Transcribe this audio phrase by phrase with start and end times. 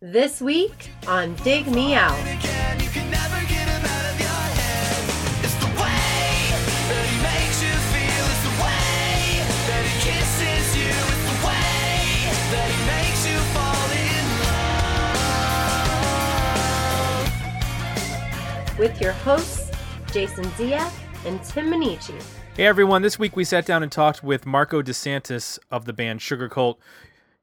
[0.00, 2.16] This week on Dig Me Out.
[18.78, 19.72] With your hosts,
[20.12, 20.88] Jason Zia
[21.26, 22.22] and Tim Minichi.
[22.56, 26.22] Hey everyone, this week we sat down and talked with Marco DeSantis of the band
[26.22, 26.76] Sugar Sugarcult.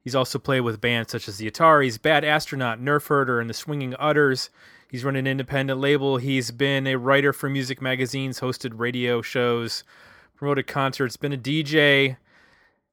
[0.05, 3.55] He's also played with bands such as the Ataris, Bad Astronaut, Nerf Herder, and the
[3.55, 4.51] Swinging Utters.
[4.87, 6.17] He's run an independent label.
[6.17, 9.83] He's been a writer for music magazines, hosted radio shows,
[10.35, 12.17] promoted concerts, been a DJ.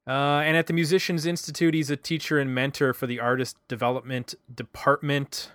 [0.07, 4.35] Uh, and at the Musicians Institute, he's a teacher and mentor for the artist development
[4.53, 5.53] department.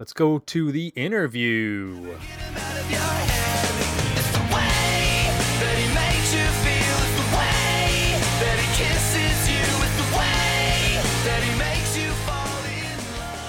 [0.00, 2.16] Let's go to the interview.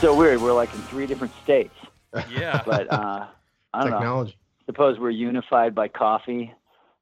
[0.05, 0.39] So weird.
[0.41, 1.73] We're like in three different states.
[2.29, 2.61] Yeah.
[2.65, 3.25] But uh,
[3.73, 4.31] I don't Technology.
[4.31, 4.65] know.
[4.67, 6.53] Suppose we're unified by coffee,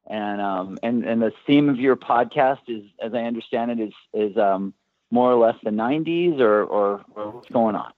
[0.08, 3.94] and um, and and the theme of your podcast is, as I understand it, is
[4.14, 4.74] is um,
[5.12, 7.92] more or less the '90s, or or, or what's going on?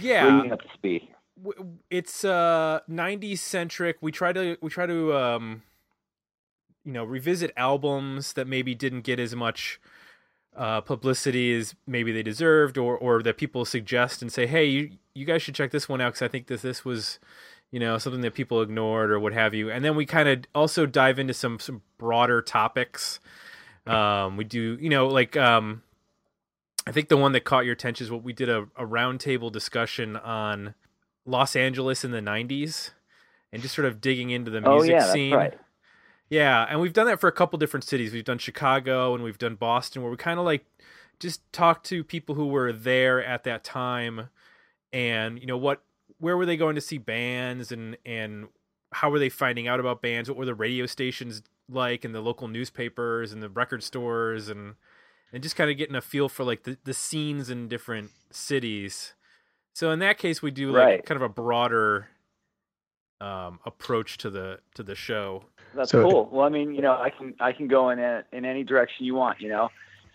[0.00, 0.24] Yeah.
[0.24, 1.08] Bring me up to speed.
[1.90, 5.62] it's uh 90s centric we try to we try to um
[6.84, 9.80] you know revisit albums that maybe didn't get as much
[10.56, 14.90] uh publicity as maybe they deserved or or that people suggest and say hey you
[15.14, 17.18] you guys should check this one out cuz I think that this was
[17.70, 20.44] you know something that people ignored or what have you and then we kind of
[20.54, 23.18] also dive into some some broader topics
[23.86, 25.82] um we do you know like um
[26.86, 29.50] I think the one that caught your attention is what we did a, a roundtable
[29.50, 30.74] discussion on
[31.24, 32.90] Los Angeles in the 90s
[33.52, 35.32] and just sort of digging into the Oh music yeah, that's scene.
[35.32, 35.58] right.
[36.30, 38.12] Yeah, and we've done that for a couple different cities.
[38.12, 40.64] We've done Chicago and we've done Boston where we kind of like
[41.20, 44.30] just talk to people who were there at that time
[44.92, 45.82] and you know what
[46.18, 48.48] where were they going to see bands and and
[48.92, 50.28] how were they finding out about bands?
[50.28, 54.74] What were the radio stations like and the local newspapers and the record stores and
[55.32, 59.14] and just kind of getting a feel for like the, the scenes in different cities.
[59.74, 61.06] So in that case, we do like Right.
[61.06, 62.08] kind of a broader
[63.20, 65.46] um, approach to the to the show.
[65.74, 66.28] That's So- cool.
[66.30, 69.06] Well, I mean, you know, I can I can go in a, in any direction
[69.06, 69.40] you want.
[69.40, 69.70] You know,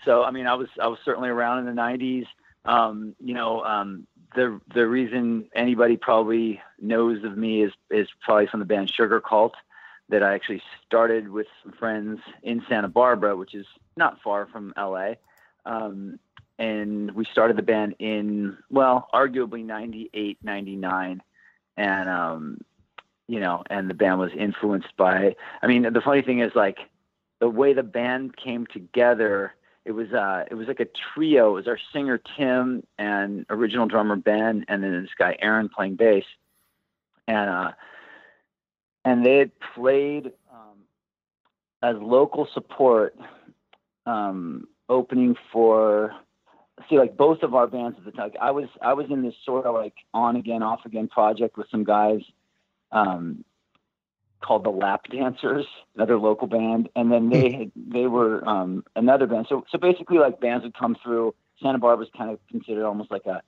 [0.06, 2.26] so I mean, I was I was certainly around in the '90s.
[2.66, 8.48] Um, you know, um, the the reason anybody probably knows of me is is probably
[8.48, 9.54] from the band Sugarcult
[10.10, 14.74] that I actually started with some friends in Santa Barbara, which is not far from
[14.76, 15.14] LA.
[15.66, 16.20] Um,
[16.58, 21.22] and we started the band in well, arguably '98, '99,
[21.78, 22.62] and um,
[23.30, 25.36] you know, and the band was influenced by.
[25.62, 26.80] I mean, the funny thing is like
[27.40, 29.54] the way the band came together.
[29.86, 31.52] It was uh, it was like a trio.
[31.52, 35.96] It was our singer Tim and original drummer Ben, and then this guy Aaron playing
[35.96, 36.24] bass,
[37.28, 37.72] and uh,
[39.06, 40.80] and they had played um,
[41.84, 43.16] as local support,
[44.08, 46.16] um, opening for
[46.90, 48.32] see like both of our bands at the time.
[48.32, 51.58] Like, I was I was in this sort of like on again off again project
[51.58, 52.22] with some guys
[52.92, 53.44] um,
[54.42, 59.28] called the Lap Dancers, another local band, and then they had, they were um, another
[59.28, 59.48] band.
[59.50, 61.36] So so basically, like bands would come through.
[61.62, 63.42] Santa Barbara's kind of considered almost like a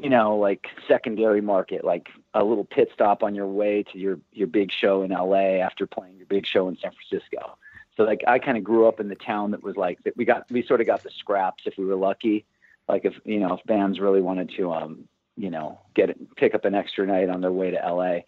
[0.00, 4.20] you know like secondary market, like a little pit stop on your way to your
[4.32, 7.58] your big show in LA after playing your big show in San Francisco.
[7.96, 10.16] So like I kind of grew up in the town that was like that.
[10.16, 12.46] We got we sort of got the scraps if we were lucky.
[12.88, 16.54] Like if you know if bands really wanted to um you know get it, pick
[16.54, 18.20] up an extra night on their way to LA.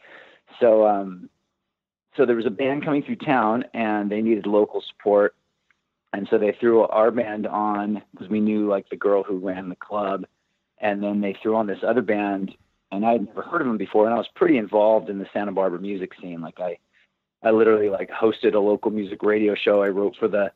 [0.60, 1.28] So um
[2.16, 5.34] so there was a band coming through town and they needed local support.
[6.12, 9.68] And so they threw our band on because we knew like the girl who ran
[9.68, 10.24] the club.
[10.78, 12.54] And then they threw on this other band
[12.90, 14.06] and I had never heard of them before.
[14.06, 16.40] And I was pretty involved in the Santa Barbara music scene.
[16.40, 16.78] Like I,
[17.42, 19.82] I literally like hosted a local music radio show.
[19.82, 20.50] I wrote for the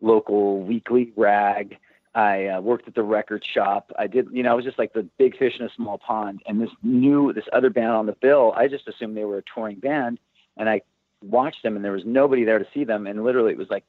[0.00, 1.76] local weekly rag.
[2.14, 3.90] I uh, worked at the record shop.
[3.98, 6.42] I did, you know, I was just like the big fish in a small pond.
[6.46, 9.42] And this new, this other band on the bill, I just assumed they were a
[9.42, 10.20] touring band.
[10.56, 10.82] And I
[11.22, 13.08] watched them and there was nobody there to see them.
[13.08, 13.84] And literally it was like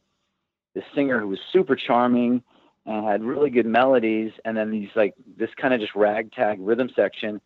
[0.73, 2.41] this singer who was super charming
[2.87, 4.31] and had really good melodies.
[4.43, 7.41] And then these like this kind of just ragtag rhythm section.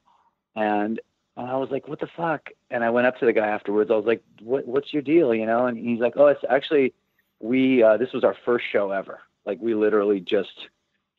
[0.55, 1.01] And,
[1.35, 2.51] and I was like, what the fuck?
[2.71, 3.91] And I went up to the guy afterwards.
[3.91, 5.35] I was like, what, what's your deal?
[5.35, 5.65] You know?
[5.65, 6.93] And he's like, oh, it's actually,
[7.41, 9.19] we, uh, this was our first show ever.
[9.49, 10.69] Like we literally just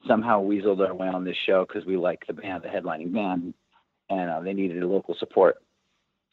[0.06, 3.54] somehow weaseled our way on this show because we liked the band, the headlining band,
[4.08, 5.60] and uh, they needed a local support,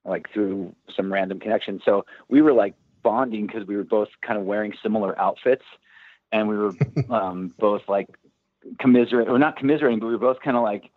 [0.05, 1.81] like through some random connection.
[1.83, 5.63] So we were like bonding because we were both kind of wearing similar outfits,
[6.31, 6.73] and we were
[7.09, 8.09] um, both like
[8.79, 10.91] commiserating, or not commiserating, but we were both kind of like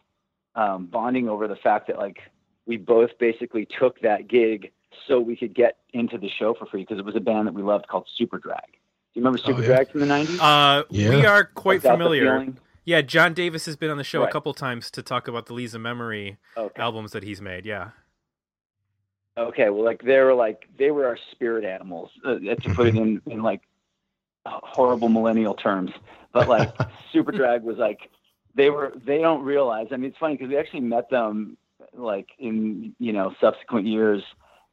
[0.55, 2.19] um, bonding over the fact that like
[2.67, 4.71] we both basically took that gig
[5.09, 7.55] so we could get into the show for free because it was a band that
[7.55, 8.77] we loved called Superdrag.
[9.13, 9.67] Do you remember Super yeah.
[9.67, 10.39] Drag from the '90s?
[10.41, 11.11] Uh, Yeah.
[11.11, 12.47] We are quite Like, Got the familiar.
[12.85, 15.53] Yeah, John Davis has been on the show a couple times to talk about the
[15.55, 16.81] Lisa Memory Okay.
[16.83, 17.67] albums that he's made.
[17.67, 17.91] Yeah.
[19.37, 22.97] Okay, well, like they were like they were our spirit animals, uh, to put it
[22.97, 23.63] in in like
[24.47, 25.91] horrible millennial terms.
[26.33, 26.71] But like
[27.15, 28.11] Superdrag was like
[28.55, 29.89] they were they don't realize.
[29.93, 31.57] I mean, it's funny because we actually met them
[31.95, 34.23] like in you know subsequent years,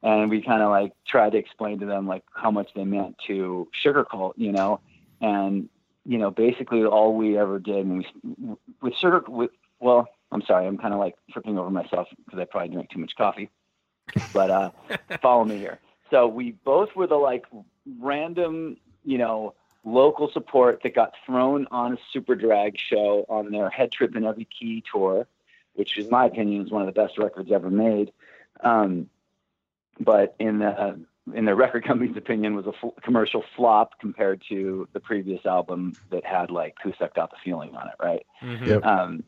[0.02, 3.16] and we kind of like tried to explain to them like how much they meant
[3.26, 4.80] to Sugarcult, you know,
[5.20, 5.68] and
[6.04, 9.50] you know basically all we ever did when we with Sugar with
[9.80, 12.98] well, I'm sorry, I'm kind of like tripping over myself because I probably drank too
[12.98, 13.50] much coffee
[14.32, 14.70] but uh,
[15.22, 15.78] follow me here.
[16.10, 17.44] So we both were the like
[17.98, 19.54] random, you know,
[19.84, 24.46] local support that got thrown on a superdrag show on their Head Trip in Every
[24.46, 25.26] Key tour,
[25.74, 28.12] which, in my opinion, is one of the best records ever made.
[28.62, 29.08] Um,
[30.00, 30.98] but in the
[31.34, 35.96] in the record company's opinion, was a f- commercial flop compared to the previous album
[36.10, 38.26] that had like "Who Sucked Out the Feeling" on it, right?
[38.42, 38.66] Mhm.
[38.66, 38.84] Yep.
[38.84, 39.24] Um,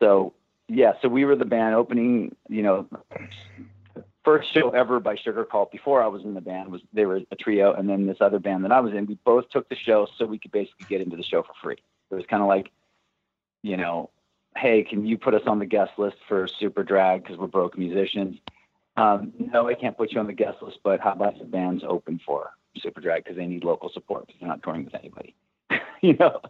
[0.00, 0.32] so
[0.68, 2.88] yeah, so we were the band opening, you know,
[4.24, 7.36] first show ever by Sugarcult before I was in the band was they were a
[7.36, 10.06] trio, and then this other band that I was in, we both took the show
[10.16, 11.76] so we could basically get into the show for free.
[12.10, 12.70] It was kind of like,
[13.62, 14.10] you know,
[14.56, 18.38] hey, can you put us on the guest list for Superdrag because we're broke musicians?
[18.96, 21.82] Um, no, I can't put you on the guest list, but how about the bands
[21.86, 22.50] open for
[22.84, 25.34] Superdrag because they need local support because they're not touring with anybody,
[26.02, 26.40] you know?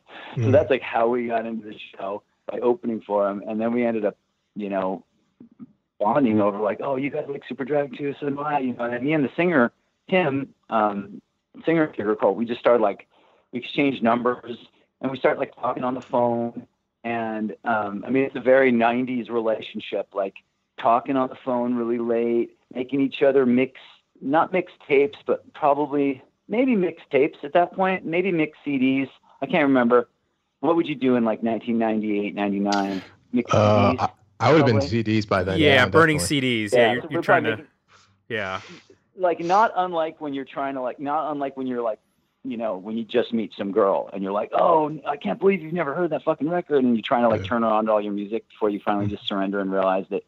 [0.45, 0.51] So Hmm.
[0.51, 3.85] that's like how we got into the show by opening for them, and then we
[3.87, 4.17] ended up,
[4.57, 5.05] you know,
[6.01, 8.59] bonding over like, oh, you guys like Superdrag too, so do I.
[8.59, 9.73] You know, and me and the singer
[10.11, 11.23] Tim, um,
[11.65, 13.07] singer Sugarcult, we just started like
[13.53, 14.57] we exchanged numbers
[15.01, 16.67] and we started like talking on the phone.
[17.05, 20.35] And um, I mean, it's a very '90s relationship, like
[20.83, 23.81] talking on the phone really late, making each other mix,
[24.21, 29.09] not mix tapes, but probably maybe mix tapes at that point, maybe mix CDs.
[29.41, 30.09] I can't remember.
[30.61, 33.03] What would you do in like 1998, 99?
[33.33, 34.01] Mix Uh, CDs?
[34.01, 34.09] I,
[34.49, 35.59] I would have been CDs by then.
[35.59, 36.67] yeah, burning definitely.
[36.67, 36.73] CDs.
[36.73, 37.71] Yeah, you're, so you're trying probably to.
[38.29, 38.61] Yeah.
[39.17, 41.99] like not unlike when you're trying to like not unlike when you're like
[42.45, 45.61] you know when you just meet some girl and you're like oh i can't believe
[45.61, 47.49] you've never heard that fucking record and you're trying to like Yeah.
[47.49, 50.23] turn her on to all your music before you finally just surrender and realize that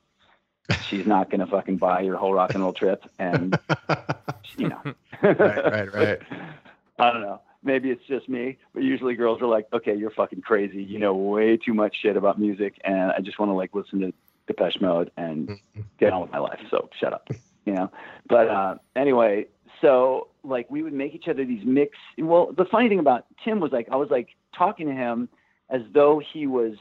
[0.88, 3.58] she's not going to fucking buy your whole rock and roll trip and
[4.56, 4.80] you know.
[5.22, 6.18] Right, right, right.
[6.98, 7.40] i don't know.
[7.62, 10.82] Maybe it's just me but usually girls are like okay you're fucking crazy.
[10.82, 14.00] You know way too much shit about music and i just want to like listen
[14.00, 14.12] to
[14.46, 15.58] depeche mode and
[15.98, 17.28] get on with my life so shut up
[17.64, 17.90] you know?
[18.28, 19.46] But uh anyway
[19.80, 23.60] so like we would make each other these mix well the funny thing about tim
[23.60, 25.28] was like i was like talking to him
[25.68, 26.74] as though he was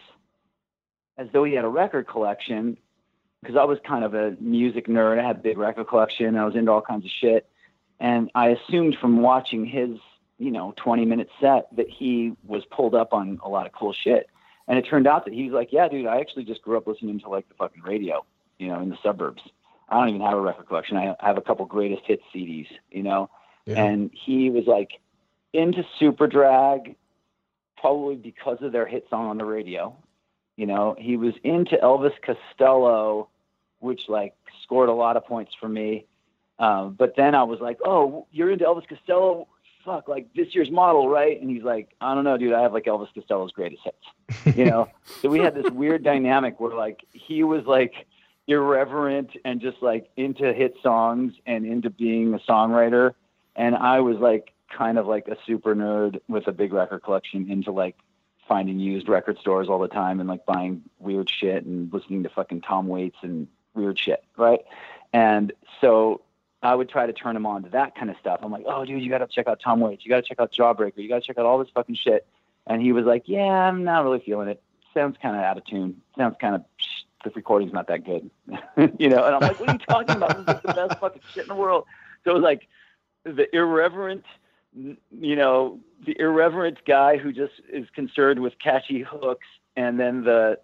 [1.17, 2.77] as though he had a record collection
[3.43, 6.45] because i was kind of a music nerd i had a big record collection i
[6.45, 7.47] was into all kinds of shit
[7.99, 9.97] and i assumed from watching his
[10.39, 13.93] you know 20 minute set that he was pulled up on a lot of cool
[13.93, 14.29] shit
[14.67, 16.87] and it turned out that he was like yeah dude i actually just grew up
[16.87, 18.25] listening to like the fucking radio
[18.57, 19.41] you know in the suburbs
[19.93, 20.97] I don't even have a record collection.
[20.97, 23.29] I have a couple greatest hits CDs, you know.
[23.65, 23.83] Yeah.
[23.83, 24.99] And he was like
[25.53, 26.95] into Superdrag,
[27.77, 29.95] probably because of their hit song on the radio.
[30.55, 33.29] You know, he was into Elvis Costello,
[33.83, 34.33] which like
[34.63, 36.05] scored a lot of points for me.
[36.59, 39.47] Um, but then I was like, "Oh, you're into Elvis Costello?
[39.83, 42.53] Fuck, like this year's model, right?" And he's like, "I don't know, dude.
[42.53, 44.89] I have like Elvis Costello's greatest hits." You know.
[45.21, 48.05] so we had this weird dynamic where like he was like
[48.47, 53.13] irreverent and just like into hit songs and into being a songwriter
[53.55, 57.49] and i was like kind of like a super nerd with a big record collection
[57.49, 57.95] into like
[58.47, 62.29] finding used record stores all the time and like buying weird shit and listening to
[62.29, 64.61] fucking tom waits and weird shit right?
[65.11, 66.21] And so
[66.61, 68.39] i would try to turn him on to that kind of stuff.
[68.41, 70.05] I'm like oh dude you gotta check out tom waits.
[70.05, 70.97] You gotta check out jawbreaker.
[70.97, 72.25] You gotta check out all this fucking shit.
[72.65, 74.61] And he was like yeah i'm not really feeling it.
[74.93, 76.01] Sounds kind of out of tune.
[76.17, 76.63] Sounds kind of
[77.23, 78.29] the recording's not that good,
[78.99, 79.23] you know.
[79.23, 80.45] And I'm like, what are you talking about?
[80.45, 81.85] This is the best fucking shit in the world.
[82.23, 82.67] So it was like
[83.23, 84.25] the irreverent,
[84.73, 90.59] you know, the irreverent guy who just is concerned with catchy hooks, and then the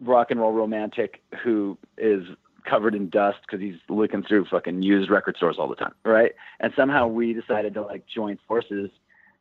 [0.00, 2.24] rock and roll romantic who is
[2.64, 6.32] covered in dust because he's looking through fucking used record stores all the time, right?
[6.60, 8.90] And somehow we decided to like join forces,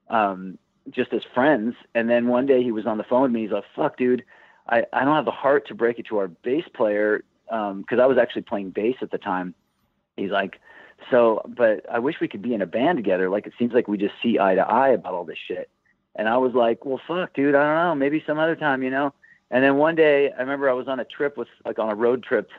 [0.10, 0.58] um,
[0.90, 1.76] just as friends.
[1.94, 3.42] And then one day he was on the phone with me.
[3.44, 4.24] He's like, "Fuck, dude."
[4.68, 8.06] I, I don't have the heart to break it to our bass player because I
[8.06, 9.54] was actually playing bass at the time.
[10.16, 10.60] He's like,
[11.10, 13.30] so, but I wish we could be in a band together.
[13.30, 15.70] Like, it seems like we just see eye to eye about all this shit.
[16.16, 17.96] And I was like, well, fuck, dude, I don't know.
[17.96, 19.14] Maybe some other time, you know?
[19.50, 21.96] And then one day, I remember I was on a trip with like on a
[21.96, 22.50] road trip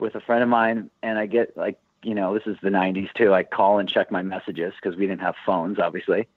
[0.00, 3.12] with a friend of mine, and I get like you know this is the '90s
[3.14, 3.32] too.
[3.34, 6.28] I call and check my messages because we didn't have phones, obviously,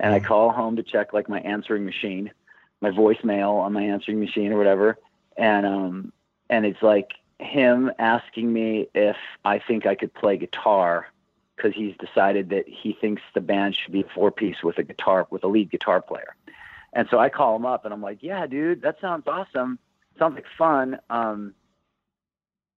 [0.00, 2.32] and I call home to check like my answering machine,
[2.80, 4.98] my voicemail on my answering machine or whatever,
[5.36, 6.12] and um
[6.50, 11.08] and it's like him asking me if I think I could play guitar
[11.56, 15.26] because he's decided that he thinks the band should be four piece with a guitar
[15.30, 16.34] with a lead guitar player.
[16.92, 19.78] And so I call him up and I'm like, "Yeah, dude, that sounds awesome.
[20.18, 20.98] Sounds like fun.
[21.08, 21.54] Um,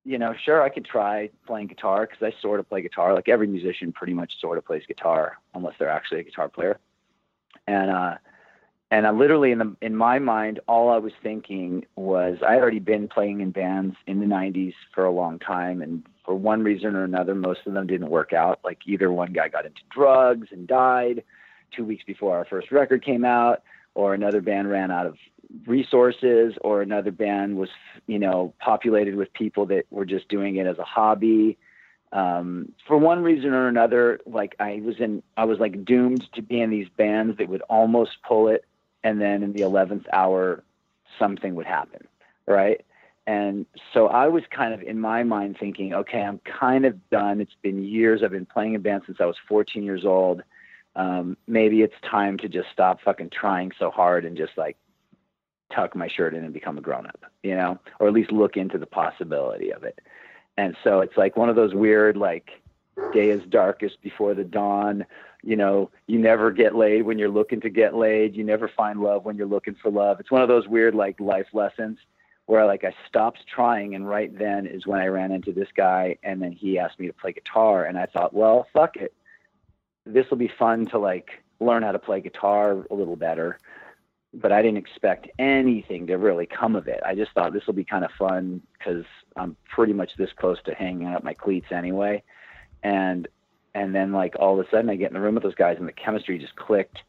[0.05, 3.13] you know, sure, I could try playing guitar because I sort of play guitar.
[3.15, 6.79] Like every musician, pretty much sort of plays guitar unless they're actually a guitar player.
[7.65, 8.15] And uh,
[8.91, 12.61] and I literally in the in my mind, all I was thinking was I had
[12.61, 16.63] already been playing in bands in the '90s for a long time, and for one
[16.63, 18.59] reason or another, most of them didn't work out.
[18.63, 21.23] Like either one guy got into drugs and died
[21.75, 23.63] two weeks before our first record came out,
[23.95, 25.17] or another band ran out of
[25.65, 27.69] resources, or another band was
[28.07, 31.57] you know populated with people that were just doing it as a hobby
[32.15, 36.41] um, for one reason or another, like I was in, I was like doomed to
[36.41, 38.63] be in these bands that would almost pull it,
[39.03, 40.63] and then in the eleventh hour,
[41.19, 42.07] something would happen,
[42.47, 42.85] right?
[43.27, 47.41] And so I was kind of in my mind thinking, okay, I'm kind of done.
[47.41, 48.21] It's been years.
[48.23, 50.41] I've been playing in bands since I was 14 years old.
[50.95, 54.77] Um, maybe it's time to just stop fucking trying so hard and just like
[55.73, 58.57] tuck my shirt in and become a grown up, you know, or at least look
[58.57, 59.99] into the possibility of it.
[60.57, 62.49] And so it's like one of those weird, like,
[63.13, 65.05] day is darkest before the dawn.
[65.43, 68.35] You know, you never get laid when you're looking to get laid.
[68.35, 70.19] You never find love when you're looking for love.
[70.19, 71.99] It's one of those weird, like, life lessons
[72.45, 73.95] where, like, I stopped trying.
[73.95, 76.17] And right then is when I ran into this guy.
[76.23, 77.85] And then he asked me to play guitar.
[77.85, 79.13] And I thought, well, fuck it.
[80.05, 83.59] This will be fun to, like, learn how to play guitar a little better
[84.35, 87.01] but I didn't expect anything to really come of it.
[87.05, 90.57] I just thought this will be kind of fun because I'm pretty much this close
[90.65, 92.23] to hanging up my cleats anyway.
[92.83, 93.27] And
[93.73, 95.77] and then like all of a sudden I get in the room with those guys
[95.79, 96.99] and the chemistry just clicked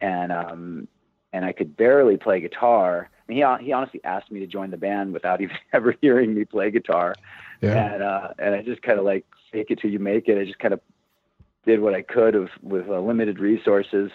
[0.00, 0.88] and um
[1.32, 3.08] and I could barely play guitar.
[3.12, 6.34] I mean, he he honestly asked me to join the band without even ever hearing
[6.34, 7.14] me play guitar.
[7.60, 7.94] Yeah.
[7.94, 10.38] And uh and I just kind of like fake it till you make it.
[10.38, 10.80] I just kind of
[11.66, 14.10] did what I could of with uh, limited resources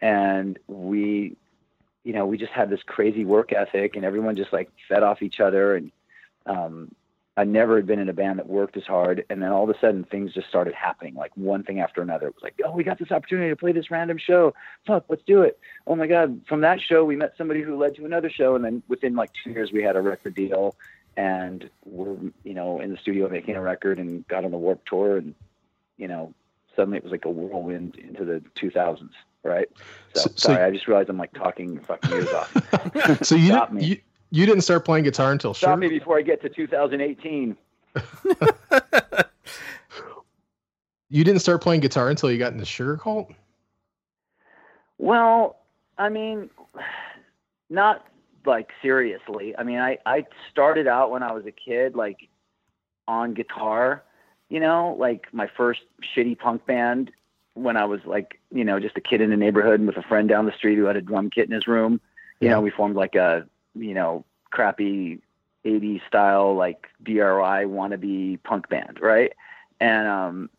[0.00, 1.36] and we
[2.08, 5.20] you know, we just had this crazy work ethic and everyone just like fed off
[5.20, 5.76] each other.
[5.76, 5.92] And
[6.46, 6.90] um,
[7.36, 9.26] I never had been in a band that worked as hard.
[9.28, 12.28] And then all of a sudden things just started happening, like one thing after another.
[12.28, 14.54] It was like, oh, we got this opportunity to play this random show.
[14.86, 15.60] Fuck, let's do it.
[15.86, 16.40] Oh my God.
[16.48, 18.54] From that show, we met somebody who led to another show.
[18.54, 20.76] And then within like two years, we had a record deal
[21.18, 24.88] and we're, you know, in the studio making a record and got on the Warped
[24.88, 25.18] Tour.
[25.18, 25.34] And,
[25.98, 26.32] you know,
[26.74, 29.10] suddenly it was like a whirlwind into the 2000s
[29.48, 29.68] right?
[30.14, 33.22] So, so sorry, so, I just realized I'm like talking fucking years off.
[33.22, 33.98] so you, didn't, you
[34.30, 35.76] you didn't start playing guitar until stop Sugar?
[35.78, 37.56] me before I get to 2018.
[41.08, 43.34] you didn't start playing guitar until you got into Sugarcult.
[44.98, 45.56] Well,
[45.96, 46.50] I mean,
[47.70, 48.06] not
[48.44, 49.56] like seriously.
[49.56, 52.28] I mean, I I started out when I was a kid, like
[53.06, 54.02] on guitar.
[54.48, 55.80] You know, like my first
[56.16, 57.10] shitty punk band
[57.58, 60.28] when I was like, you know, just a kid in the neighborhood with a friend
[60.28, 62.00] down the street who had a drum kit in his room.
[62.40, 62.54] You yeah.
[62.54, 65.20] know, we formed like a, you know, crappy
[65.64, 69.32] 80s style, like DRI wannabe punk band, right?
[69.80, 70.50] And, um,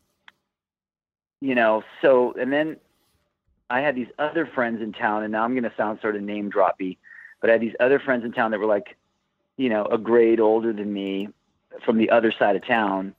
[1.42, 2.78] you know, so, and then
[3.70, 6.22] I had these other friends in town, and now I'm going to sound sort of
[6.22, 6.98] name droppy,
[7.40, 8.98] but I had these other friends in town that were like,
[9.58, 11.30] you know, a grade older than me
[11.86, 13.14] from the other side of town.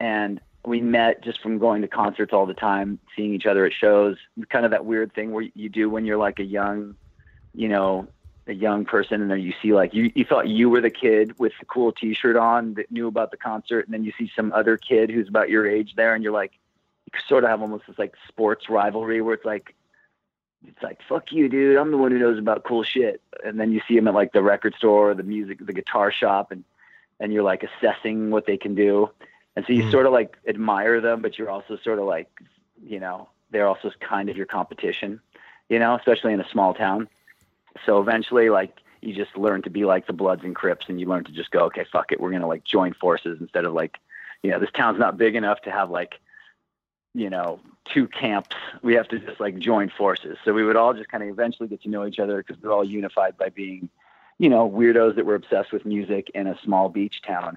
[0.00, 3.72] And we met just from going to concerts all the time, seeing each other at
[3.72, 4.16] shows.
[4.48, 6.96] Kind of that weird thing where you do when you're like a young,
[7.54, 8.08] you know,
[8.46, 11.38] a young person, and then you see like you you thought you were the kid
[11.38, 14.52] with the cool T-shirt on that knew about the concert, and then you see some
[14.52, 16.52] other kid who's about your age there, and you're like,
[17.12, 19.74] you sort of have almost this like sports rivalry where it's like.
[20.66, 21.76] It's like fuck you, dude.
[21.76, 23.20] I'm the one who knows about cool shit.
[23.44, 26.10] And then you see him at like the record store, or the music, the guitar
[26.10, 26.64] shop, and
[27.20, 29.10] and you're like assessing what they can do
[29.56, 29.90] and so you mm.
[29.90, 32.28] sort of like admire them, but you're also sort of like,
[32.82, 35.20] you know, they're also kind of your competition,
[35.68, 37.08] you know, especially in a small town.
[37.86, 41.06] So eventually, like, you just learn to be like the Bloods and Crips, and you
[41.06, 43.98] learn to just go, okay, fuck it, we're gonna like join forces instead of like,
[44.42, 46.20] you know, this town's not big enough to have like,
[47.14, 48.56] you know, two camps.
[48.82, 50.36] We have to just like join forces.
[50.44, 52.72] So we would all just kind of eventually get to know each other because we're
[52.72, 53.88] all unified by being,
[54.38, 57.56] you know, weirdos that were obsessed with music in a small beach town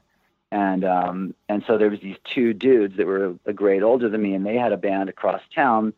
[0.52, 4.22] and um, and so there was these two dudes that were a grade older than
[4.22, 5.94] me, and they had a band across town,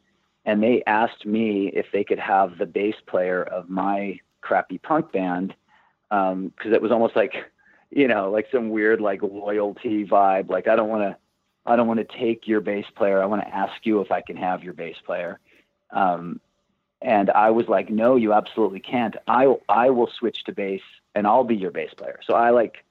[0.46, 5.12] and they asked me if they could have the bass player of my crappy punk
[5.12, 5.54] band
[6.12, 7.34] um, because it was almost like,
[7.92, 10.50] you know, like some weird like loyalty vibe.
[10.50, 11.18] Like I don't want to,
[11.66, 13.22] I don't want to take your bass player.
[13.22, 15.40] I want to ask you if I can have your bass player.
[15.92, 16.40] Um,
[17.02, 19.16] and I was like, no, you absolutely can't.
[19.28, 20.82] I I will switch to bass
[21.16, 22.20] and I'll be your bass player.
[22.26, 22.84] So I like,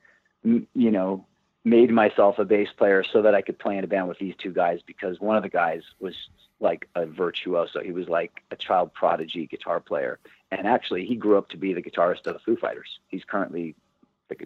[0.45, 1.27] m- you know,
[1.69, 4.35] made myself a bass player so that I could play in a band with these
[4.37, 6.15] two guys because one of the guys was
[6.61, 7.81] like a virtuoso.
[7.81, 10.19] He was like a child prodigy guitar player,
[10.51, 12.99] and actually he grew up to be the guitarist of the Foo Fighters.
[13.09, 13.75] He's currently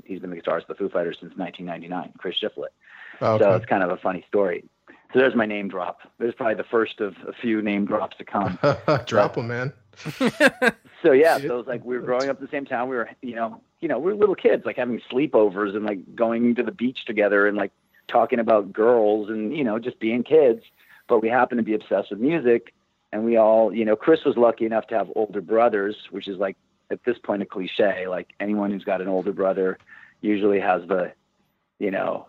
[0.04, 2.12] he's been the guitarist of the Foo Fighters since 1999.
[2.18, 2.68] Chris Shiflett.
[3.20, 4.64] Oh, So it's kind of a funny story.
[5.12, 6.00] So there's my name drop.
[6.18, 8.58] There's probably the first of a few name drops to come.
[9.06, 9.72] Drop them, man.
[11.02, 12.88] So yeah, so it was like we were growing up in the same town.
[12.88, 16.14] We were, you know, you know, we were little kids, like having sleepovers and like
[16.14, 17.72] going to the beach together and like
[18.06, 20.62] talking about girls and you know just being kids.
[21.08, 22.72] But we happened to be obsessed with music,
[23.12, 26.38] and we all, you know, Chris was lucky enough to have older brothers, which is
[26.38, 26.56] like
[26.90, 28.06] at this point a cliche.
[28.06, 29.78] Like anyone who's got an older brother
[30.20, 31.12] usually has the,
[31.80, 32.28] you know,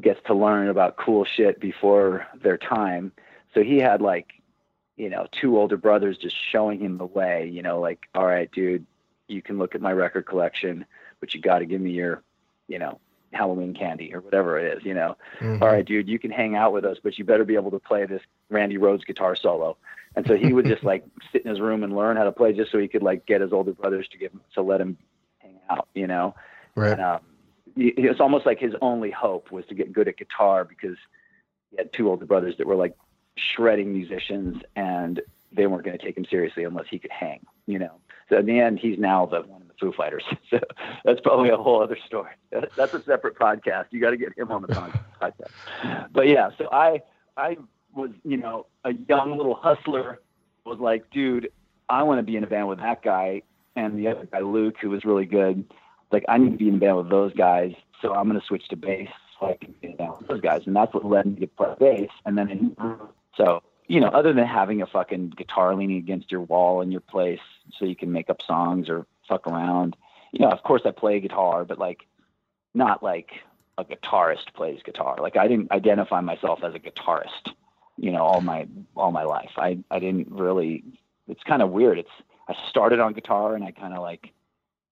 [0.00, 3.12] gets to learn about cool shit before their time.
[3.52, 4.32] So he had like
[4.96, 8.50] you know, two older brothers just showing him the way, you know, like, all right,
[8.52, 8.86] dude,
[9.28, 10.84] you can look at my record collection,
[11.20, 12.22] but you got to give me your,
[12.68, 13.00] you know,
[13.32, 15.16] Halloween candy or whatever it is, you know.
[15.40, 15.60] Mhm.
[15.60, 17.78] All right, dude, you can hang out with us, but you better be able to
[17.78, 19.76] play this Randy Rhoads guitar solo.
[20.16, 22.52] And so he would just like sit in his room and learn how to play
[22.52, 24.96] just so he could like get his older brothers to give him, to let him
[25.38, 26.34] hang out, you know.
[26.76, 26.92] Right.
[26.92, 27.20] And um,
[27.76, 30.96] it's almost like his only hope was to get good at guitar because
[31.70, 32.94] he had two older brothers that were like
[33.36, 35.20] shredding musicians and
[35.52, 37.92] they weren't going to take him seriously unless he could hang, you know.
[38.28, 40.24] So in the end, he's now the one of the Foo Fighters.
[40.50, 40.60] So
[41.04, 42.30] that's probably a whole other story.
[42.50, 43.86] That's a separate podcast.
[43.90, 44.68] You got to get him on the
[45.20, 46.10] podcast.
[46.12, 47.02] But yeah, so I
[47.36, 47.56] I
[47.94, 50.20] was you know a young little hustler
[50.64, 51.50] was like, dude,
[51.88, 53.42] I want to be in a band with that guy
[53.76, 55.64] and the other guy Luke, who was really good.
[56.12, 58.46] Like I need to be in a band with those guys, so I'm going to
[58.46, 60.94] switch to bass so I can be in a band with those guys, and that's
[60.94, 62.10] what led me to play bass.
[62.24, 62.76] And then in,
[63.36, 67.02] so you know, other than having a fucking guitar leaning against your wall in your
[67.02, 67.40] place
[67.78, 69.96] so you can make up songs or fuck around,
[70.32, 72.06] you know, of course I play guitar, but like
[72.74, 73.30] not like
[73.78, 75.16] a guitarist plays guitar.
[75.20, 77.52] Like I didn't identify myself as a guitarist,
[77.96, 78.66] you know, all my
[78.96, 79.52] all my life.
[79.56, 80.82] I I didn't really.
[81.28, 81.98] It's kind of weird.
[81.98, 82.10] It's
[82.48, 84.32] I started on guitar and I kind of like.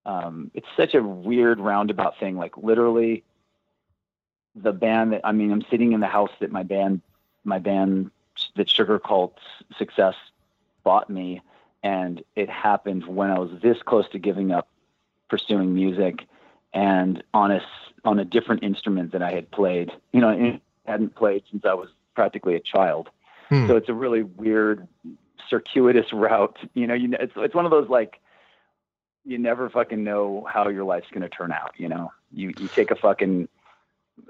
[0.05, 2.37] Um, it's such a weird roundabout thing.
[2.37, 3.23] Like literally,
[4.57, 7.03] the band that I mean, I'm sitting in the house that my band,
[7.45, 8.11] my band
[8.57, 9.33] that Sugarcult
[9.79, 10.15] Success
[10.85, 11.41] bought me,
[11.83, 14.69] and it happened when I was this close to giving up
[15.29, 16.27] pursuing music,
[16.73, 17.63] and on a
[18.05, 19.91] on a different instrument that I had played.
[20.13, 23.09] You know, and hadn't played since I was practically a child.
[23.49, 23.67] Hmm.
[23.67, 24.87] So it's a really weird,
[25.49, 26.59] circuitous route.
[26.75, 28.21] You know, you know, it's it's one of those like
[29.25, 31.75] you never fucking know how your life's going to turn out.
[31.77, 33.49] You know, you you take a fucking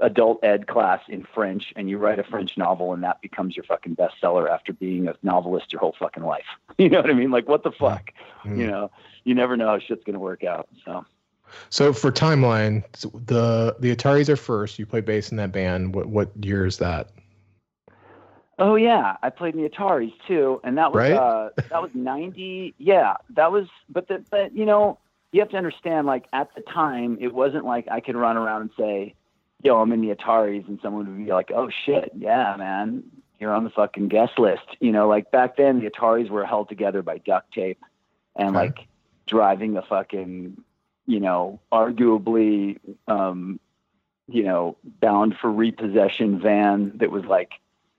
[0.00, 3.64] adult ed class in French and you write a French novel and that becomes your
[3.64, 6.46] fucking bestseller after being a novelist your whole fucking life.
[6.78, 7.30] You know what I mean?
[7.30, 8.12] Like what the fuck?
[8.44, 8.58] Mm.
[8.58, 8.90] You know,
[9.24, 10.68] you never know how shit's to work out.
[10.84, 11.04] So
[11.70, 12.82] So for timeline,
[13.26, 14.78] the the Ataris are first.
[14.78, 15.94] You play bass in that band.
[15.94, 17.10] What what year is that?
[18.58, 21.12] Oh yeah, I played in the Ataris too, and that was Right?
[21.12, 22.74] uh, that was ninety.
[22.78, 23.66] Yeah, that was.
[23.88, 24.98] But the, but you know,
[25.32, 26.06] you have to understand.
[26.06, 29.14] Like at the time, it wasn't like I could run around and say,
[29.62, 33.02] "Yo, I'm in the Ataris," and someone would be like, "Oh shit, yeah, man,
[33.38, 36.68] you're on the fucking guest list." You know, like back then, the Ataris were held
[36.68, 37.80] together by duct tape
[38.36, 38.66] and Okay.
[38.66, 38.86] like
[39.26, 40.62] driving a fucking,
[41.06, 43.60] you know, arguably, um,
[44.28, 47.52] you know, bound for repossession van that was like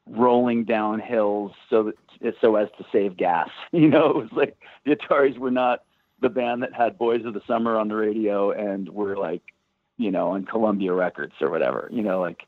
[0.08, 1.84] rolling down hills so
[2.22, 3.50] that so as to save gas.
[3.72, 5.84] You know, it was like the Ataris were not
[6.20, 9.42] the band that had Boys of the Summer on the radio and were like,
[9.98, 11.90] you know, on Columbia Records or whatever.
[11.92, 12.44] You know, like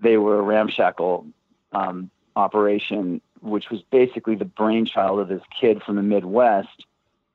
[0.00, 1.26] they were a ramshackle
[1.72, 6.84] um, operation, which was basically the brainchild of this kid from the Midwest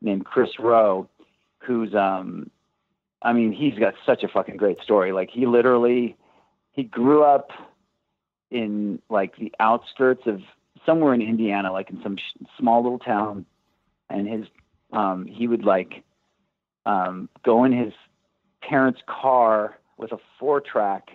[0.01, 1.09] named Kris Roe,
[1.59, 2.49] who's um,
[3.21, 5.11] I mean, he's got such a fucking great story.
[5.11, 6.15] Like he literally
[6.73, 7.51] he grew up
[8.51, 10.41] in like the outskirts of
[10.85, 13.45] somewhere in Indiana, like in some sh- small little town,
[14.09, 14.45] and his
[14.91, 16.03] um, he would like
[16.85, 17.93] um, go in his
[18.67, 21.12] parents' car with a four track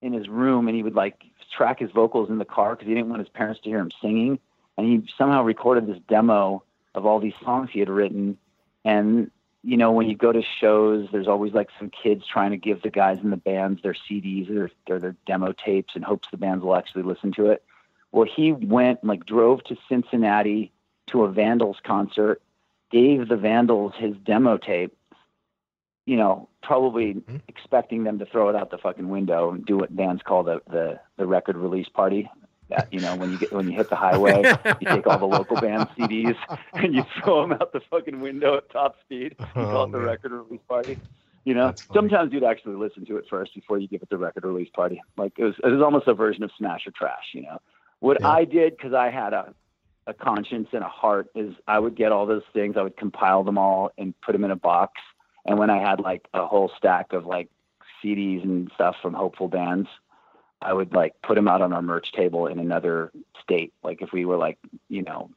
[0.00, 1.22] in his room, and he would like
[1.56, 3.90] track his vocals in the car because he didn't want his parents to hear him
[4.00, 4.38] singing,
[4.76, 6.62] and he somehow recorded this demo
[6.94, 8.36] of all these songs he had written,
[8.84, 9.30] and
[9.64, 12.82] you know, when you go to shows, there's always like some kids trying to give
[12.82, 16.36] the guys in the bands their CDs or their, their demo tapes in hopes the
[16.36, 17.62] bands will actually listen to it.
[18.10, 20.72] Well, he went like drove to Cincinnati
[21.08, 22.42] to a Vandals concert,
[22.90, 24.96] gave the Vandals his demo tape,
[26.12, 27.40] you know, probably Mhm.
[27.48, 30.60] expecting them to throw it out the fucking window and do what bands call the
[30.68, 32.28] the, the record release party.
[32.68, 34.42] That you know, when you get when you hit the highway,
[34.80, 36.36] you take all the local band CDs
[36.74, 39.36] and you throw them out the fucking window at top speed.
[39.38, 40.06] You call Oh, it the man.
[40.06, 40.98] record release party.
[41.44, 44.44] You know, sometimes you'd actually listen to it first before you give it the record
[44.44, 45.02] release party.
[45.16, 47.28] Like it was, it was almost a version of Smash or Trash.
[47.32, 47.58] You know,
[48.00, 48.28] what Yeah.
[48.30, 49.54] I did because I had a
[50.08, 53.44] a conscience and a heart is I would get all those things, I would compile
[53.44, 55.00] them all and put them in a box.
[55.44, 57.48] And when I had like a whole stack of like
[58.02, 59.88] CDs and stuff from hopeful bands,
[60.60, 63.10] I would like put them out on our merch table in another
[63.42, 63.72] state.
[63.82, 65.30] Like if we were like, you know,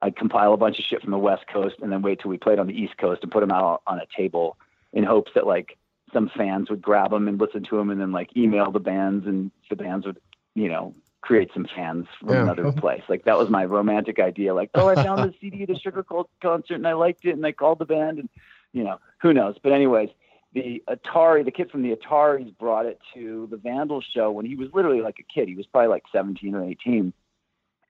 [0.00, 2.38] I'd compile a bunch of shit from the West Coast and then wait till we
[2.38, 4.56] played on the East Coast and put them out on a table
[4.92, 5.76] in hopes that like
[6.12, 9.26] some fans would grab them and listen to them and then like email the bands
[9.26, 10.18] and the bands would,
[10.54, 12.42] you know, create some fans from Yeah.
[12.42, 13.02] another place.
[13.08, 14.54] Like that was my romantic idea.
[14.54, 17.46] Like, oh, I found this CD at a Sugarcult concert and I liked it and
[17.46, 18.28] I called the band and,
[18.72, 19.56] you know, who knows?
[19.62, 20.10] But anyways,
[20.54, 24.54] the Atari, the kid from the Ataris brought it to the Vandal show when he
[24.54, 25.48] was literally like a kid.
[25.48, 27.12] He was probably like 17 or 18.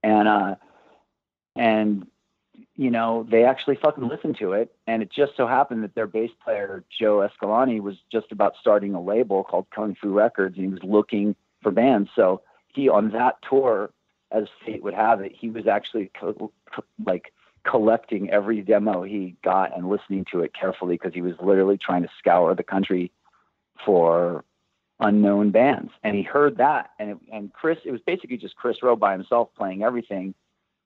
[0.02, 0.54] And, uh,
[1.56, 2.06] and,
[2.76, 4.74] you know, they actually fucking listened to it.
[4.86, 8.94] And it just so happened that their bass player, Joe Escalante, was just about starting
[8.94, 10.56] a label called Kung Fu Records.
[10.56, 12.10] And he was looking for bands.
[12.14, 13.90] So he, on that tour,
[14.30, 17.32] as fate would have it, he was actually co- co- like
[17.64, 22.02] collecting every demo he got and listening to it carefully because he was literally trying
[22.02, 23.12] to scour the country
[23.84, 24.44] for
[25.00, 25.92] unknown bands.
[26.02, 29.12] And he heard that, and it, and Kris, it was basically just Kris Roe by
[29.12, 30.34] himself playing everything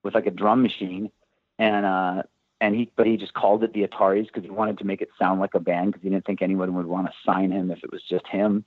[0.03, 1.11] with like a drum machine,
[1.59, 2.23] and uh,
[2.61, 5.09] and he but he just called it the Ataris because he wanted to make it
[5.19, 7.83] sound like a band because he didn't think anyone would want to sign him if
[7.83, 8.65] it was just him.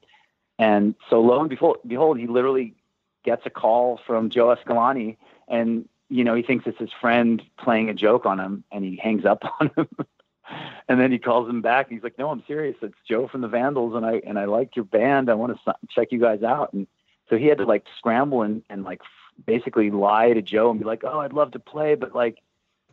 [0.57, 2.75] And so lo and behold, behold, he literally
[3.23, 5.17] gets a call from Joe Escalante,
[5.47, 8.97] and you know he thinks it's his friend playing a joke on him, and he
[8.97, 9.87] hangs up on him.
[10.87, 12.75] and then he calls him back, and he's like, "No, I'm serious.
[12.81, 15.29] It's Joe from the Vandals, and I and I like your band.
[15.29, 16.87] I want to check you guys out." And
[17.29, 19.01] so he had to like scramble and and like
[19.45, 22.39] basically lie to Joe and be like, "Oh, I'd love to play, but like."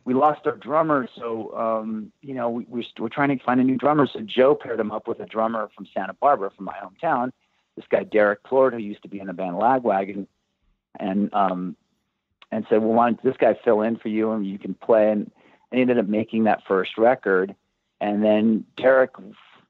[0.05, 3.63] We lost our drummer, so um, you know we, we're, we're trying to find a
[3.65, 4.07] new drummer.
[4.07, 7.33] So Joe paired him up with a drummer from Santa Barbara, from my hometown,
[7.75, 10.27] this guy Derrick Plourde, who used to be in the band Lagwagon,
[10.97, 11.75] and um,
[12.51, 15.11] and said, "Well, why don't this guy fill in for you, and you can play?"
[15.11, 15.31] And
[15.71, 17.55] he ended up making that first record,
[17.99, 19.11] and then Derrick,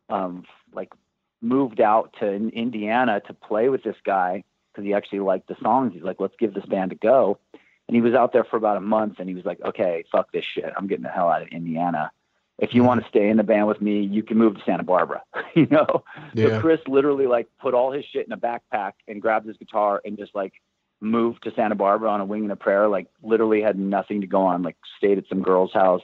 [0.10, 0.94] um, like,
[1.42, 5.94] moved out to Indiana to play with this guy because he actually liked the songs.
[5.94, 7.40] He's like, "Let's give this band a go,"
[7.88, 10.32] and he was out there for about a month, and he was like, "Okay, fuck
[10.32, 10.72] this shit.
[10.76, 12.12] I'm getting the hell out of Indiana."
[12.60, 14.82] If you want to stay in the band with me, you can move to Santa
[14.82, 15.22] Barbara,
[15.54, 16.04] you know?
[16.34, 16.48] Yeah.
[16.48, 20.02] So Kris literally like put all his shit in a backpack and grabbed his guitar
[20.04, 20.54] and just like
[21.00, 22.88] moved to Santa Barbara on a wing and a prayer.
[22.88, 24.64] Like literally had nothing to go on.
[24.64, 26.02] Like stayed at some girl's house,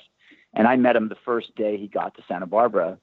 [0.54, 2.98] and I met him the first day he got to Santa Barbara,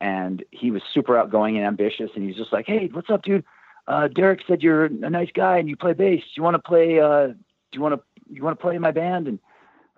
[0.00, 2.10] and he was super outgoing and ambitious.
[2.14, 3.44] And he's just like, "Hey, what's up, dude?
[3.86, 6.22] Uh, Derrick said you're a nice guy and you play bass.
[6.22, 7.00] Do you want to play?
[7.00, 7.34] Uh, do
[7.72, 8.00] you want to
[8.32, 9.28] you want to play in my band?
[9.28, 9.38] And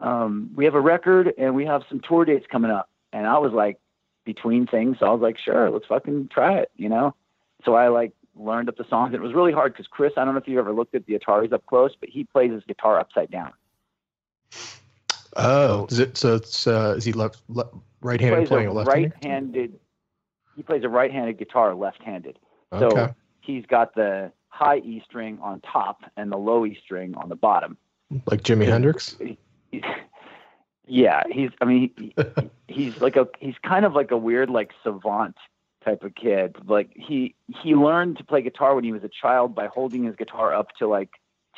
[0.00, 3.38] um, we have a record and we have some tour dates coming up." And I
[3.38, 3.78] was like
[4.28, 4.98] between things.
[5.00, 7.14] So I was like, sure, let's fucking try it, you know?
[7.64, 9.14] So I like learned up the songs.
[9.14, 11.18] It was really hard because Kris, I don't know if you've ever looked at the
[11.18, 13.52] Ataris up close, but he plays his guitar upside down.
[15.36, 16.36] Oh, is it so?
[16.36, 19.12] It's uh, is he left, left right-handed plays playing a a left-handed?
[19.14, 19.80] right-handed.
[20.56, 22.38] He plays a right-handed guitar left-handed.
[22.72, 22.96] Okay.
[22.96, 27.28] So he's got the high E string on top and the low E string on
[27.28, 27.76] the bottom.
[28.26, 29.16] like Jimi Hendrix.
[30.88, 31.50] Yeah, he's.
[31.60, 32.14] I mean, he,
[32.68, 33.28] he's like a.
[33.40, 35.36] He's kind of like a weird, like savant
[35.84, 36.56] type of kid.
[36.66, 40.16] Like he he learned to play guitar when he was a child by holding his
[40.16, 41.10] guitar up to like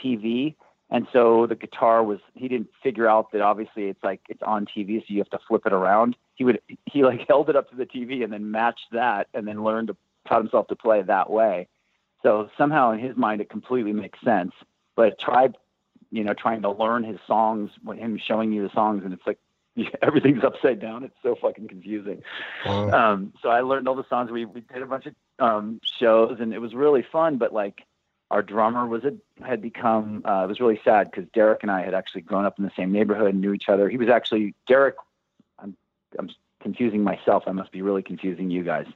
[0.02, 0.54] TV,
[0.90, 2.20] and so the guitar was.
[2.34, 5.40] He didn't figure out that obviously it's like it's on TV, so you have to
[5.46, 6.16] flip it around.
[6.34, 9.46] He would he like held it up to the TV and then matched that, and
[9.46, 9.96] then learned to
[10.28, 11.68] taught himself to play that way.
[12.22, 14.52] So somehow in his mind it completely makes sense.
[14.94, 15.48] But try
[16.10, 19.38] you know, trying to learn his songs, him showing you the songs, and it's like
[20.02, 21.04] everything's upside down.
[21.04, 22.22] It's so fucking confusing.
[22.66, 22.90] Wow.
[22.90, 24.30] Um, so I learned all the songs.
[24.30, 27.38] We we did a bunch of um, shows, and it was really fun.
[27.38, 27.82] But like
[28.30, 29.14] our drummer was a,
[29.44, 30.22] had become.
[30.24, 32.72] Uh, it was really sad because Derrick and I had actually grown up in the
[32.76, 33.88] same neighborhood and knew each other.
[33.88, 34.96] He was actually Derrick.
[35.58, 35.76] I'm
[36.18, 36.30] I'm
[36.62, 37.44] confusing myself.
[37.46, 38.86] I must be really confusing you guys.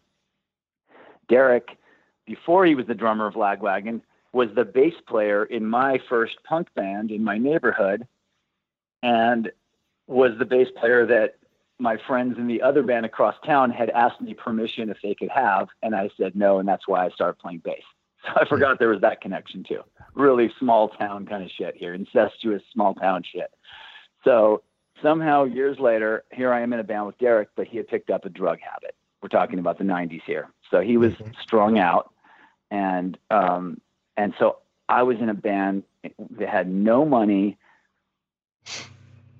[1.28, 1.78] Derrick,
[2.26, 6.68] before he was the drummer of Lagwagon, was the bass player in my first punk
[6.74, 8.06] band in my neighborhood
[9.04, 9.52] and
[10.06, 11.36] was the bass player that
[11.78, 15.30] my friends in the other band across town had asked me permission if they could
[15.30, 17.82] have and I said no and that's why I started playing bass.
[18.24, 19.82] So I forgot there was that connection too.
[20.14, 23.50] Really small town kind of shit here, incestuous small town shit.
[24.24, 24.62] So
[25.02, 28.08] somehow years later, here I am in a band with Derrick, but he had picked
[28.08, 28.94] up a drug habit.
[29.22, 30.48] We're talking about the 90s here.
[30.70, 31.34] So he was Mhm.
[31.42, 32.14] strung out,
[32.70, 33.78] and um,
[34.16, 34.56] and so
[34.88, 35.82] I was in a band
[36.30, 37.58] that had no money.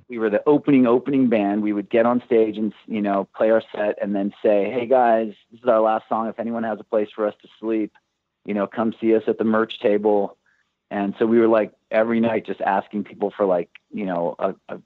[0.08, 1.62] We were the opening opening band.
[1.62, 4.86] We would get on stage and you know play our set, and then say, "Hey
[4.86, 6.28] guys, this is our last song.
[6.28, 7.92] If anyone has a place for us to sleep,
[8.44, 10.36] you know, come see us at the merch table."
[10.90, 14.54] And so we were like every night just asking people for like you know a,
[14.68, 14.78] a,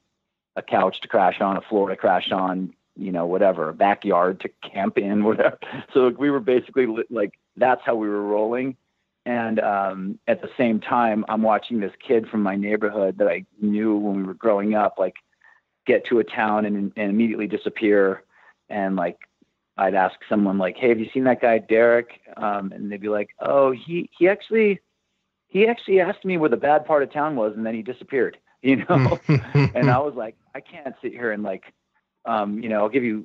[0.56, 4.40] a couch to crash on, a floor to crash on, you know, whatever, a backyard
[4.40, 5.58] to camp in, whatever.
[5.94, 8.76] So we were basically li- like that's how we were rolling.
[9.28, 13.44] And um, at the same time, I'm watching this kid from my neighborhood that I
[13.60, 15.16] knew when we were growing up, like
[15.86, 18.22] get to a town and, and immediately disappear.
[18.70, 19.18] And like,
[19.76, 23.10] I'd ask someone like, "Hey, have you seen that guy Derrick?" Um, and they'd be
[23.10, 24.80] like, "Oh, he he actually
[25.46, 28.38] he actually asked me where the bad part of town was, and then he disappeared."
[28.60, 31.72] You know, and I was like, I can't sit here and like,
[32.24, 33.24] um, you know, I'll give you.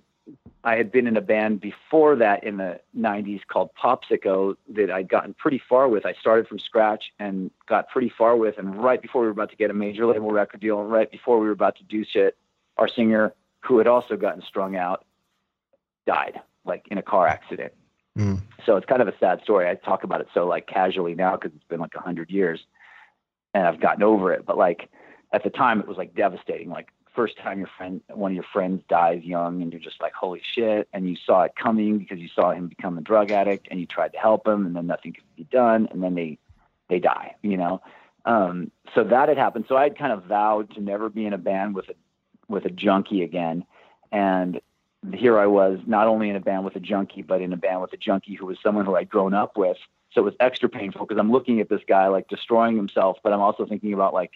[0.63, 5.09] I had been in a band before that in the '90s called Popsico that I'd
[5.09, 6.05] gotten pretty far with.
[6.05, 9.49] I started from scratch and got pretty far with, and right before we were about
[9.49, 12.05] to get a major label record deal, and right before we were about to do
[12.05, 12.37] shit,
[12.77, 15.05] our singer, who had also gotten strung out,
[16.05, 17.73] died like in a car accident.
[18.17, 18.41] Mm.
[18.65, 19.67] So it's kind of a sad story.
[19.67, 22.61] I talk about it so like casually now because it's been like a hundred years,
[23.53, 24.45] and I've gotten over it.
[24.45, 24.89] But like
[25.33, 26.69] at the time, it was like devastating.
[26.69, 30.13] Like first time your friend, one of your friends dies young, and you're just like,
[30.13, 30.87] holy shit!
[30.93, 33.85] And you saw it coming because you saw him become a drug addict, and you
[33.85, 36.37] tried to help him, and then nothing could be done, and then they
[36.89, 37.35] they die.
[37.41, 37.81] You know.
[38.25, 39.65] Um, so that had happened.
[39.67, 41.95] So I had kind of vowed to never be in a band with a
[42.47, 43.65] with a junkie again,
[44.11, 44.59] and
[45.13, 47.81] here I was, not only in a band with a junkie, but in a band
[47.81, 49.77] with a junkie who was someone who I'd grown up with.
[50.13, 53.33] So it was extra painful because I'm looking at this guy like destroying himself, but
[53.33, 54.31] I'm also thinking about like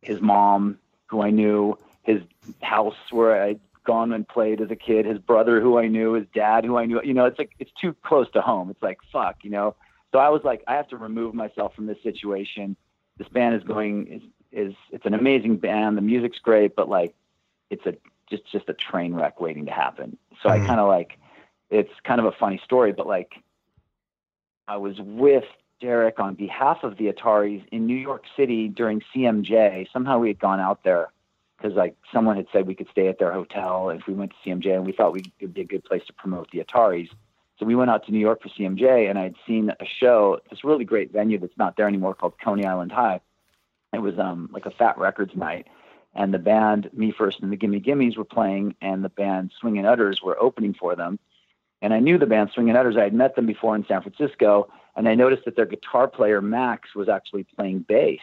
[0.00, 0.78] his mom,
[1.12, 2.22] who I knew, his
[2.62, 6.26] house where I'd gone and played as a kid, his brother who I knew, his
[6.34, 7.00] dad who I knew.
[7.04, 8.70] You know, it's like it's too close to home.
[8.70, 9.76] It's like fuck, you know.
[10.10, 12.76] So I was like, I have to remove myself from this situation.
[13.18, 15.98] This band is going is is it's an amazing band.
[15.98, 17.14] The music's great, but like
[17.70, 17.94] it's a
[18.30, 20.16] just just a train wreck waiting to happen.
[20.42, 20.52] So Mhm.
[20.52, 21.18] I kind of like
[21.70, 23.34] it's kind of a funny story, but like
[24.66, 25.44] I was with
[25.82, 29.88] Derrick on behalf of the Ataris in New York City during CMJ.
[29.92, 31.08] Somehow we had gone out there
[31.56, 34.48] because like someone had said we could stay at their hotel if we went to
[34.48, 37.10] CMJ, and we thought it would be a good place to promote the Ataris.
[37.58, 40.64] So we went out to New York for CMJ, and I'd seen a show, this
[40.64, 43.20] really great venue that's not there anymore called Coney Island High.
[43.92, 45.66] It was um like a Fat Wreck Chords night,
[46.14, 49.84] and the band Me First and the Gimme Gimmes were playing, and the band Swingin'
[49.84, 51.18] Utters were opening for them.
[51.82, 52.96] And I knew the band Swingin' Utters.
[52.96, 56.40] I had met them before in San Francisco, and I noticed that their guitar player
[56.40, 58.20] Max was actually playing bass.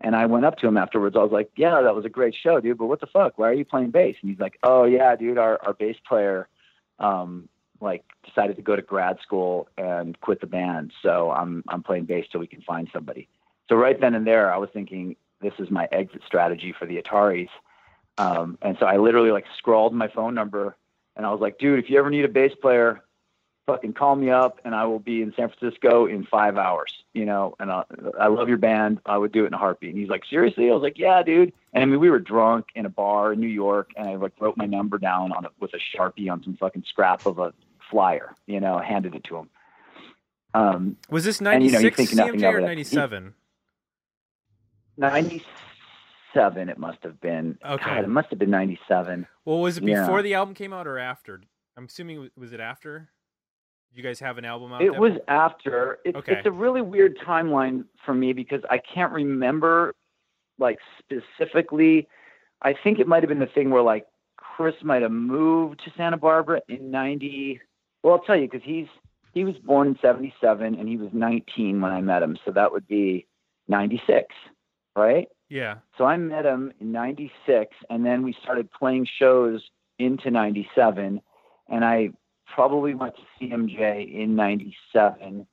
[0.00, 1.14] And I went up to him afterwards.
[1.14, 2.78] I was like, "Yeah, that was a great show, dude.
[2.78, 3.36] But what the fuck?
[3.36, 5.38] Why are you playing bass?" And he's like, "Oh yeah, dude.
[5.38, 6.48] Our our bass player,
[6.98, 7.48] um,
[7.80, 10.92] like decided to go to grad school and quit the band.
[11.02, 13.28] So I'm I'm playing bass till we can find somebody."
[13.68, 17.02] So right then and there, I was thinking, "This is my exit strategy for the
[17.02, 17.50] Ataris."
[18.18, 20.76] Um, and so I literally like scrawled my phone number,
[21.18, 23.02] and I was like, "Dude, if you ever need a bass player,
[23.68, 27.26] fucking call me up and I will be in San Francisco in five hours, you
[27.26, 27.84] know, and I,
[28.18, 28.98] I love your band.
[29.04, 29.90] I would do it in a heartbeat.
[29.90, 30.70] And he's like, seriously?
[30.70, 31.52] I was like, yeah, dude.
[31.74, 34.32] And I mean, we were drunk in a bar in New York and I like
[34.40, 37.52] wrote my number down on a, with a Sharpie on some fucking scrap of a
[37.90, 39.50] flyer, you know, handed it to him.
[40.54, 43.34] Um, Was this And, you know, you 96 think nothing CMJ or 97?
[44.96, 45.46] 97?
[46.34, 47.58] 97, it must have been.
[47.64, 47.84] Okay.
[47.84, 49.26] God, it must have been 97.
[49.44, 50.02] Well, was it Yeah.
[50.02, 51.40] before the album came out or after?
[51.76, 53.10] I'm assuming was- it after?
[53.90, 54.82] Did you guys have an album out?
[54.82, 55.98] It was after.
[56.04, 56.34] It's, Okay.
[56.36, 59.94] it's a really weird timeline for me because I can't remember,
[60.58, 62.06] like specifically.
[62.60, 65.90] I think it might have been the thing where like Kris might have moved to
[65.96, 67.60] Santa Barbara in '90.
[68.02, 68.88] Well, I'll tell you because he's
[69.32, 72.70] he was born in '77 and he was 19 when I met him, so that
[72.72, 73.26] would be
[73.68, 74.34] '96,
[74.96, 75.28] right?
[75.48, 75.76] Yeah.
[75.96, 79.62] So I met him in 96 and then we started playing shows
[79.98, 81.20] into 97
[81.68, 82.10] and I
[82.54, 85.46] probably went to CMJ in 97.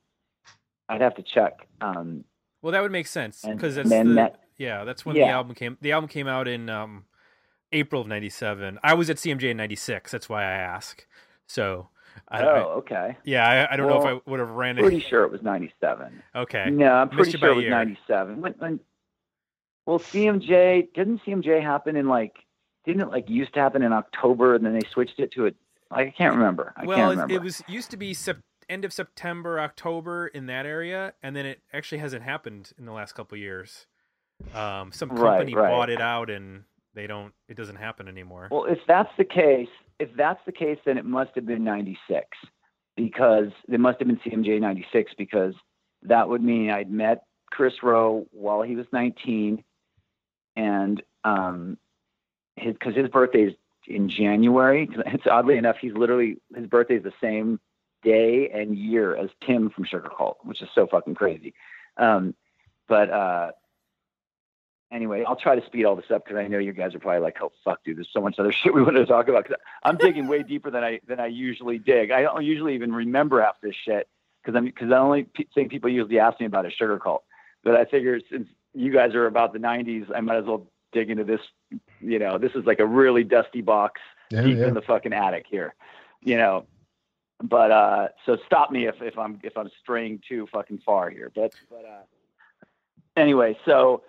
[0.90, 1.68] I'd have to check.
[1.82, 2.24] Um,
[2.62, 5.78] Well, that would make sense because that's the, that- yeah, that's when the album came.
[5.82, 7.06] The album came out in um,
[7.74, 8.80] April of '97.
[8.84, 10.12] I was at CMJ in '96.
[10.12, 11.06] That's why I ask.
[11.48, 11.90] So,
[12.30, 13.18] I, oh, I- okay.
[13.26, 14.82] yeah, I, I don't know if I would have ran it.
[14.82, 15.04] Pretty it.
[15.10, 16.24] sure it was 97.
[16.36, 18.40] Okay, No, I'm pretty sure it was 97.
[18.40, 18.80] When, when,
[19.86, 22.34] well, CMJ, didn't CMJ happen in like,
[22.86, 25.52] didn't it like used to happen in October and then they switched it to a,
[25.92, 26.74] I can't remember.
[26.76, 27.34] I well, can't it, remember.
[27.36, 31.46] it was used to be sep- end of September, October in that area, and then
[31.46, 33.86] it actually hasn't happened in the last couple of years.
[34.54, 35.70] Um, some Right, company right.
[35.70, 37.34] bought it out and they don't.
[37.48, 38.48] It doesn't happen anymore.
[38.52, 39.70] Well, if that's the case,
[40.00, 42.26] if that's the case, then it must have been '96
[42.98, 45.54] because it must have been CMJ '96 because
[46.04, 49.64] that would mean I'd met Kris Roe while he was 19,
[50.56, 51.78] and um,
[52.56, 53.54] his because his birthday is
[53.88, 54.90] in January.
[55.06, 57.60] It's oddly enough, he's literally his birthday is the same
[58.04, 61.54] day and year as Tim from Sugarcult, which is so fucking crazy.
[61.98, 62.36] Um,
[62.88, 63.52] but uh,
[64.92, 67.22] anyway, I'll try to speed all this up because I know you guys are probably
[67.22, 69.60] like, "Oh fuck, dude, there's so much other shit we wanted to talk about." Because
[69.84, 72.12] I'm digging way deeper than I than I usually dig.
[72.12, 74.08] I don't usually even remember half this shit
[74.44, 77.20] because I'm because the only p- thing people usually ask me about is Sugarcult.
[77.64, 81.10] But I figure since you guys are about the '90s, I might as well dig
[81.10, 81.42] into this.
[82.02, 84.68] You know, this is like a really dusty box Yeah, deep yeah.
[84.68, 85.74] in the fucking attic here.
[86.22, 86.66] You know,
[87.44, 91.32] but uh, so stop me if, if I'm if I'm straying too fucking far here.
[91.34, 92.66] But but uh,
[93.18, 94.04] anyway, so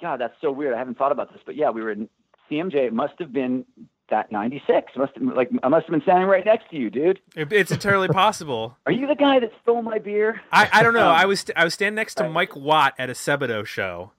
[0.00, 0.74] God, that's so weird.
[0.74, 2.08] I haven't thought about this, but yeah, we were in
[2.50, 2.74] CMJ.
[2.74, 3.64] It must have been
[4.10, 4.92] that '96.
[4.96, 7.20] Must have like I must have been standing right next to you, dude.
[7.36, 8.76] It- it's entirely possible.
[8.86, 10.40] Are you the guy that stole my beer?
[10.52, 11.08] I, I don't know.
[11.22, 12.28] I was I was standing next to.
[12.28, 14.12] Mike Watt at a Sebadoh show,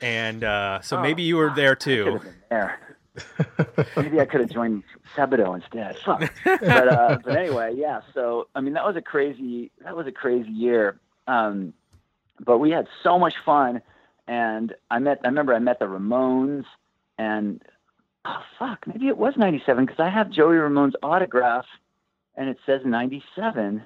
[0.00, 2.20] and uh, so Oh, maybe you were there too.
[2.50, 2.78] there.
[3.96, 4.82] Maybe I could have joined
[5.14, 5.96] Sebadoh instead.
[6.04, 6.32] Fuck.
[6.44, 8.00] But uh, but anyway, yeah.
[8.12, 10.98] So I mean, that was a crazy that was a crazy year.
[11.28, 11.74] Um,
[12.44, 13.82] but we had so much fun,
[14.26, 15.20] and I met.
[15.24, 16.64] I remember I met the Ramones,
[17.16, 17.62] and
[18.24, 21.66] oh fuck, maybe it was '97 because I have Joey Ramone's autograph,
[22.36, 23.82] and it says '97.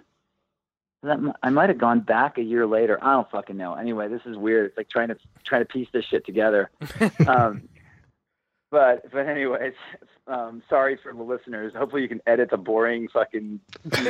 [1.04, 2.98] That m- I might have gone back a year later.
[3.00, 3.74] I don't fucking know.
[3.74, 4.66] Anyway, this is weird.
[4.66, 6.70] It's like trying to trying to piece this shit together.
[7.26, 7.68] Um,
[8.70, 9.72] but but anyways,
[10.26, 11.72] um, sorry for the listeners.
[11.74, 13.60] Hopefully you can edit the boring fucking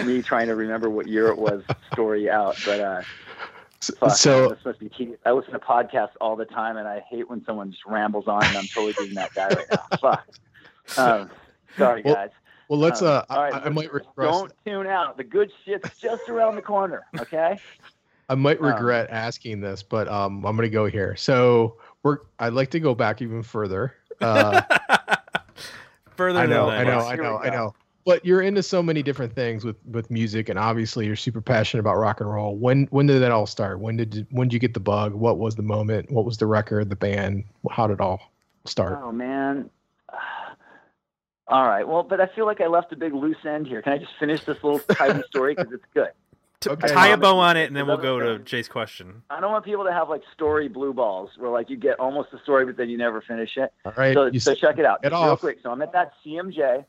[0.05, 1.63] me trying to remember what year it was
[1.93, 2.57] story out.
[2.65, 3.03] But uh,
[3.81, 5.19] fuck, so this must be tedious.
[5.25, 8.45] I listen to podcasts all the time, and I hate when someone just rambles on,
[8.45, 9.97] and I'm totally being that guy right now.
[10.01, 10.29] Fuck.
[10.97, 11.31] Um,
[11.77, 12.31] sorry, Well, guys.
[12.69, 13.03] well, let's.
[13.03, 14.31] Um, Uh, all right, I, I might listeners, regress.
[14.37, 15.17] Don't tune out.
[15.17, 17.05] The good shit's just around the corner.
[17.19, 17.59] Okay.
[18.31, 21.17] I might um, regret asking this, but um, I'm gonna go here.
[21.17, 22.19] So we're.
[22.39, 23.95] I'd like to go back even further.
[24.21, 24.61] Uh,
[26.17, 27.07] Further I know, than I know, that.
[27.13, 27.75] I know, I know.
[28.09, 31.81] But you're into so many different things with with music, and obviously you're super passionate
[31.81, 32.57] about rock and roll.
[32.57, 33.81] When when did that all start?
[33.81, 35.13] When did when did you get the bug?
[35.13, 36.11] What was the moment?
[36.11, 36.89] What was the record?
[36.89, 37.45] The band?
[37.71, 38.33] How did it all
[38.65, 38.99] start?
[39.03, 39.69] Oh man.
[41.49, 41.87] All right.
[41.87, 43.83] Well, but I feel like I left a big loose end here.
[43.83, 46.09] Can I just finish this little tiny story because it's good?
[46.67, 46.89] Okay.
[46.89, 48.39] tie a bow on it, and then we'll go to.
[48.39, 49.23] Jay's question.
[49.29, 52.31] I don't want people to have like story blue balls where like you get almost
[52.31, 53.71] the story but then you never finish it.
[53.85, 55.03] All right, So, so check it out.
[55.03, 55.41] get Just real off.
[55.41, 55.59] quick.
[55.63, 56.87] So I'm at that CMJ.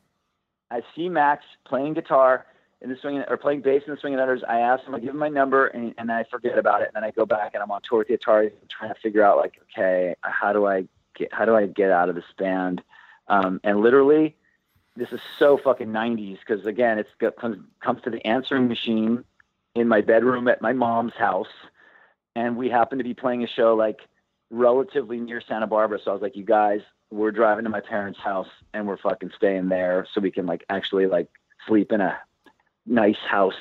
[0.72, 2.46] I see Max playing guitar
[2.82, 4.44] in the swing or playing bass in the swing and.
[4.48, 6.88] I ask him, I give him my number, and, and I forget about it.
[6.88, 9.24] And then I go back and I'm on tour with the Atari, trying to figure
[9.24, 12.82] out like, okay, how do I get how do I get out of this band?
[13.28, 14.36] Um, and literally,
[14.96, 19.24] this is so fucking 90s because again, got, comes comes to the answering machine
[19.76, 21.48] in my bedroom at my mom's house,
[22.36, 24.00] and we happen to be playing a show like
[24.50, 26.00] relatively near Santa Barbara.
[26.04, 29.32] So I was like, you guys, we're driving to my parents' house and we're fucking
[29.36, 31.30] staying there so we can like actually like
[31.68, 32.18] sleep in a
[32.86, 33.54] nice house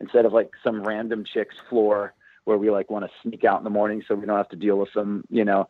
[0.00, 2.14] instead of like some random chick's floor
[2.44, 4.56] where we like want to sneak out in the morning so we don't have to
[4.56, 5.68] deal with them, you know.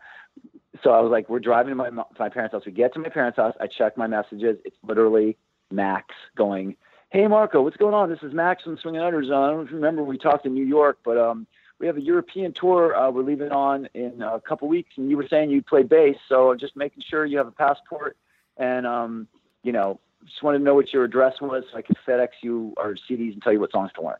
[0.82, 2.66] So I was like, we're driving to my, to my parents' house.
[2.66, 3.54] We get to my parents' house.
[3.60, 4.58] I check my messages.
[4.64, 5.38] It's literally
[5.70, 6.76] Max going,
[7.10, 8.10] Hey Marko, what's going on?
[8.10, 9.00] This is Max from Swinging.
[9.00, 11.46] Uh, I don't remember we talked in New York, but um,
[11.78, 15.16] we have a European tour uh, we're leaving on in a couple weeks, and you
[15.16, 18.16] were saying you play bass, so just making sure you have a passport,
[18.56, 19.28] and um,
[19.62, 22.72] you know, just wanted to know what your address was so I could FedEx you
[22.76, 24.16] our CDs and tell you what songs to learn.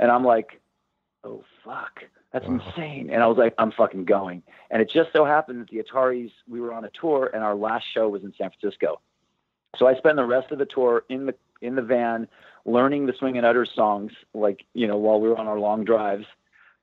[0.00, 0.60] And I'm like,
[1.24, 2.60] oh fuck, that's Wow.
[2.66, 3.10] insane.
[3.10, 4.42] And I was like, I'm fucking going.
[4.70, 7.54] And it just so happened that the Ataris, we were on a tour, and our
[7.54, 9.00] last show was in San Francisco.
[9.78, 12.26] So I spent the rest of the tour in the in the van
[12.64, 16.26] learning the Swingin' Utter songs, like you know, while we were on our long drives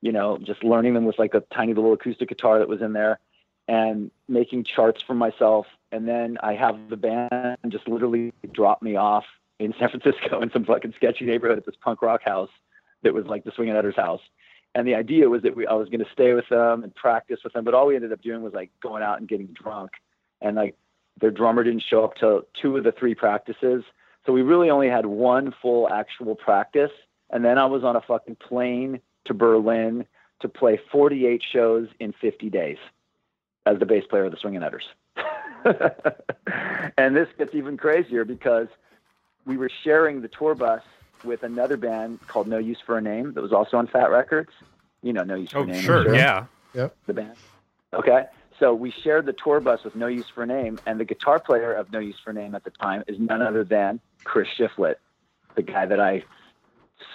[0.01, 2.93] you know, just learning them with like a tiny little acoustic guitar that was in
[2.93, 3.19] there
[3.67, 5.67] and making charts for myself.
[5.91, 9.25] And then I have the band just literally drop me off
[9.59, 12.49] in San Francisco in some fucking sketchy neighborhood at this punk rock house
[13.03, 14.21] that was like the Swingin' Utters house.
[14.75, 17.39] And the idea was that we, I was going to stay with them and practice
[17.43, 19.91] with them, but all we ended up doing was like going out and getting drunk.
[20.41, 20.75] And like
[21.19, 23.83] their drummer didn't show up to two of the three practices.
[24.25, 26.91] So we really only had one full actual practice.
[27.31, 28.99] And then I was on a fucking plane
[29.29, 30.05] to Berlin
[30.41, 32.77] to play 48 shows in 50 days
[33.65, 34.85] as the bass player of the Swingin' Utters.
[36.97, 38.67] and this gets even crazier because
[39.45, 40.81] we were sharing the tour bus
[41.23, 44.29] with another band called No Use for a Name that was also on Fat Wreck
[44.29, 44.51] Chords.
[45.01, 45.75] You know, No Use for Oh, a Name.
[45.75, 46.45] I'm sure, yeah.
[46.73, 46.95] Yep.
[47.07, 47.35] the band.
[47.93, 48.25] Okay.
[48.59, 51.39] So we shared the tour bus with No Use for a Name, and the guitar
[51.39, 54.47] player of No Use for a Name at the time is none other than Chris
[54.57, 54.95] Shiflett,
[55.55, 56.23] the guy that I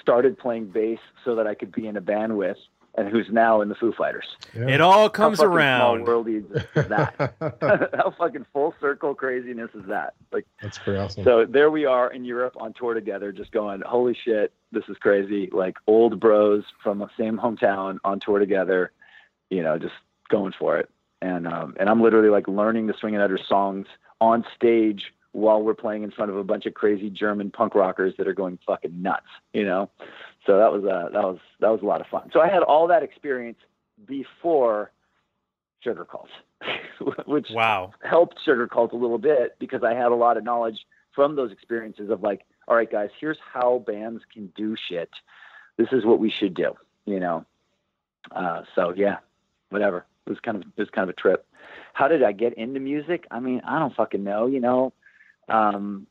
[0.01, 2.57] started playing bass so that I could be in a band with,
[2.97, 4.37] and who's now in the Foo Fighters.
[4.55, 4.69] Yeah.
[4.69, 6.05] It all comes How fucking around.
[6.05, 6.45] Small worldy
[6.77, 7.35] is that?
[7.95, 10.15] How fucking full circle craziness is that?
[10.33, 11.25] Like, That's pretty awesome.
[11.25, 14.97] so there we are in Europe on tour together, just going, holy shit, this is
[14.99, 15.49] crazy.
[15.53, 18.93] Like old bros from the same hometown on tour together,
[19.51, 19.95] you know, just
[20.29, 20.89] going for it.
[21.21, 23.87] And um, and I'm literally like learning the Swingin' Utters songs
[24.21, 28.15] on stage while we're playing in front of a bunch of crazy German punk rockers
[28.19, 29.91] that are going fucking nuts, you know.
[30.47, 32.31] So that was uh, that was that was a lot of fun.
[32.33, 33.59] So I had all that experience
[34.07, 34.93] before
[35.85, 36.29] Sugarcult,
[37.27, 37.93] which Wow.
[38.03, 42.11] helped Sugarcult a little bit because I had a lot of knowledge from those experiences
[42.11, 45.11] of like, all right, guys, here's how bands can do shit.
[45.77, 46.75] This is what we should do,
[47.07, 47.45] you know.
[48.31, 49.17] Uh, so yeah,
[49.71, 50.07] whatever.
[50.27, 51.45] It was kind of it was kind of a trip.
[51.93, 53.27] How did I get into music?
[53.33, 54.47] I mean, I don't fucking know.
[54.47, 54.93] You know,
[55.49, 56.07] um,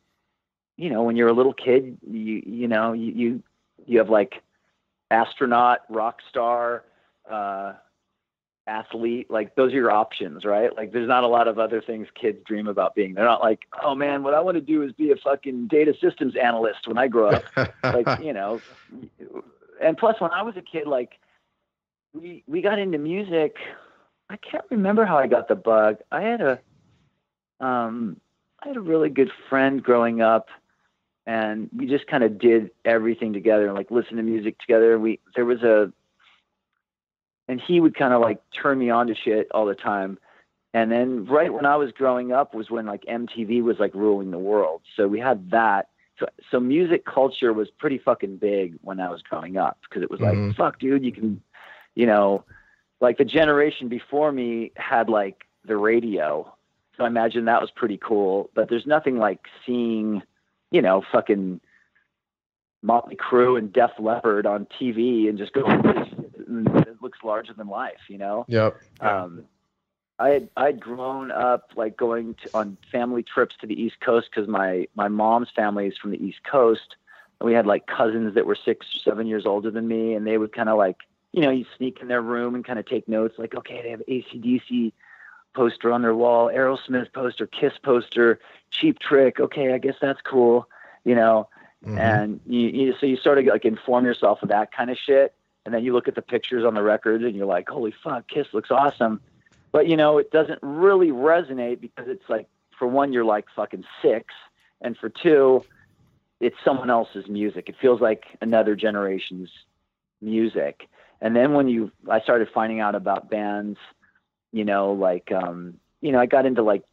[0.77, 3.43] you know, when you're a little kid, you you know, you you,
[3.85, 4.41] you have like
[5.11, 6.83] astronaut, rock star,
[7.29, 7.73] uh,
[8.65, 10.75] athlete like those are your options right?
[10.75, 13.13] Like there's not a lot of other things kids dream about being.
[13.13, 15.93] They're not like oh man what i want to do is be a fucking data
[15.99, 17.43] systems analyst when i grow up.
[17.83, 18.61] Like you know
[19.81, 21.19] and plus when i was a kid like
[22.13, 23.57] we we got into music.
[24.29, 25.97] I can't remember how i got the bug.
[26.11, 26.59] I had a
[27.59, 28.21] um
[28.63, 30.47] i had a really good friend growing up
[31.25, 35.19] and we just kind of did everything together and like listen to music together we
[35.35, 35.91] there was a
[37.47, 40.17] and he would kind of like turn me on to shit all the time.
[40.73, 44.31] And then right when I was growing up was when like MTV was like ruling
[44.31, 44.81] the world.
[44.95, 45.89] So we had that.
[46.19, 50.09] So so music culture was pretty fucking big when I was growing up because it
[50.09, 50.55] was like Mhm.
[50.55, 51.41] fuck dude, you can
[51.95, 52.43] you know,
[53.01, 56.51] like the generation before me had like the radio.
[57.03, 60.21] So I imagine that was pretty cool, but there's nothing like seeing,
[60.71, 61.59] you know, fucking
[62.81, 67.53] Motley Crue and Def Leppard on TV and just going, "Holy shit, it looks larger
[67.53, 68.45] than life, you know.
[68.47, 68.77] yep.
[69.01, 69.43] Um,
[70.17, 74.29] I had I'd grown up like going to, on family trips to the East Coast
[74.33, 76.95] because my my mom's family is from the East Coast,
[77.41, 80.25] and we had like cousins that were six or seven years older than me, and
[80.25, 80.99] they would kind of like
[81.33, 83.89] you know you sneak in their room and kind of take notes like okay they
[83.89, 84.93] have ACDC
[85.53, 88.39] poster on their wall, Aerosmith poster, Kiss poster,
[88.71, 90.67] Cheap Trick, okay I guess that's cool,
[91.03, 91.47] you know?
[91.85, 91.99] Mhm.
[91.99, 95.35] and you, you so you sort of like inform yourself of that kind of shit
[95.65, 98.25] and then you look at the pictures on the records and you're like holy fuck
[98.29, 99.19] kiss looks awesome.
[99.73, 102.47] But you know it doesn't really resonate because it's like
[102.79, 104.33] for one you're like fucking six
[104.79, 105.65] and for two
[106.39, 107.67] it's someone else's music.
[107.67, 109.49] It feels like another generation's
[110.21, 110.87] music.
[111.19, 113.77] And then when you i started finding out about bands
[114.53, 116.83] you know like um you know i got into like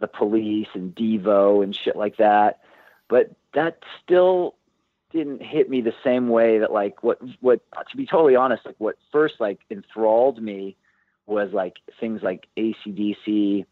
[0.00, 2.60] the police and devo and shit like that
[3.08, 4.54] but that still
[5.10, 8.74] didn't hit me the same way that like what what to be totally honest like
[8.78, 10.76] what first like enthralled me
[11.24, 13.64] was like things like ACDC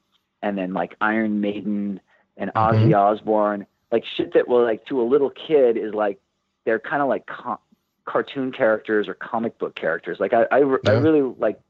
[0.42, 2.00] and then like Iron Maiden
[2.36, 6.18] and Ozzy Osbourne like shit that will like to a little kid is like
[6.64, 7.58] they're kind of like com-
[8.04, 10.18] cartoon characters or comic book characters.
[10.20, 11.60] Like I I, I really like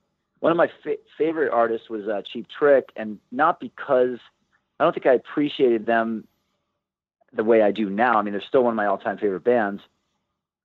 [0.44, 4.18] one of my fa- favorite artists was uh, Cheap Trick and not because
[4.78, 6.28] I don't think I appreciated them
[7.32, 8.18] the way I do now.
[8.18, 9.80] I mean, they're still one of my all-time favorite bands.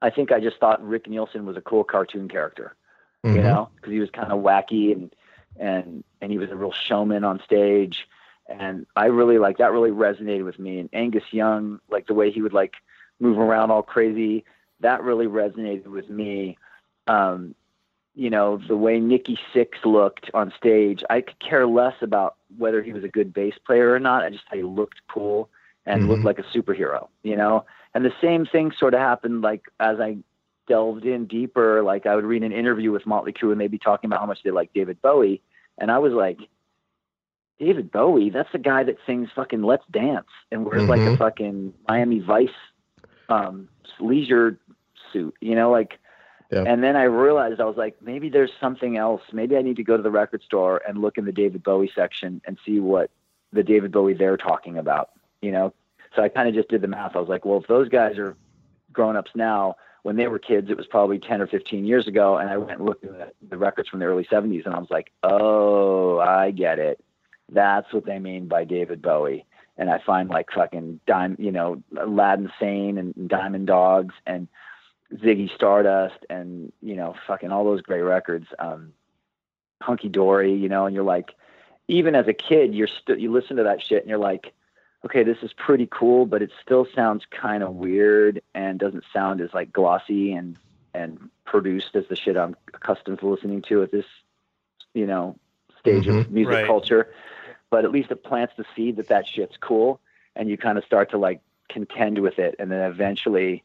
[0.01, 2.75] I think I just thought Rick Nielsen was a cool cartoon character,
[3.23, 3.43] you Mhm.
[3.43, 5.15] know, because he was kind of wacky and
[5.55, 8.05] and and he was a real showman on stage.
[8.47, 9.71] And I really like that.
[9.71, 10.79] Really resonated with me.
[10.79, 12.73] And Angus Young, like the way he would like
[13.21, 14.43] move around all crazy,
[14.81, 16.57] that really resonated with me.
[17.07, 17.55] Um,
[18.19, 22.83] you know, the way Nikki Sixx looked on stage, I could care less about whether
[22.83, 24.25] he was a good bass player or not.
[24.25, 25.49] I just thought he looked cool
[25.85, 26.25] and looked Mhm.
[26.25, 27.65] like a superhero, you know?
[27.93, 30.17] And the same thing sort of happened like as I
[30.67, 33.77] delved in deeper, like I would read an interview with Motley Crue and they'd be
[33.79, 35.41] talking about how much they like David Bowie.
[35.77, 36.39] And I was like,
[37.57, 41.17] David Bowie, that's the guy that sings fucking Let's Dance and wears like a Mhm.
[41.19, 42.49] fucking Miami Vice
[43.29, 43.69] um
[44.01, 44.59] leisure
[45.13, 45.99] suit, you know, like
[46.51, 46.63] Yeah.
[46.65, 49.21] and then I realized I was like, maybe there's something else.
[49.31, 51.91] Maybe I need to go to the record store and look in the David Bowie
[51.93, 53.11] section and see what
[53.53, 55.73] the David Bowie they're talking about, you know?
[56.15, 57.15] So I kind of just did the math.
[57.15, 58.35] I was like, well, if those guys are
[58.91, 62.37] grown ups now, when they were kids, it was probably 10 or 15 years ago.
[62.37, 64.89] And I went and looked at the records from the early 70s and I was
[64.89, 67.03] like, oh, I get it.
[67.51, 69.45] That's what they mean by David Bowie.
[69.77, 74.47] And I find like fucking dime, you know, Aladdin Sane and Diamond Dogs and
[75.13, 78.47] Ziggy Stardust and, you know, fucking all those great records.
[78.59, 78.93] Um,
[79.81, 81.33] Hunky Dory, you know, and you're like,
[81.87, 84.53] even as a kid, you're still you listen to that shit and you're like,
[85.05, 89.41] okay, this is pretty cool, but it still sounds kind of weird and doesn't sound
[89.41, 90.57] as like glossy and
[90.93, 94.05] and produced as the shit I'm accustomed to listening to at this,
[94.93, 95.37] you know,
[95.79, 96.29] stage of Mhm.
[96.29, 96.65] music Right.
[96.65, 97.11] culture.
[97.71, 100.01] But at least it plants the seed that that shit's cool,
[100.35, 103.63] and you kind of start to like contend with it, and then eventually,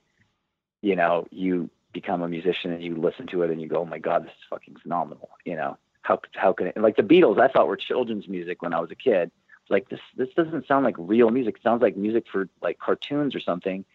[0.85, 3.85] you know, you become a musician and you listen to it and you go, oh
[3.87, 5.31] my god, this is fucking phenomenal.
[5.47, 6.77] You know, how how can it?
[6.77, 9.31] Like the Beatles, I thought were children's music when I was a kid.
[9.71, 11.57] Like this this doesn't sound like real music.
[11.57, 13.87] It sounds like music for like cartoons or something.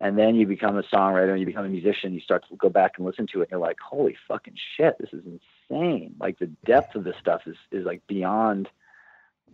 [0.00, 2.12] And then you become a songwriter and you become a musician.
[2.12, 4.98] You start to go back and listen to it, and you're like, "Holy fucking shit,
[4.98, 8.68] this is insane!" Like the depth of this stuff is is like beyond,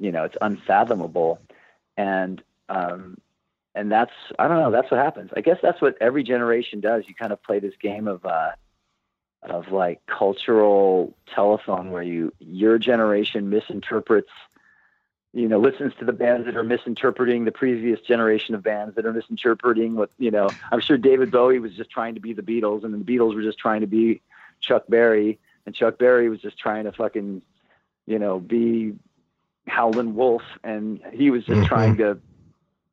[0.01, 1.39] you know, it's unfathomable,
[1.97, 3.19] and um,
[3.75, 4.71] and that's I don't know.
[4.71, 5.31] That's what happens.
[5.37, 7.05] I guess that's what every generation does.
[7.07, 8.53] You kind of play this game of uh,
[9.43, 14.31] of like cultural telephone, where you your generation misinterprets
[15.33, 19.07] you know, listens to the bands that are misinterpreting the previous generation of bands that
[19.07, 22.43] are misinterpreting what, you know, I'm sure David Bowie was just trying to be the
[22.43, 24.23] Beatles and the Beatles were just trying to be
[24.61, 27.43] Chuck Berry and Chuck Berry was just trying to fucking,
[28.07, 28.95] you know, be
[29.69, 31.69] Howlin' Wolf and he was just Mhm.
[31.69, 32.19] trying to,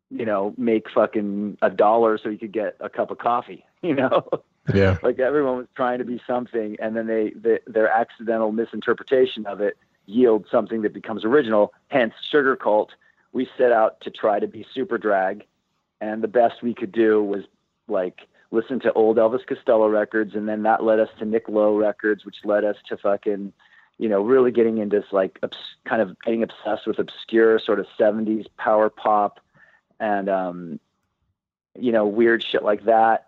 [0.09, 3.93] you know, make fucking a dollar so he could get a cup of coffee, you
[3.93, 4.27] know?
[4.73, 4.97] Yeah.
[5.03, 9.61] like everyone was trying to be something and then they, they their accidental misinterpretation of
[9.61, 12.89] it yields something that becomes original hence sugarcult
[13.33, 15.43] we set out to try to be superdrag
[15.99, 17.43] and the best we could do was
[17.87, 21.75] like listen to old elvis costello records and then that led us to nick lowe
[21.75, 23.51] records which led us to fucking
[23.97, 27.79] you know really getting into this, like obs- kind of getting obsessed with obscure sort
[27.79, 29.39] of 70s power pop
[29.99, 30.79] and um
[31.77, 33.27] you know weird shit like that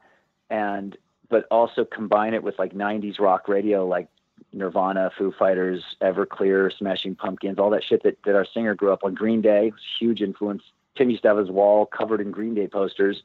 [0.50, 0.98] and
[1.30, 4.08] but also combine it with like 90s rock radio like
[4.54, 9.04] Nirvana, Foo Fighters, Everclear, Smashing Pumpkins, all that shit that, that our singer grew up
[9.04, 9.14] on.
[9.14, 10.64] Green Day was huge influence.
[10.96, 13.24] Tim used to have his wall covered in Green Day posters.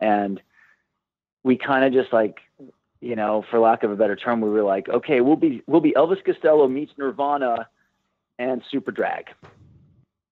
[0.00, 0.40] And
[1.42, 2.40] we kind of just like,
[3.00, 5.80] you know, for lack of a better term, we were like, okay, we'll be we'll
[5.80, 7.68] be Elvis Costello meets Nirvana
[8.38, 9.24] and Superdrag.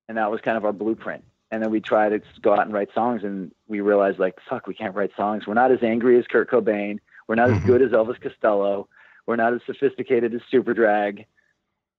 [0.08, 1.24] And that was kind of our blueprint.
[1.50, 4.66] And then we tried to go out and write songs and we realized like, fuck,
[4.66, 5.46] we can't write songs.
[5.46, 6.98] We're not as angry as Kurt Cobain.
[7.26, 7.66] We're not as Mhm.
[7.66, 8.88] good as Elvis Costello.
[9.26, 11.26] We're not as sophisticated as Superdrag.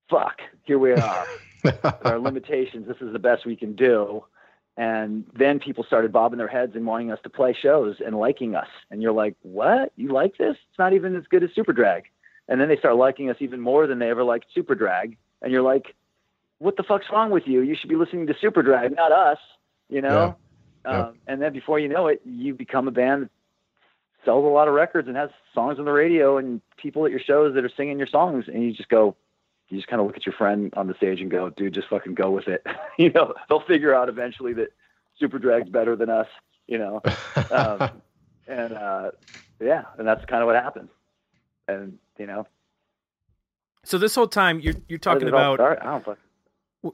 [0.10, 1.26] Fuck, here we are.
[2.04, 2.88] our limitations.
[2.88, 4.24] This is the best we can do.
[4.78, 8.56] And then people started bobbing their heads and wanting us to play shows and liking
[8.56, 8.68] us.
[8.90, 9.92] And you're like, what?
[9.96, 10.56] You like this?
[10.70, 12.04] It's not even as good as Superdrag.
[12.48, 15.18] And then they start liking us even more than they ever liked Superdrag.
[15.42, 15.94] And you're like,
[16.62, 17.62] what the fuck's wrong with you?
[17.62, 19.40] You should be listening to Superdrag, not us.
[19.90, 20.36] You know?
[20.86, 20.92] Yeah.
[20.92, 21.00] Yeah.
[21.08, 23.30] Um, and then before you know it, you become a band that
[24.26, 27.20] sells a lot of records and has songs on the radio and people at your
[27.20, 28.46] shows that are singing your songs.
[28.48, 29.16] And you just go,
[29.70, 31.88] you just kind of look at your friend on the stage and go, dude, just
[31.90, 32.66] fucking go with it.
[32.98, 34.70] you know, they'll figure out eventually that
[35.20, 36.28] Superdrag's better than us,
[36.68, 37.02] you know?
[37.50, 37.90] Um,
[38.48, 39.12] and, uh,
[39.60, 40.90] yeah, and that's kind of what happened.
[41.68, 42.46] And, you know,
[43.84, 45.82] So this whole time you're you're talking did it all about?
[45.82, 46.18] I don't fuck-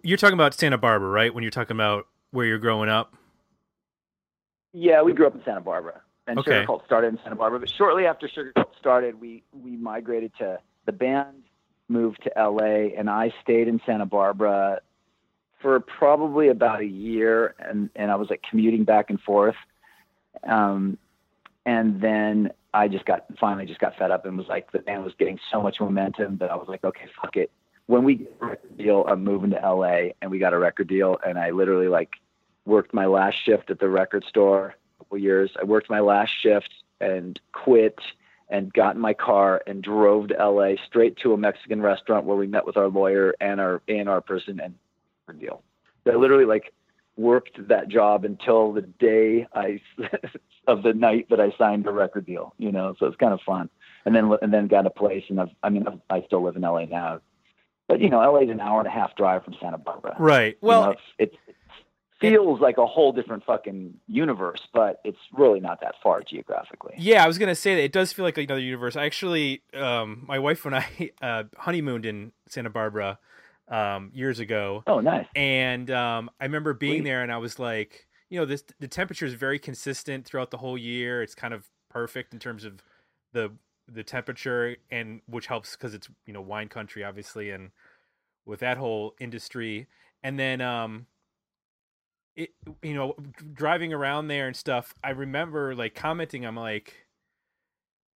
[0.04, 1.34] you're talking about Santa Barbara, right?
[1.34, 3.14] When you're talking about where you're growing up.
[4.74, 6.66] Yeah, we grew up in Santa Barbara, and Okay.
[6.66, 7.60] Sugarcult started in Santa Barbara.
[7.60, 11.44] But shortly after Sugarcult started, we we migrated to the band
[11.90, 12.94] moved to L.A.
[12.98, 14.82] and I stayed in Santa Barbara
[15.62, 19.56] for probably about a year, and and I was like commuting back and forth,
[20.44, 20.98] um,
[21.66, 25.04] and then I just got finally just got fed up and was like the band
[25.04, 27.52] was getting so much momentum that I was like, okay, fuck it.
[27.88, 30.14] When we get a deal, I'm moving to L.A.
[30.22, 32.12] and we got a record deal, and I literally like
[32.66, 35.52] worked my last shift at the record store a couple years.
[35.60, 36.70] I worked my last shift
[37.00, 38.00] and quit
[38.50, 42.38] and got in my car and drove to LA straight to a Mexican restaurant where
[42.38, 44.76] we met with our lawyer and our and our person and
[45.40, 45.62] deal.
[46.06, 46.74] So I literally like
[47.18, 49.82] worked that job until the day I
[50.68, 52.96] of the night that I signed the record deal, you know.
[53.00, 53.70] So it's kind of fun.
[54.06, 56.56] And then and then got a place and I've, I mean I've, I still live
[56.56, 57.20] in LA now.
[57.88, 60.16] But you know, LA is an hour and a half drive from Santa Barbara.
[60.20, 60.58] Right.
[60.62, 61.32] You Well, know, it's, it
[62.20, 66.96] feels like a whole different fucking universe, but it's really not that far geographically.
[66.98, 68.96] Yeah, I was gonna say that it does feel like another universe.
[68.96, 73.20] I actually, um, my wife and I uh, honeymooned in Santa Barbara
[73.70, 75.28] um, years ago, Oh, nice.
[75.36, 77.04] and um, I remember being Sweet.
[77.10, 80.58] there, and I was like, you know, this the temperature is very consistent throughout the
[80.58, 81.22] whole year.
[81.22, 82.82] It's kind of perfect in terms of
[83.34, 83.52] the
[83.92, 87.72] the temperature, and which helps because it's you know wine country, obviously, and
[88.46, 89.88] with that whole industry,
[90.24, 91.08] and then um,
[92.36, 93.16] it you know
[93.54, 94.94] driving around there and stuff.
[95.04, 96.46] I remember like commenting.
[96.46, 96.94] I'm like,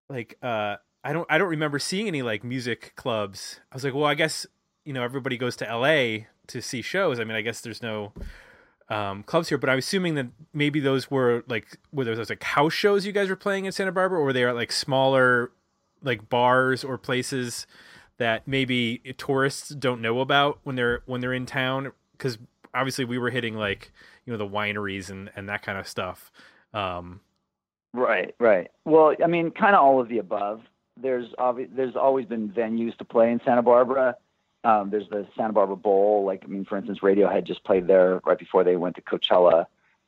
[0.09, 3.61] like uh, I don't I don't remember seeing any like music clubs.
[3.73, 4.47] I was like, well, I guess
[4.85, 6.29] you know everybody goes to L.A.
[6.49, 7.18] to see shows.
[7.18, 8.12] I mean, I guess there's no
[8.91, 12.73] um, clubs here, but I'm assuming that maybe those were like whether those like house
[12.73, 15.53] shows you guys were playing in Santa Barbara, or were they at like smaller
[16.03, 17.66] like bars or places
[18.18, 22.38] that maybe tourists don't know about when they're when they're in town because
[22.74, 23.92] obviously we were hitting like
[24.24, 26.30] you know the wineries and and that kind of stuff
[26.74, 27.20] um,
[27.92, 30.61] right right well i mean kind of all of the above
[31.01, 34.16] there's obvi- there's always been venues to play in santa barbara
[34.64, 36.24] um, there's the Santa Barbara Bowl.
[36.24, 39.66] Like, I mean, for instance, Radiohead just played there right before they went to Coachella.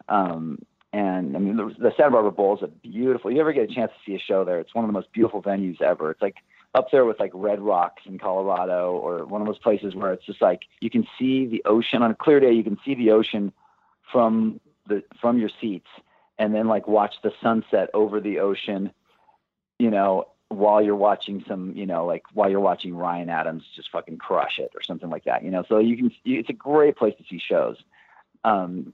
[0.09, 0.59] Um,
[0.93, 3.31] and I mean, the, the Santa Barbara Bowl is a beautiful.
[3.31, 4.61] You ever get a chance to see a show there?
[4.61, 6.11] It's one of the most beautiful venues ever.
[6.11, 6.37] It's like
[6.75, 10.27] up there with like Red Rocks in Colorado, or one of those places where it's
[10.27, 12.53] just like you can see the ocean on a clear day.
[12.53, 13.53] You can see the ocean
[14.11, 15.89] from the from your seats,
[16.39, 18.93] and then like watch the sunset over the ocean.
[19.79, 23.91] You know, while you're watching some, you know, like while you're watching Ryan Adams just
[23.91, 25.65] fucking crush it or something like that, you know.
[25.69, 27.79] So you can, it's a great place to see shows.
[28.45, 28.93] Um,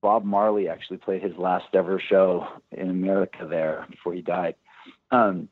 [0.00, 4.54] Bob Marley actually played his last ever show in America there before he died.
[5.10, 5.48] Um,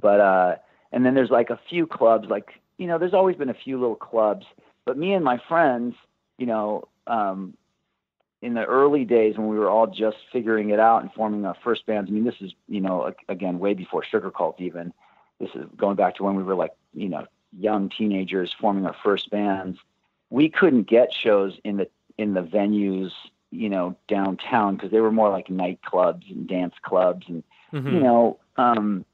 [0.00, 0.56] but uh,
[0.92, 3.78] and then there's like a few clubs, like you know, there's always been a few
[3.80, 4.46] little clubs.
[4.84, 5.94] But me and my friends,
[6.38, 7.56] you know, um,
[8.42, 11.56] in the early days when we were all just figuring it out and forming our
[11.64, 12.10] first bands.
[12.10, 14.92] I mean, this is you know again way before Sugarcult even.
[15.40, 17.26] This is going back to when we were like you know
[17.58, 19.78] young teenagers forming our first bands.
[20.30, 21.88] We couldn't get shows in the
[22.18, 23.10] in the venues
[23.50, 27.42] you know downtown because they were more like nightclubs and dance clubs and
[27.72, 27.88] mm-hmm.
[27.88, 29.04] you know um,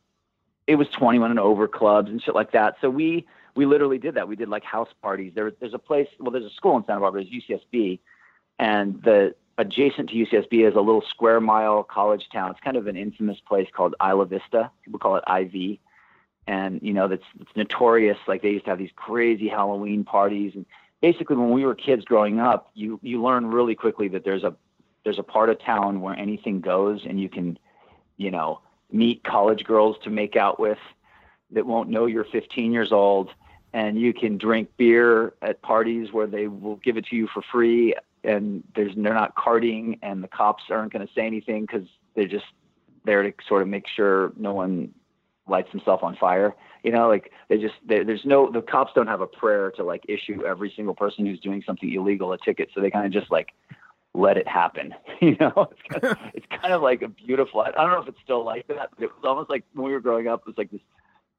[0.66, 2.76] it was 21 and over clubs and shit like that.
[2.80, 4.28] So we we literally did that.
[4.28, 5.33] We did like house parties.
[5.35, 6.09] There, there's a place.
[6.18, 7.24] Well, there's a school in Santa Barbara.
[7.24, 7.99] There's UCSB
[8.59, 12.51] and the adjacent to UCSB is a little square mile college town.
[12.53, 14.70] It's kind of an infamous place called Isla Vista.
[14.85, 15.78] People call it IV.
[16.47, 18.18] And you know that's it's notorious.
[18.26, 20.66] Like they used to have these crazy Halloween parties, and
[21.03, 24.55] basically when we were kids growing up, you you learn really quickly that there's a
[25.05, 27.59] there's a part of town where anything goes, and you can,
[28.17, 30.79] you know, meet college girls to make out with
[31.51, 33.31] that won't know you're 15 years old,
[33.75, 37.43] and you can drink beer at parties where they will give it to you for
[37.43, 37.95] free
[38.25, 42.29] and there's they're not carding and the cops aren't going to say anything because they're
[42.29, 42.45] just
[43.05, 44.95] there to sort of make sure no one
[45.49, 46.55] lights himself on fire.
[46.82, 49.84] You know like they just they, there's no the cops don't have a prayer to
[49.84, 53.12] like issue every single person who's doing something illegal a ticket so they kind of
[53.12, 53.51] just like
[54.14, 55.70] let it happen you know?
[55.70, 58.45] It's kind, of, it's kind of like a beautiful i don't know if it's still
[58.45, 60.72] like that but it was almost like when we were growing up it was like
[60.72, 60.80] this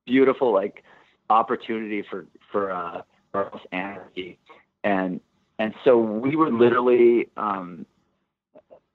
[0.06, 0.82] beautiful like
[1.30, 3.02] opportunity for for uh
[3.34, 4.40] for anarchy.
[4.86, 5.20] And
[5.60, 7.86] and so we were literally, um,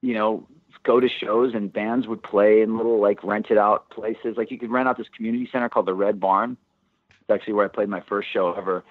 [0.01, 0.49] you know,
[0.89, 4.39] go to shows and bands would play in little like rented out places.
[4.39, 6.57] Like you could rent out this community center called the Red Barn.
[7.11, 8.85] It's actually where I played my first show ever.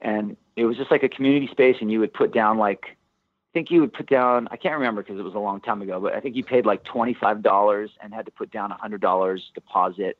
[0.00, 3.50] And it was just like a community space and you would put down like, I
[3.52, 6.00] think you would put down, I can't remember because it was a long time ago,
[6.00, 9.52] but I think you paid like $25 and had to put down a hundred dollars
[9.54, 10.18] deposit,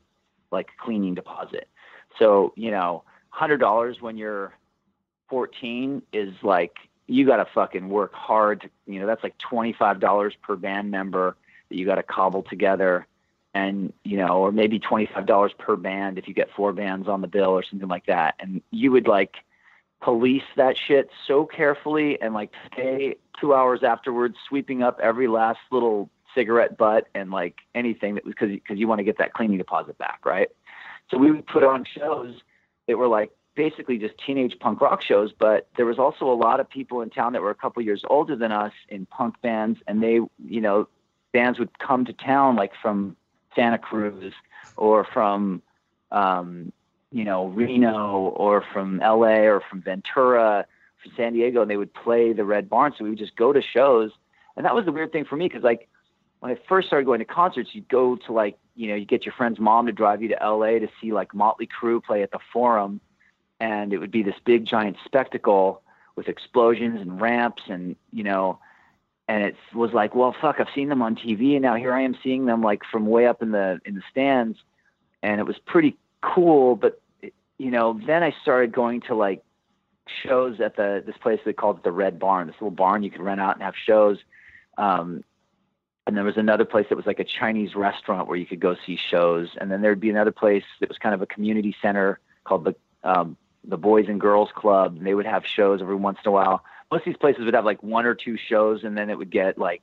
[0.53, 1.69] like cleaning deposit.
[2.17, 4.55] So, you know, hundred dollars when you're
[5.31, 6.77] 14 is like
[7.07, 11.37] you got to fucking work hard to, you know, that's like $25 per band member
[11.69, 13.07] that you got to cobble together
[13.53, 17.29] and, you know, or maybe $25 per band if you get four bands on the
[17.29, 18.35] bill or something like that.
[18.41, 19.37] And you would like
[20.01, 25.61] police that shit so carefully and like stay two hours afterwards, sweeping up every last
[25.71, 29.59] little cigarette butt and like anything that was because, you want to get that cleaning
[29.59, 30.21] deposit back.
[30.25, 30.49] Right.
[31.11, 32.35] So we would put on shows
[32.89, 36.61] that were like basically just teenage punk rock shows, but there was also a lot
[36.61, 39.79] of people in town that were a couple years older than us in punk bands,
[39.87, 40.89] and they, you know,
[41.33, 43.17] bands would come to town like from
[43.55, 44.33] Santa Cruz
[44.77, 45.63] or from,
[46.11, 46.73] um,
[47.11, 49.47] you know, Reno or from L.A.
[49.47, 50.67] or from Ventura,
[51.03, 52.93] from San Diego, and they would play the Red Barn.
[52.97, 54.11] So we would just go to shows,
[54.57, 55.89] and that was the weird thing for me because like
[56.41, 59.25] when I first started going to concerts, you'd go to like, you know, you get
[59.25, 62.33] your friend's mom to drive you to LA to see like Motley Crue play at
[62.33, 63.01] the Forum
[63.61, 65.83] and it would be this big giant spectacle
[66.17, 68.59] with explosions and ramps and you know
[69.29, 72.03] and it was like well fuck i've seen them on tv and now here i
[72.03, 74.59] am seeing them like from way up in the in the stands.
[75.23, 77.01] And it was pretty cool but
[77.59, 79.43] you know then i started going to like
[80.23, 83.23] shows at the this place they called the red barn this little barn you could
[83.23, 84.19] rent out and have shows.
[84.77, 85.25] Um,
[86.07, 88.77] and there was another place that was like a chinese restaurant where you could go
[88.87, 89.49] see shows.
[89.59, 92.75] And then there'd be another place that was kind of a community center called the
[93.03, 94.97] um, the Boys and Girls Club.
[94.97, 96.65] And they would have shows every once in a while.
[96.91, 99.31] Most of these places would have like one or two shows, and then it would
[99.31, 99.83] get like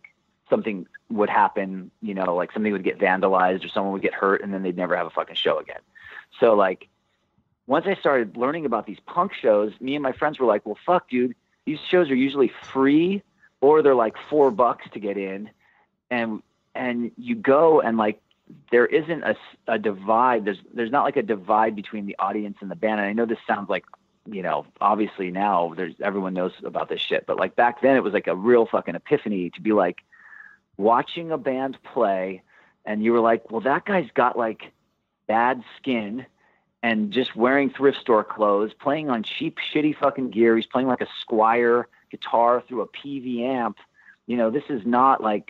[0.50, 1.92] something would happen.
[2.02, 4.78] You know, like something would get vandalized or someone would get hurt, and then they'd
[4.78, 5.82] never have a fucking show again.
[6.40, 6.88] So like,
[7.68, 10.78] once I started learning about these punk shows, me and my friends were like, well,
[10.86, 13.24] fuck, dude, these shows are usually free
[13.62, 15.50] or they're like four bucks to get in.
[16.10, 16.42] And,
[16.76, 18.22] and you go and like,
[18.72, 19.36] there isn't a,
[19.68, 20.46] a divide.
[20.46, 23.00] There's, there's not like a divide between the audience and the band.
[23.00, 23.86] And I know this sounds like,
[24.26, 28.04] you know, obviously now there's everyone knows about this shit, but like back then it
[28.04, 29.98] was like a real fucking epiphany to be like
[30.78, 32.44] watching a band play
[32.86, 34.72] and you were like, well, that guy's got like
[35.28, 36.26] bad skin
[36.84, 40.56] and just wearing thrift store clothes, playing on cheap, shitty fucking gear.
[40.56, 43.78] He's playing like a Squier guitar through a Peavey amp.
[44.26, 45.50] You know, this is not like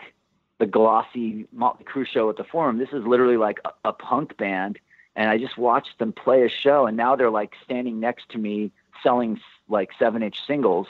[0.61, 2.77] the glossy Motley Crue show at the Forum.
[2.77, 4.77] This is literally like a, a punk band.
[5.15, 8.37] And I just watched them play a show, and now they're like standing next to
[8.37, 10.87] me selling like seven inch singles.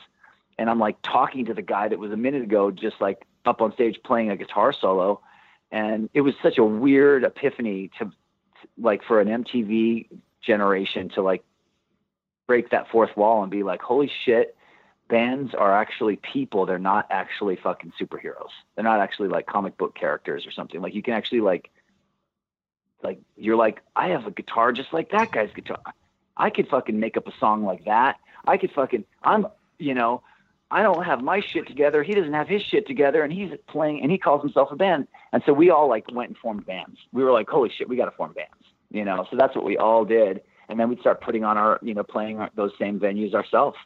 [0.59, 3.61] And I'm like talking to the guy that was a minute ago just like up
[3.61, 5.21] on stage playing a guitar solo.
[5.71, 8.11] And it was such a weird epiphany to
[8.77, 10.07] like for an MTV
[10.41, 11.45] generation to like
[12.45, 14.53] break that fourth wall and be like, holy shit,
[15.11, 16.65] bands are actually people.
[16.65, 18.49] They're not actually fucking superheroes.
[18.75, 20.81] They're not actually like comic book characters or something.
[20.81, 21.69] Like you can actually like,
[23.03, 25.81] like you're like, I have a guitar just like that guy's guitar.
[26.35, 28.15] I could fucking make up a song like that.
[28.45, 29.45] I could fucking, I'm,
[29.77, 30.23] you know,
[30.71, 32.01] I don't have my shit together.
[32.01, 35.07] He doesn't have his shit together, and he's playing, and he calls himself a band.
[35.33, 36.97] And so we all like went and formed bands.
[37.11, 39.25] We were like, holy shit, we got to form bands you know.
[39.31, 42.03] So that's what we all did, and then we'd start putting on our, you know,
[42.03, 43.77] playing our, those same venues ourselves.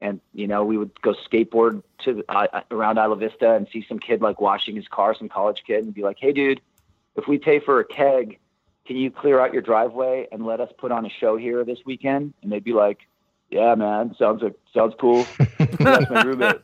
[0.00, 3.98] And you know, we would go skateboard to uh, around Isla Vista and see some
[3.98, 6.60] kid like washing his car, some college kid, and be like, "Hey, dude,
[7.16, 8.38] if we pay for a keg,
[8.86, 11.80] can you clear out your driveway and let us put on a show here this
[11.84, 13.00] weekend?" And they'd be like,
[13.50, 15.26] "Yeah, man, sounds like sounds cool."
[15.78, 16.60] That's my roommate.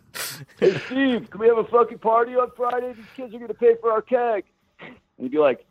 [0.58, 2.94] hey, Steve, can we have a fucking party on Friday?
[2.94, 4.44] These kids are gonna pay for our keg.
[4.80, 5.66] And he'd be like,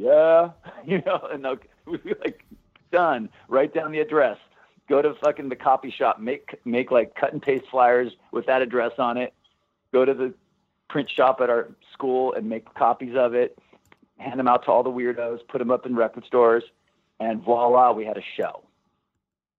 [0.00, 0.50] yeah,
[0.86, 2.44] you know, and they'll we'd be like,
[2.90, 3.28] done.
[3.48, 4.38] Write down the address.
[4.90, 6.18] Go to fucking the copy shop.
[6.18, 9.32] Make make like cut and paste flyers with that address on it.
[9.92, 10.34] Go to the
[10.88, 13.56] print shop at our school and make copies of it.
[14.18, 15.46] Hand them out to all the weirdos.
[15.48, 16.64] Put them up in record stores,
[17.20, 18.64] and voila, we had a show.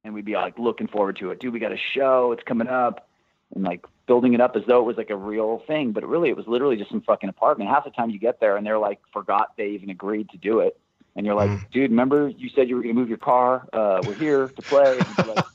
[0.03, 1.39] And we'd be like looking forward to it.
[1.39, 2.33] Dude, we got a show.
[2.33, 3.07] It's coming up,
[3.55, 6.29] and like building it up as though it was like a real thing, but really
[6.29, 7.69] it was literally just some fucking apartment.
[7.69, 10.59] Half the time you get there and they're like forgot they even agreed to do
[10.59, 10.77] it.
[11.15, 11.71] And you're like, mm.
[11.71, 13.67] dude, remember you said you were going to move your car?
[13.73, 14.97] Uh, we're here to play.
[15.17, 15.45] like,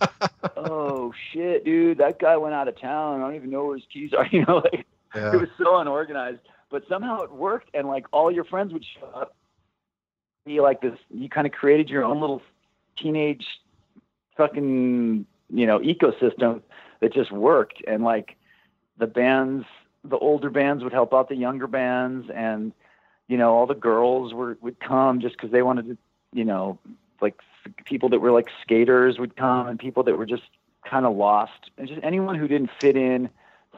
[0.57, 3.21] oh shit, dude, that guy went out of town.
[3.21, 4.27] I don't even know where his keys are.
[4.31, 5.33] You know, like yeah.
[5.33, 6.41] it was so unorganized,
[6.71, 7.71] but somehow it worked.
[7.73, 9.35] And like all your friends would show up,
[10.45, 10.99] be like this.
[11.11, 12.43] You kind of created your own little
[12.97, 13.47] teenage
[14.37, 16.61] fucking, you know, ecosystem
[17.01, 17.83] that just worked.
[17.87, 18.37] And like,
[18.99, 19.67] the bands,
[20.05, 22.73] the older bands would help out the younger bands, and
[23.29, 25.99] you know all the girls were would come just because they wanted to,
[26.33, 26.79] you know,
[27.21, 27.41] like
[27.85, 30.45] people that were like skaters would come, and people that were just
[30.85, 33.29] kind of lost, and just anyone who didn't fit in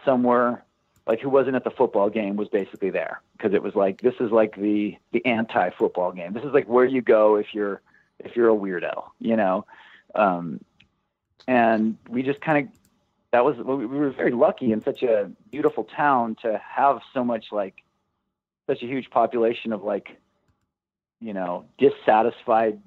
[0.04, 0.64] somewhere
[1.08, 4.14] like who wasn't at the football game was basically there because it was like this
[4.20, 6.34] is like the the anti football game.
[6.34, 7.80] This is like where you go if you're
[8.18, 9.64] if you're a weirdo, you know.
[10.14, 10.60] Um,
[11.46, 12.72] and we just kind of
[13.30, 17.46] that was we were very lucky in such a beautiful town to have so much
[17.52, 17.82] like
[18.68, 20.16] such a huge population of like
[21.20, 22.80] you know dissatisfied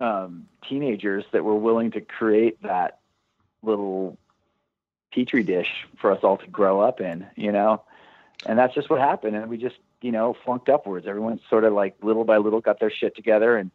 [0.00, 2.98] um, teenagers that were willing to create that
[3.62, 4.18] little
[5.12, 7.82] petri dish for us all to grow up in you know?
[8.44, 9.34] And that's just what happened.
[9.34, 11.06] And we just you know flunked upwards.
[11.06, 13.70] Everyone sort of like little by little got their shit together and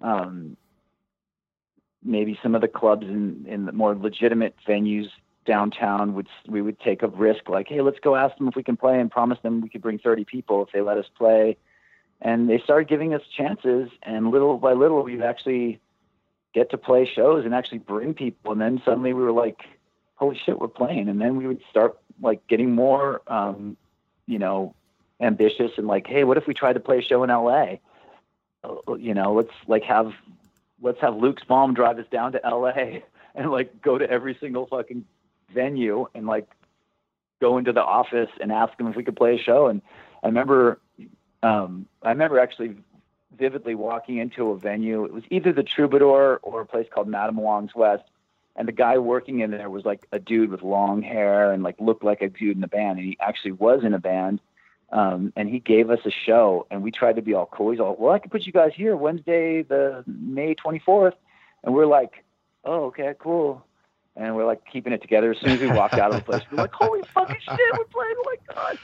[0.00, 0.56] um,
[2.04, 5.08] maybe some of the clubs in, in the more legitimate venues
[5.48, 8.62] downtown would we would take a risk like hey let's go ask them if we
[8.62, 11.56] can play and promise them we could bring 30 people if they let us play.
[12.20, 15.80] And they started giving us chances and little by little we'd actually
[16.52, 18.52] get to play shows and actually bring people.
[18.52, 19.62] And then suddenly we were like
[20.16, 21.08] holy shit we're playing.
[21.08, 23.76] And then we would start like getting more um,
[24.26, 24.74] you know
[25.20, 27.74] ambitious and like hey what if we tried to play a show in la
[28.62, 30.12] uh, you know let's like have
[30.80, 33.00] let's have Luke's mom drive us down to LA
[33.34, 35.04] and like go to every single fucking
[35.52, 36.48] venue and like
[37.40, 39.68] go into the office and ask them if we could play a show.
[39.68, 39.82] And
[40.22, 40.80] I remember,
[41.42, 42.76] um, I remember actually
[43.36, 45.04] vividly walking into a venue.
[45.04, 48.04] It was either the Troubadour or a place called Madame Wong's West.
[48.56, 51.76] And the guy working in there was like a dude with long hair and like
[51.78, 52.98] looked like a dude in the band.
[52.98, 54.40] And he actually was in a band.
[54.90, 57.70] Um, and he gave us a show and we tried to be all cool.
[57.70, 61.12] He's all, well, I can put you guys here Wednesday, the May 24th.
[61.62, 62.24] And we're like,
[62.64, 63.64] oh, okay, cool.
[64.18, 65.30] And we're like keeping it together.
[65.30, 67.84] As soon as we walked out of the place, we're like, holy fucking shit, we're
[67.84, 68.14] playing.
[68.18, 68.78] Oh my God.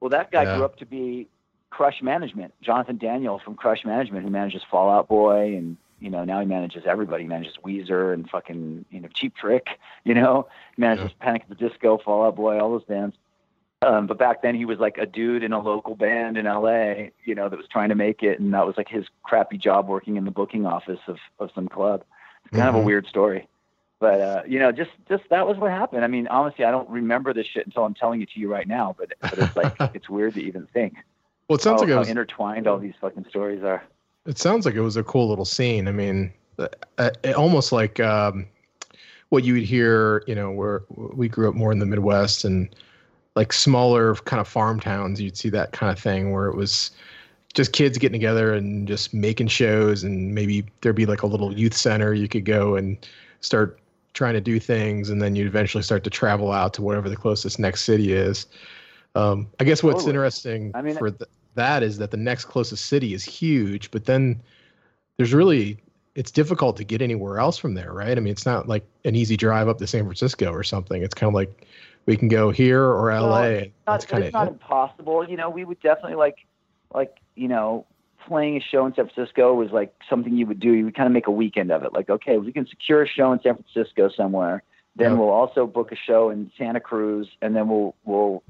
[0.00, 0.56] Well, that guy yeah.
[0.56, 1.28] grew up to be
[1.68, 6.24] Crush Management, Jonathan Daniel from Crush Management, who manages Fall Out Boy and you know,
[6.24, 7.24] now he manages everybody.
[7.24, 9.66] He manages Weezer and fucking, you know, Cheap Trick,
[10.04, 11.24] you know, he manages yeah.
[11.24, 13.14] Panic at the Disco, Fall Out Boy, all those bands.
[13.82, 17.10] Um, but back then he was like a dude in a local band in LA,
[17.24, 18.38] you know, that was trying to make it.
[18.40, 21.68] And that was like his crappy job working in the booking office of, of some
[21.68, 22.04] club.
[22.44, 22.68] It's kind mm-hmm.
[22.68, 22.86] of a mm-hmm.
[22.86, 23.48] weird story,
[24.00, 26.04] but, uh, you know, just, just that was what happened.
[26.04, 28.66] I mean, honestly, I don't remember this shit until I'm telling it to you right
[28.66, 30.94] now, but, but it's like, it's weird to even think.
[31.48, 33.82] Well, it sounds like it was, intertwined all these fucking stories are.
[34.26, 35.86] It sounds like it was a cool little scene.
[35.86, 38.46] I mean, uh, uh almost like, um,
[39.28, 42.74] what you would hear, you know, where we grew up more in the Midwest and,
[43.36, 46.90] like smaller kind of farm towns, you'd see that kind of thing where it was
[47.54, 51.56] just kids getting together and just making shows, and maybe there'd be like a little
[51.56, 52.96] youth center you could go and
[53.40, 53.78] start
[54.14, 57.16] trying to do things, and then you'd eventually start to travel out to whatever the
[57.16, 58.46] closest next city is.
[59.14, 60.10] Um, I guess what's totally.
[60.10, 64.04] interesting I mean, for th- that is that the next closest city is huge, but
[64.04, 64.40] then
[65.16, 65.78] there's really
[66.14, 68.16] it's difficult to get anywhere else from there, right?
[68.16, 71.02] I mean, it's not like an easy drive up to San Francisco or something.
[71.02, 71.66] It's kind of like
[72.06, 73.28] we can go here or LA.
[73.28, 75.28] Well, it's not, kind it's not impossible.
[75.28, 76.46] You know, we would definitely like,
[76.92, 77.86] like you know,
[78.30, 80.72] playing a show in San Francisco was like something you would do.
[80.72, 81.92] You would kind of make a weekend of it.
[81.92, 84.62] Like, okay, we can secure a show in San Francisco somewhere.
[84.96, 88.42] Then we'll also book a show in Santa Cruz, and then we'll we'll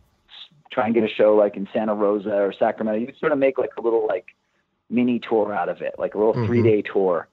[0.71, 3.01] try and get a show like in Santa Rosa or Sacramento.
[3.01, 4.27] You sort of make like a little like
[4.89, 6.47] mini tour out of it, like a little mm-hmm.
[6.47, 7.29] three day tour,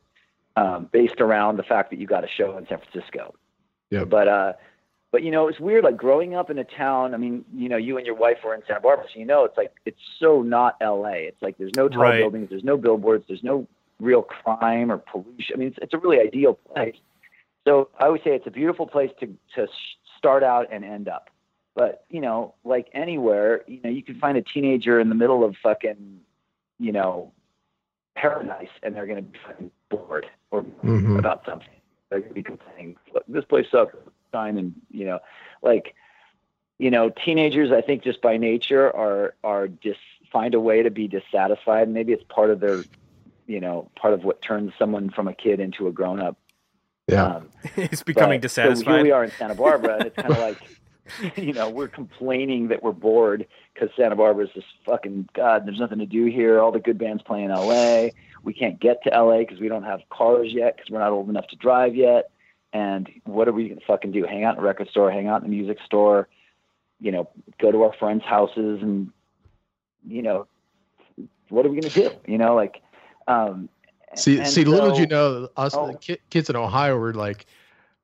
[0.55, 3.33] um, based around the fact that you got a show in San Francisco.
[3.89, 4.03] Yeah.
[4.03, 4.53] But uh,
[5.11, 5.83] but you know, it's weird.
[5.83, 7.13] Like growing up in a town.
[7.13, 9.45] I mean, you know, you and your wife were in Santa Barbara, so you know,
[9.45, 11.27] it's like it's so not L.A.
[11.27, 12.19] It's like there's no tall right.
[12.19, 13.67] buildings, there's no billboards, there's no
[13.99, 15.55] real crime or pollution.
[15.55, 16.95] I mean, it's, it's a really ideal place.
[17.65, 19.67] So I would say it's a beautiful place to to
[20.17, 21.29] start out and end up.
[21.73, 25.43] But you know, like anywhere, you know, you can find a teenager in the middle
[25.45, 26.19] of fucking,
[26.79, 27.31] you know,
[28.15, 31.17] paradise, and they're going to be fucking bored or mm-hmm.
[31.17, 31.69] about something.
[32.09, 32.97] They're going to be complaining,
[33.27, 33.95] "This place sucks."
[34.37, 34.57] Time.
[34.57, 35.19] And you know
[35.61, 35.95] like
[36.77, 39.99] you know teenagers i think just by nature are are just
[40.31, 41.89] find a way to be dissatisfied.
[41.89, 42.83] Maybe it's part of their
[43.45, 46.37] you know part of what turns someone from a kid into a grown up
[47.07, 47.37] yeah.
[47.37, 50.33] Um, it's becoming but, dissatisfied so here we are in santa barbara and it's kind
[50.33, 55.29] of like you know we're complaining that we're bored because santa barbara is just fucking
[55.33, 56.59] god there's nothing to do here.
[56.59, 58.09] All the good bands play in la
[58.43, 61.29] we can't get to la because we don't have cars yet because we're not old
[61.29, 62.31] enough to drive yet
[62.73, 64.23] and what are we gonna fucking do?
[64.23, 66.27] Hang out in a record store, hang out in the music store,
[66.99, 69.11] you know, go to our friends' houses and
[70.07, 70.47] you know,
[71.49, 72.11] what are we gonna do?
[72.27, 72.81] You know, like
[73.27, 73.69] um
[74.15, 75.97] See see so, little did you know us oh,
[76.29, 77.45] kids in Ohio were like,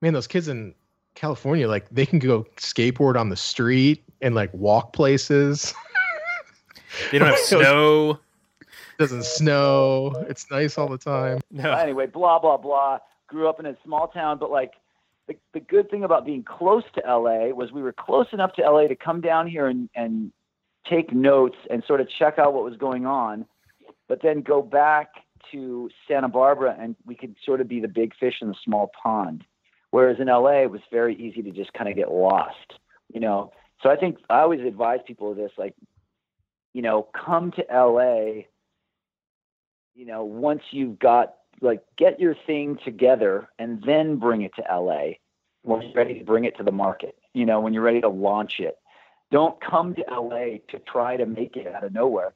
[0.02, 0.76] man, those kids in
[1.16, 5.74] California, like they can go skateboard on the street and like walk places.
[7.12, 8.20] they don't have snow.
[9.00, 10.14] doesn't snow.
[10.28, 11.40] It's nice all the time.
[11.52, 11.72] No.
[11.72, 14.74] Anyway, blah blah blah grew up in a small town, but like
[15.28, 18.62] the, the good thing about being close to LA was we were close enough to
[18.62, 20.32] LA to come down here and, and
[20.90, 23.46] take notes and sort of check out what was going on,
[24.08, 25.10] but then go back
[25.52, 28.92] to Santa Barbara and we could sort of be the big fish in the small
[29.02, 29.44] pond.
[29.92, 32.74] Whereas in LA, it was very easy to just kind of get lost,
[33.14, 33.52] you know?
[33.82, 35.76] So I think I always advise people this, like,
[36.74, 38.46] you know, come to LA,
[39.94, 44.64] you know, once you've got like get your thing together and then bring it to
[44.70, 45.14] LA
[45.64, 47.16] when you're ready to bring it to the market.
[47.34, 48.78] You know, when you're ready to launch it.
[49.32, 52.34] Don't come to LA to try to make it out of nowhere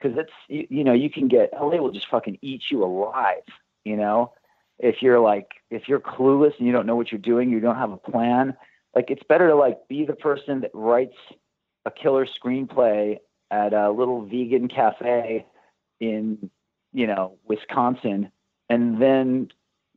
[0.00, 3.42] because it's you, you know you can get LA will just fucking eat you alive.
[3.84, 4.32] You know,
[4.78, 7.76] if you're like if you're clueless and you don't know what you're doing, you don't
[7.76, 8.56] have a plan.
[8.94, 11.16] Like it's better to like be the person that writes
[11.84, 13.18] a killer screenplay
[13.50, 15.46] at a little vegan cafe
[16.00, 16.50] in
[16.92, 18.30] you know Wisconsin
[18.68, 19.48] and then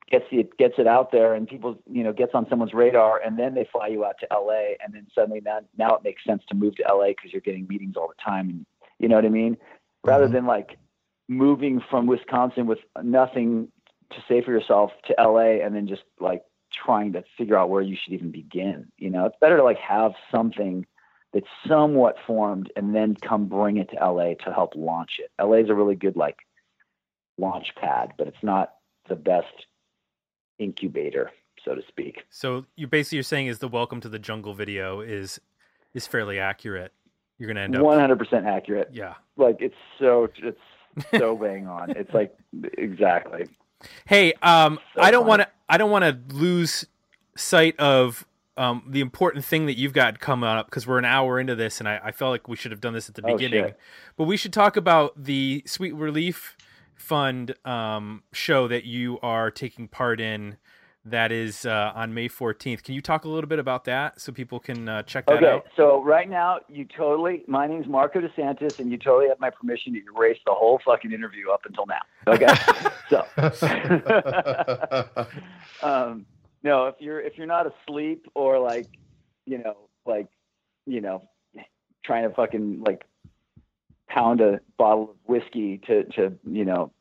[0.09, 3.37] gets it gets it out there and people you know gets on someone's radar and
[3.37, 6.43] then they fly you out to LA and then suddenly now, now it makes sense
[6.49, 8.65] to move to LA because you're getting meetings all the time and
[8.97, 9.57] you know what I mean?
[10.03, 10.33] Rather mm-hmm.
[10.33, 10.77] than like
[11.27, 13.69] moving from Wisconsin with nothing
[14.11, 16.43] to say for yourself to LA and then just like
[16.73, 19.25] trying to figure out where you should even begin you know?
[19.25, 20.85] It's better to like have something
[21.33, 25.29] that's somewhat formed and then come bring it to LA to help launch it.
[25.39, 26.37] LA is a really good like
[27.39, 28.73] launch pad, but it's not
[29.07, 29.65] the best
[30.59, 31.31] incubator,
[31.63, 32.23] so to speak.
[32.29, 35.39] So you basically you're saying is the welcome to the jungle video is
[35.93, 36.93] is fairly accurate.
[37.37, 38.89] You're gonna end up 100 percent accurate.
[38.91, 40.59] Yeah, like it's so it's
[41.17, 41.91] so bang on.
[41.91, 42.35] It's like
[42.77, 43.47] exactly.
[44.05, 46.85] Hey, um, so I don't want to I don't want to lose
[47.35, 48.25] sight of
[48.57, 51.79] um, the important thing that you've got coming up because we're an hour into this,
[51.79, 53.63] and I, I felt like we should have done this at the oh, beginning.
[53.65, 53.79] Shit.
[54.17, 56.57] But we should talk about the Sweet Relief
[56.99, 60.57] fund um, show that you are taking part in
[61.05, 62.83] that is uh, on May 14th.
[62.83, 65.47] Can you talk a little bit about that so people can uh, check that okay,
[65.47, 65.65] out?
[65.75, 69.93] so right now, you totally, my name's Marko DeSantis, and you totally have my permission
[69.93, 72.01] to erase the whole fucking interview up until now.
[72.27, 72.47] Okay?
[73.09, 73.25] so,
[75.87, 76.25] um,
[76.63, 78.87] no, if you're, if you're not asleep or like,
[79.45, 80.27] you know, like,
[80.85, 81.23] you know,
[82.03, 83.05] trying to fucking like
[84.09, 86.91] pound a bottle of whiskey to, to, you know,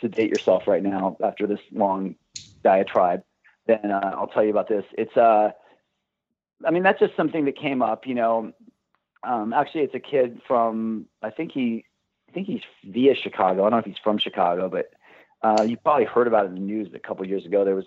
[0.00, 2.16] sedate yourself right now after this long
[2.62, 3.22] diatribe,
[3.66, 4.84] then uh, I'll tell you about this.
[4.98, 5.52] It's uh,
[6.64, 8.06] I mean that's just something that came up.
[8.06, 8.52] You know,
[9.22, 11.84] um, actually it's a kid from I think he
[12.28, 13.62] I think he's via Chicago.
[13.62, 14.92] I don't know if he's from Chicago, but
[15.42, 17.64] uh, you probably heard about it in the news a couple years ago.
[17.64, 17.86] There was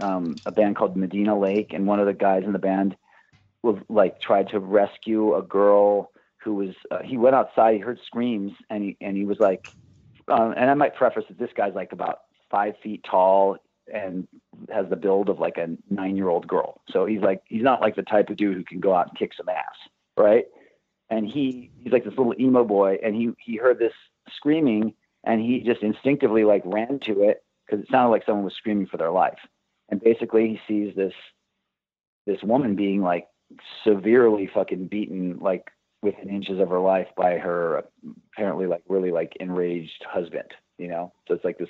[0.00, 2.96] um, a band called Medina Lake, and one of the guys in the band
[3.62, 6.10] was like tried to rescue a girl
[6.46, 9.68] who was uh, he went outside, he heard screams, and he and he was like,
[10.28, 12.20] um, and I might preface that this guy's like about
[12.50, 13.58] five feet tall
[13.92, 14.26] and
[14.72, 16.80] has the build of like a nine year old girl.
[16.90, 19.18] So he's like, he's not like the type of dude who can go out and
[19.18, 19.76] kick some ass.
[20.16, 20.46] Right.
[21.10, 23.92] And he, he's like this little emo boy and he, he heard this
[24.34, 24.94] screaming
[25.24, 28.86] and he just instinctively like ran to it because it sounded like someone was screaming
[28.86, 29.38] for their life.
[29.88, 31.14] And basically he sees this,
[32.26, 33.28] this woman being like
[33.84, 35.70] severely fucking beaten, like
[36.02, 37.84] within inches of her life by her
[38.32, 41.12] apparently like really like enraged husband, you know?
[41.26, 41.68] So it's like this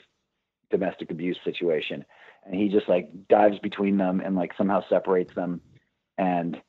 [0.71, 2.05] domestic abuse situation.
[2.45, 5.61] And he just like dives between them and like somehow separates them
[6.19, 6.61] and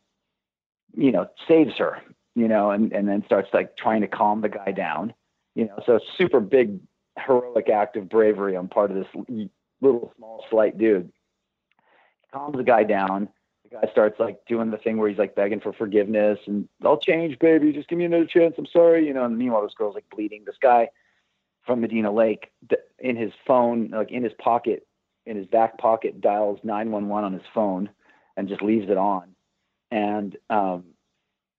[0.95, 2.01] you know saves her
[2.35, 5.13] you know and and then starts like trying to calm the guy down
[5.57, 5.79] you know?
[5.85, 6.79] So super big
[7.17, 9.07] heroic act of bravery on part of this
[9.81, 11.11] little small slight dude.
[12.31, 13.27] Calms the guy down
[13.69, 16.97] the guy starts like doing the thing where he's like begging for forgiveness and I'll
[16.99, 19.95] change baby just give me another chance I'm sorry you know and meanwhile this girl's
[19.95, 20.89] like bleeding this guy
[21.67, 22.49] from Medina Lake
[22.97, 24.87] in his phone, like in his pocket,
[25.25, 27.89] in his back pocket, dials 911 on his phone
[28.37, 29.35] and just leaves it on
[29.91, 30.85] and um,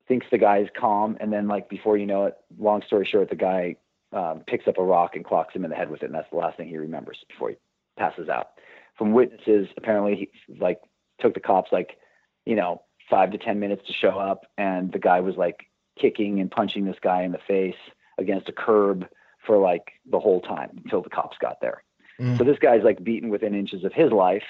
[0.09, 1.17] thinks the guy is calm.
[1.21, 3.77] And then, like, before you know it, long story short, the guy
[4.13, 6.07] um, picks up a rock and clocks him in the head with it.
[6.07, 7.57] And that's the last thing he remembers before he
[7.99, 8.53] passes out.
[8.97, 10.81] From witnesses, apparently, he like
[11.21, 11.99] took the cops like,
[12.47, 14.47] you know, five to 10 minutes to show up.
[14.57, 15.67] And the guy was like
[15.99, 17.77] kicking and punching this guy in the face
[18.19, 19.07] against a curb
[19.47, 21.83] for like the whole time until the cops got there.
[22.21, 22.39] Mm.
[22.39, 24.45] So this guy's like beaten within inches of his life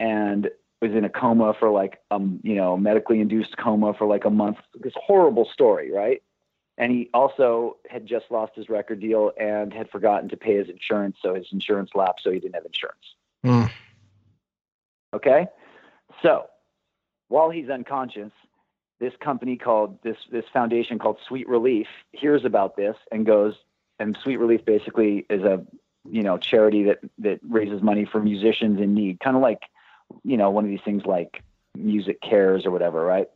[0.00, 0.48] and
[0.80, 4.30] was in a coma for like um you know medically induced coma for like a
[4.30, 4.58] month.
[4.78, 6.22] This horrible story, right?
[6.76, 10.68] And he also had just lost his record deal and had forgotten to pay his
[10.68, 13.16] insurance, so his insurance lapsed, so he didn't have insurance.
[13.44, 13.70] Mm.
[15.12, 15.48] Okay,
[16.22, 16.46] so
[17.28, 18.32] while he's unconscious,
[19.00, 23.54] this company called this this foundation called Sweet Relief hears about this and goes,
[23.98, 25.64] and Sweet Relief basically is a
[26.10, 29.62] you know charity that that raises money for musicians in need, kind of like
[30.24, 31.42] you know one of these things like
[31.76, 33.28] MusiCares or whatever, right?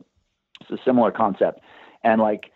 [0.61, 1.61] It's a similar concept,
[2.03, 2.51] and like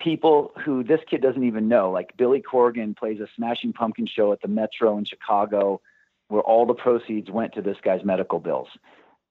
[0.00, 4.32] people who this kid doesn't even know, like Billy Corgan plays a Smashing Pumpkin show
[4.32, 5.80] at the Metro in Chicago,
[6.28, 8.68] where all the proceeds went to this guy's medical bills.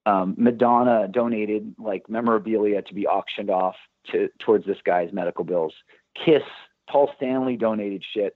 [0.05, 3.75] Um, Madonna donated like memorabilia to be auctioned off
[4.11, 5.73] to towards this guy's medical bills.
[6.13, 6.43] Kiss
[6.89, 8.35] Paul Stanley donated shit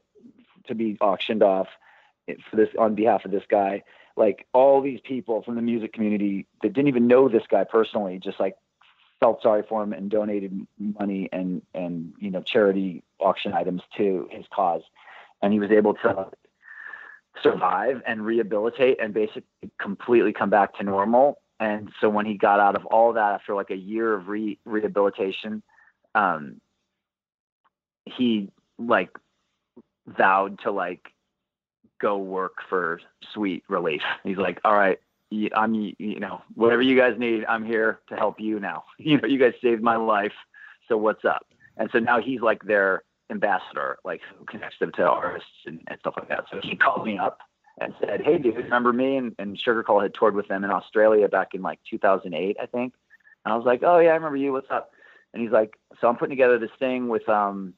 [0.68, 1.68] to be auctioned off
[2.49, 3.84] for this on behalf of this guy.
[4.15, 8.20] Like all these people from the music community that didn't even know this guy personally,
[8.20, 8.55] just like
[9.20, 14.28] felt sorry for him and donated money and and you know charity auction items to
[14.32, 14.84] his cause,
[15.41, 16.30] and he was able to
[17.43, 19.43] survive and rehabilitate and basically
[19.80, 21.39] completely come back to normal.
[21.59, 24.59] And so when he got out of all that after like a year of re-
[24.65, 25.63] rehabilitation,
[26.13, 26.61] um,
[28.05, 29.09] he like
[30.05, 31.07] vowed to like
[31.99, 32.99] go work for
[33.33, 34.01] Sweet Relief.
[34.23, 34.99] He's like, all right,
[35.55, 38.85] I'm you know whatever you guys need, I'm here to help you now.
[38.99, 40.33] You know, you guys saved my life,
[40.87, 41.45] so what's up?
[41.77, 45.99] And so now he's like their ambassador, like who connects them to artists and, and
[45.99, 46.45] stuff like that.
[46.51, 47.39] So he called me up
[47.80, 51.28] and said, "Hey, dude, remember me?" And, and Sugarcult had toured with them in Australia
[51.28, 52.93] back in like 2008, I think.
[53.45, 54.51] And I was like, "Oh yeah, I remember you.
[54.51, 54.91] What's up?"
[55.34, 57.73] And he's like, "So I'm putting together this thing with um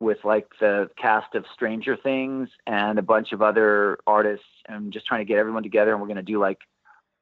[0.00, 5.06] with like the cast of Stranger Things and a bunch of other artists and just
[5.06, 6.58] trying to get everyone together and we're to do like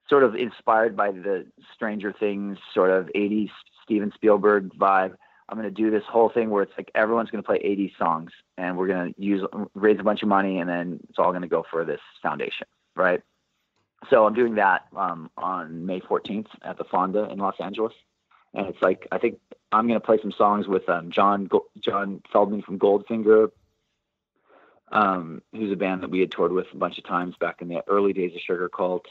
[0.08, 3.50] sort of inspired by the Stranger Things sort of 80s
[3.84, 5.14] Steven Spielberg vibe.
[5.52, 7.94] I'm going to do this whole thing where it's like everyone's going to play 80
[7.98, 11.30] songs and we're going to use raise a bunch of money and then it's all
[11.30, 13.20] going to go for this foundation, right?
[14.08, 17.92] So I'm doing that um, on May 14th at the Fonda in Los Angeles
[18.54, 19.40] and it's like I think
[19.70, 21.48] I'm gonna play some songs with um, John
[21.80, 23.50] John Feldmann from Goldfinger,
[24.90, 27.68] um, who's a band that we had toured with a bunch of times back in
[27.68, 29.04] the early days of Sugarcult,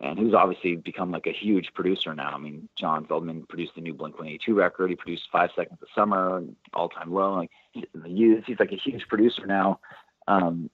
[0.00, 2.32] and who's obviously become like a huge producer now.
[2.34, 4.90] I mean, John Feldmann produced the new Blink 182 record.
[4.90, 6.42] He produced Five Seconds of Summer
[6.72, 7.34] All Time Low.
[7.34, 9.80] Like the youth, he's like a huge producer now.
[10.26, 10.70] Um,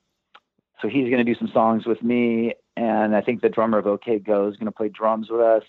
[0.80, 3.86] so he's going to do some songs with me, and I think the drummer of
[3.86, 5.64] OK Go is going to play drums with us,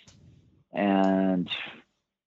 [0.74, 1.50] and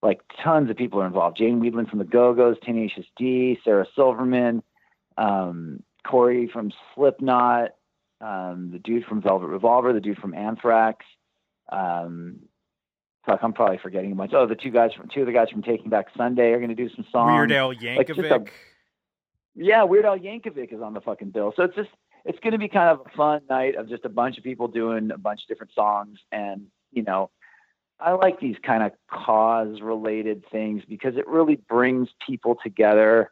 [0.02, 1.36] like tons of people are involved.
[1.36, 4.62] Jane Wiedlin from the Go Go's, Tenacious D, Sarah Silverman,
[5.18, 7.74] um, Corey from Slipknot,
[8.20, 11.04] um, the dude from Velvet Revolver, the dude from Anthrax.
[11.70, 12.40] Um,
[13.26, 14.32] fuck, I'm probably forgetting a bunch.
[14.34, 16.70] Oh, the two guys from two of the guys from Taking Back Sunday are going
[16.70, 17.32] to do some songs.
[17.32, 18.30] Weird Al Yankovic.
[18.30, 18.52] Like a,
[19.54, 21.52] yeah, Weird Al Yankovic is on the fucking bill.
[21.56, 21.90] So it's just
[22.24, 24.68] it's going to be kind of a fun night of just a bunch of people
[24.68, 27.30] doing a bunch of different songs and you know
[28.00, 33.30] I like these kind of cause related things because it really brings people together.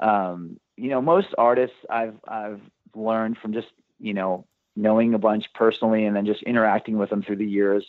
[0.00, 2.60] Um, you know, most artists I've I've
[2.94, 3.68] learned from just
[3.98, 4.46] you know
[4.76, 7.86] knowing a bunch personally and then just interacting with them through the years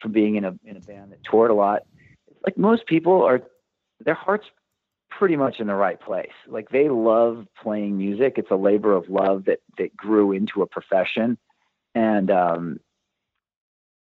[0.00, 1.82] from being in a in a band that toured a lot.
[2.44, 3.42] Like most people are,
[4.04, 4.46] their hearts
[5.10, 6.32] pretty much in the right place.
[6.46, 8.34] Like they love playing music.
[8.36, 11.38] It's a labor of love that that grew into a profession,
[11.94, 12.80] and um,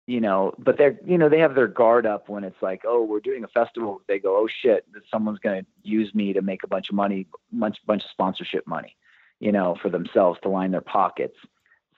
[0.08, 3.04] you know, but they're, you know, they have their guard up when it's like, oh,
[3.04, 4.02] we're doing a festival.
[4.08, 7.28] They go, oh shit, someone's going to use me to make a bunch of money,
[7.52, 8.98] bunch, bunch of sponsorship money,
[9.40, 11.38] you know, for themselves to line their pockets.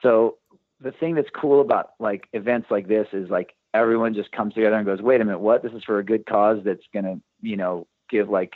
[0.03, 0.37] So
[0.79, 4.75] the thing that's cool about like events like this is like everyone just comes together
[4.75, 5.63] and goes, wait a minute, what?
[5.63, 8.53] This is for a good cause that's going to, you know, give like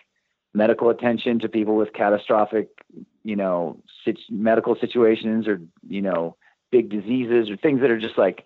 [0.53, 2.67] medical attention to people with catastrophic,
[3.23, 6.35] you know, sit- medical situations or, you know,
[6.71, 8.43] big diseases or things that are just like,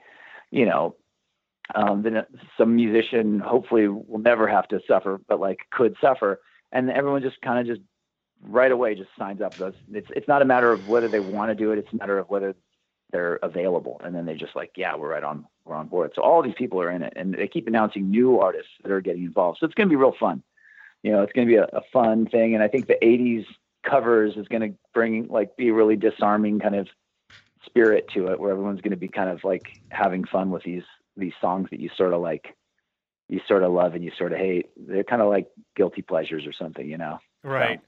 [0.51, 0.95] you know,
[1.73, 2.25] um, then
[2.57, 6.41] some musician hopefully will never have to suffer, but like could suffer.
[6.71, 7.85] And everyone just kind of just
[8.43, 9.57] right away just signs up.
[9.57, 11.95] Goes, it's it's not a matter of whether they want to do it; it's a
[11.95, 12.55] matter of whether
[13.11, 13.99] they're available.
[14.03, 16.11] And then they just like, yeah, we're right on, we're on board.
[16.15, 19.01] So all these people are in it, and they keep announcing new artists that are
[19.01, 19.59] getting involved.
[19.59, 20.43] So it's going to be real fun.
[21.03, 23.45] You know, it's going to be a, a fun thing, and I think the '80s
[23.83, 26.87] covers is going to bring like be a really disarming kind of
[27.65, 30.83] spirit to it, where everyone's going to be kind of like having fun with these
[31.17, 32.55] these songs that you sort of like
[33.31, 36.45] you sort of love and you sort of hate they're kind of like guilty pleasures
[36.45, 37.79] or something you know right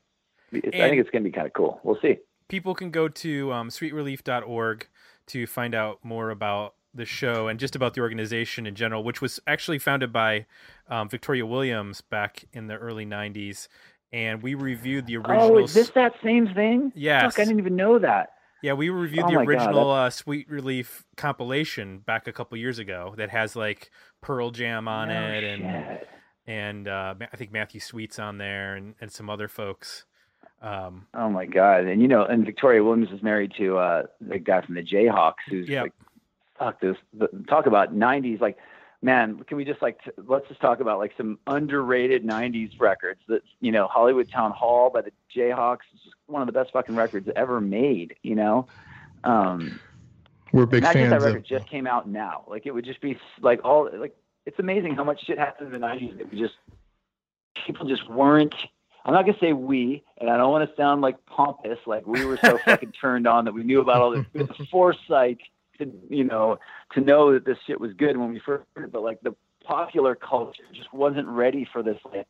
[0.52, 2.18] so i think it's going to be kind of cool we'll see
[2.48, 4.88] people can go to um, sweetrelief.org
[5.28, 9.20] to find out more about the show and just about the organization in general which
[9.22, 10.46] was actually founded by
[10.90, 13.68] um, victoria williams back in the early 90s
[14.14, 15.58] and we reviewed the original.
[15.58, 16.94] Oh, is this that same thing?
[16.96, 17.24] Yes.
[17.24, 18.34] Fuck, I didn't even know that.
[18.62, 23.14] Yeah, we reviewed Oh the original uh, Sweet Relief compilation back a couple years ago
[23.18, 26.08] that has like Pearl Jam on it and shit.
[26.48, 30.06] and uh, I think Matthew Sweet's on there and, and some other folks.
[30.64, 31.86] Um, Oh my god!
[31.86, 35.44] And you know, and Victoria Williams is married to uh, the guy from the Jayhawks,
[35.50, 35.84] who's Yeah.
[35.84, 35.94] like,
[36.58, 36.98] fuck this.
[37.48, 38.40] Talk about '90s.
[38.40, 38.58] Like,
[39.02, 43.20] man, can we just like t- let's just talk about like some underrated '90s records
[43.28, 46.72] that you know, Hollywood Town Hall by the Jayhawks is just one of the best
[46.72, 48.16] fucking records ever made.
[48.24, 48.68] You know,
[49.26, 49.80] um,
[50.54, 51.34] We're big Imagine if fans that of.
[51.36, 52.46] record just came out now.
[52.48, 55.74] Like it would just be like all like it's amazing how much shit happened in
[55.74, 56.56] the nineties that we just
[57.66, 58.56] people just weren't
[59.06, 62.24] I'm not gonna say we, and I don't want to sound like pompous, like we
[62.26, 65.40] were so fucking turned on that we knew about all this the foresight
[65.80, 66.58] to you know
[66.94, 69.36] to know that this shit was good when we first heard it, but like the
[69.66, 72.28] popular culture just wasn't ready for this like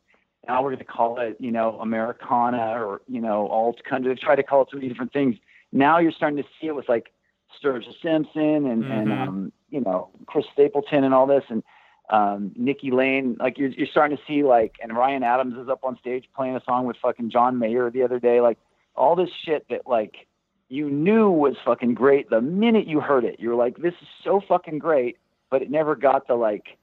[0.47, 4.13] now we're gonna call it, you know, Americana or, you know, alt country.
[4.13, 5.37] They try to call it so many different things.
[5.71, 7.13] Now you're starting to see it with like
[7.61, 9.27] Sturgill Simpson and, and Mhm.
[9.27, 11.63] um, you know, Chris Stapleton and all this and
[12.09, 13.37] um Nikki Lane.
[13.39, 16.55] Like you're you're starting to see like and Ryan Adams is up on stage playing
[16.55, 18.41] a song with fucking John Mayer the other day.
[18.41, 18.57] Like
[18.95, 20.27] all this shit that like
[20.69, 23.39] you knew was fucking great the minute you heard it.
[23.39, 25.17] You were like, This is so fucking great,
[25.49, 26.77] but it never got the like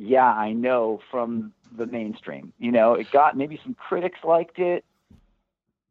[0.00, 2.52] yeah, I know from the mainstream.
[2.58, 4.84] You know, it got maybe some critics liked it,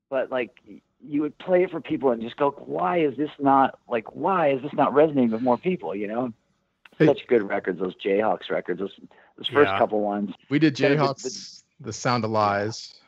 [0.09, 0.51] but like
[1.05, 4.51] you would play it for people and just go, why is this not like why
[4.51, 5.93] is this not resonating with more people?
[5.93, 6.33] You know.
[7.05, 7.79] Such good records.
[7.79, 8.99] Those Jayhawks records, those
[9.37, 9.77] those first Yeah.
[9.77, 10.33] couple ones.
[10.49, 12.99] We did Yeah, the- Jayhawks, the Sound of Lies,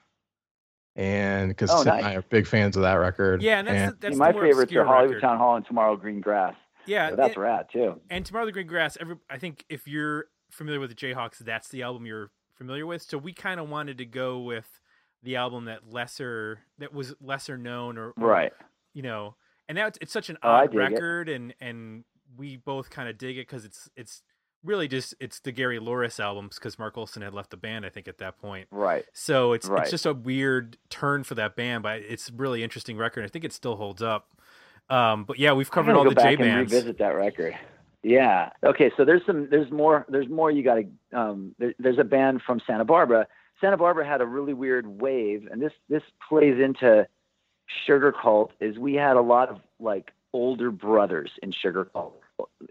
[0.96, 2.12] and because Oh, Tim and nice.
[2.14, 3.42] I are big fans of that record.
[3.42, 5.22] yeah, and that's and that's See, my the more favorites are Hollywood record.
[5.22, 6.56] Town Hall and Tomorrow Green Grass.
[6.86, 8.00] Yeah, So that's it- rad too.
[8.10, 8.98] and Tomorrow the Green Grass.
[9.00, 13.02] Every I think if you're familiar with the Jayhawks, that's the album you're familiar with.
[13.04, 14.82] So we kind of wanted to go with
[15.24, 18.54] the album that lesser that was lesser known or, or, Right.
[18.94, 19.36] you know,
[19.68, 20.78] and now it's, it's such an Oh, I odd it.
[20.78, 22.04] record, and and
[22.38, 24.22] we both kind of dig it because it's it's
[24.64, 27.90] really just it's the Gary Louris albums because Mark Olson had left the band, I
[27.90, 28.68] think, at that point.
[28.72, 29.06] Right.
[29.14, 29.82] So it's Right.
[29.84, 33.24] it's just a weird turn for that band, but it's a really interesting record.
[33.24, 34.30] I think it still holds up.
[34.90, 36.74] Um, but yeah, we've covered all the J and bands.
[36.74, 37.56] revisit that record.
[38.04, 38.50] Yeah.
[38.64, 38.92] Okay.
[38.98, 39.48] So there's some.
[39.50, 40.06] There's more.
[40.10, 40.50] There's more.
[40.52, 41.18] You got to.
[41.20, 43.28] Um, there, there's a band from Santa Barbara.
[43.62, 47.06] Santa Barbara had a really weird wave, and this this plays into
[47.88, 48.50] Sugarcult.
[48.60, 52.14] Is we had a lot of like older brothers in Sugarcult.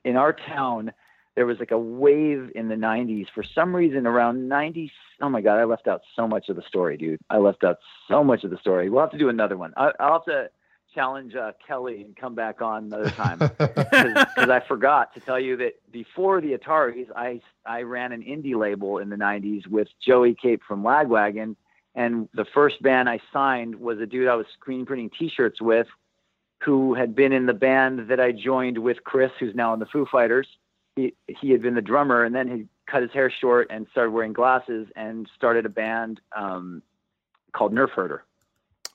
[0.05, 0.93] In our town,
[1.39, 4.91] there was like a wave in the 90s for some reason around 90
[5.21, 7.21] oh my god i left out so much of the story dude.
[7.31, 7.77] I left out
[8.09, 8.91] so much of the story.
[8.91, 9.73] We'll have to do another one.
[9.77, 10.51] I, i'll have to
[10.93, 13.39] challenge uh, kelly and come back on another time.
[13.59, 18.57] Because i forgot to tell you that before the ataris i i ran an indie
[18.57, 21.55] label in the 90s with joey cape from lagwagon.
[21.95, 25.87] And the first band i signed was a dude i was screen printing t-shirts with
[26.65, 29.87] who had been in the band that i joined with chris who's now in the
[29.87, 30.47] foo fighters
[30.97, 34.11] he he had been the drummer and then he cut his hair short and started
[34.11, 36.83] wearing glasses and started a band um,
[37.53, 38.25] called Nerf Herder.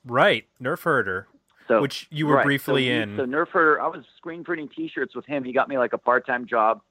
[0.06, 1.28] Right, Nerf Herder,
[1.68, 3.18] So which you were right, briefly so he- in.
[3.18, 5.44] So Nerf Herder, I was screen printing T-shirts with him.
[5.44, 6.82] He got me like a part-time job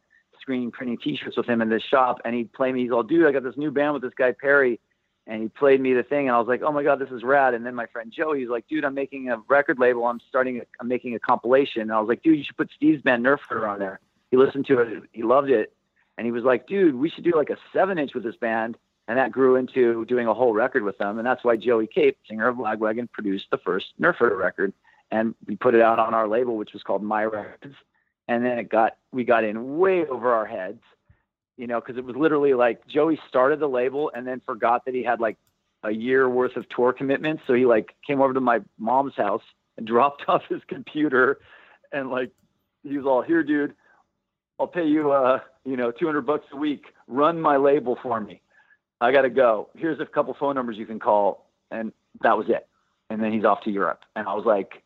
[0.40, 2.82] screen printing T-shirts with him in this shop, and he'd play me.
[2.82, 4.80] He's all, dude, I got this new band with this guy Parry.
[5.32, 7.22] And he played me the thing, and I was like, "Oh my god, this is
[7.22, 10.04] rad!" And then my friend Joe, he's like, "Dude, I'm making a record label.
[10.04, 10.58] I'm starting.
[10.58, 13.24] A, I'm making a compilation." And I was like, "Dude, you should put Steve's band
[13.24, 13.98] Nerf Herder on there."
[14.30, 15.72] He listened to it, he loved it,
[16.18, 18.76] and he was like, "Dude, we should do like a seven inch with this band."
[19.08, 22.18] And that grew into doing a whole record with them, and that's why Joey Cape,
[22.28, 24.74] singer of Lagwagon, produced the first Nerf Herder record,
[25.10, 27.76] and we put it out on our label, which was called My Records.
[28.28, 30.82] And then it got we got in way over our heads,
[31.62, 34.94] you know, because it was literally like Joey started the label and then forgot that
[34.94, 35.36] he had like
[35.84, 39.44] a year worth of tour commitments, so he like came over to my mom's house
[39.76, 41.38] and dropped off his computer,
[41.92, 42.32] and like
[42.82, 43.74] he was all here, dude.
[44.58, 46.86] I'll pay you, uh, you know, 200 bucks a week.
[47.06, 48.40] Run my label for me.
[49.00, 49.68] I got to go.
[49.76, 51.46] Here's a couple phone numbers you can call.
[51.70, 52.66] And that was it.
[53.08, 54.00] And then he's off to Europe.
[54.16, 54.82] And I was like,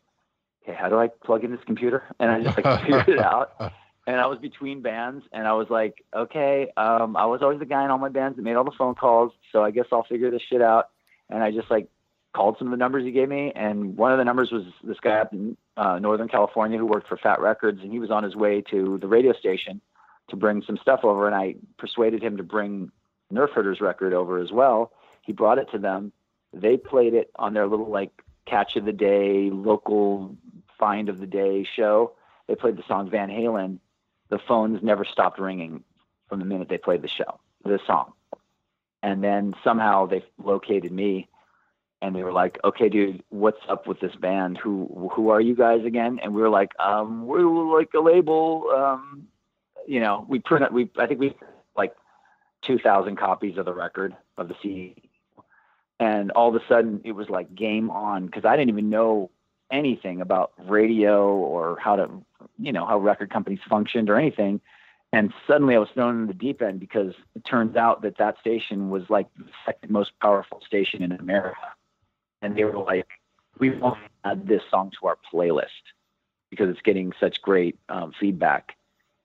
[0.63, 2.03] okay, how do I plug in this computer?
[2.19, 3.73] And I just like figured it out.
[4.07, 7.65] And I was between bands and I was like, okay, um, I was always the
[7.65, 9.33] guy in all my bands that made all the phone calls.
[9.51, 10.89] So I guess I'll figure this shit out.
[11.29, 11.89] And I just like
[12.33, 13.51] called some of the numbers he gave me.
[13.53, 17.09] And one of the numbers was this guy up in uh, Northern California who worked
[17.09, 17.81] for Fat Records.
[17.83, 19.81] And he was on his way to the radio station
[20.29, 21.27] to bring some stuff over.
[21.27, 22.89] And I persuaded him to bring
[23.31, 24.93] Nerf Herder's record over as well.
[25.21, 26.13] He brought it to them.
[26.53, 28.11] They played it on their little like
[28.45, 30.37] catch of the day, local
[30.79, 32.13] find of the day show.
[32.47, 33.79] They played the song Van Halen.
[34.29, 35.83] The phones never stopped ringing
[36.29, 38.13] from the minute they played the show, the song.
[39.01, 41.29] And then somehow they located me
[42.01, 44.57] and they were like, "Okay, dude, what's up with this band?
[44.57, 47.41] Who who are you guys again?" And we were like, "Um, we're
[47.77, 48.69] like a label.
[48.75, 49.27] Um,
[49.87, 51.35] you know, we print we I think we
[51.75, 51.95] like
[52.61, 55.09] two thousand copies of the record of the CD,
[55.99, 59.31] and all of a sudden it was like game on because I didn't even know
[59.71, 62.09] anything about radio or how to
[62.57, 64.61] you know how record companies functioned or anything.
[65.13, 68.39] And suddenly i was thrown in the deep end because it turns out that that
[68.39, 71.73] station was like the second most powerful station in america.
[72.41, 73.07] And they were like
[73.59, 75.65] we want to add this song to our playlist
[76.49, 78.75] because it's getting such great um, feedback.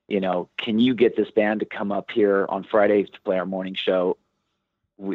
[0.09, 3.39] You know can you get this band to come up here on fridays to play
[3.39, 4.17] our morning show?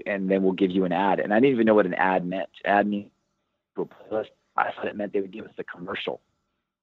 [0.06, 1.20] And then we'll give you an ad.
[1.20, 2.50] And i didn't even know what an ad meant.
[2.66, 3.10] Ad means
[3.76, 6.22] to a playlist i thought it meant they would give us the commercial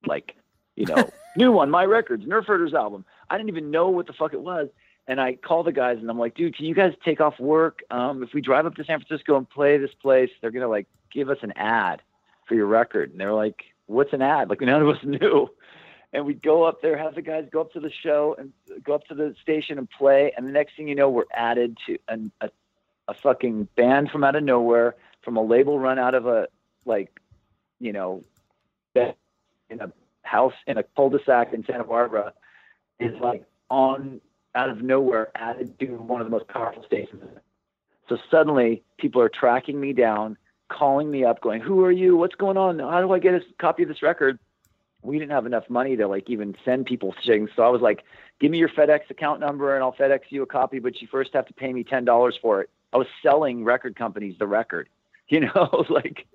[0.07, 0.35] like
[0.77, 3.05] you know new one my records nerf Herder's album.
[3.31, 4.69] I didn't even know what the fuck it was.
[5.07, 7.81] And i call the guys and i'm like dude can you guys take off work?
[7.91, 10.87] Um, if we drive up to san francisco and play this place they're gonna like
[11.13, 12.03] give us an ad
[12.47, 13.11] for your record.
[13.11, 14.49] And they're like what's an ad?
[14.49, 15.49] Like none of us knew.
[16.13, 18.53] And we'd go up there have the guys go up to the show and
[18.85, 20.33] go up to the station and play.
[20.37, 22.51] And the next thing you know we're added to an, a,
[23.09, 26.49] a fucking band from out of nowhere from a label run out of a
[26.85, 27.11] like
[27.85, 28.25] you know
[28.95, 29.17] that
[29.69, 29.93] in a
[30.23, 32.33] house in a cul-de-sac in Santa Barbara
[32.99, 34.21] is like on
[34.55, 37.23] out of nowhere added to one of the most powerful stations.
[38.09, 40.39] So suddenly people are tracking me down,
[40.69, 42.17] calling me up, going, "Who are you?
[42.17, 42.79] What's going on?
[42.79, 44.39] How do I get a copy of this record?"
[45.03, 48.03] We didn't have enough money to like even send people things, so I was like,
[48.41, 51.35] "Give me your FedEx account number, and I'll FedEx you a copy, but you first
[51.35, 54.89] have to pay me ten dollars for it." I was selling record companies the record,
[55.29, 56.27] you know, like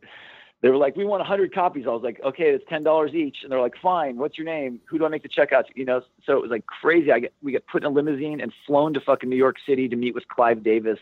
[0.62, 1.86] they were like, we want 100 copies.
[1.88, 4.18] I was like, okay, it's ten dollars each, and they're like, fine.
[4.18, 4.82] What's your name?
[4.90, 5.74] Who do I make the check out to?
[5.76, 7.12] You know, so it was like crazy.
[7.12, 9.88] I get we get put in a limousine and flown to fucking New York City
[9.88, 11.00] to meet with Clive Davis,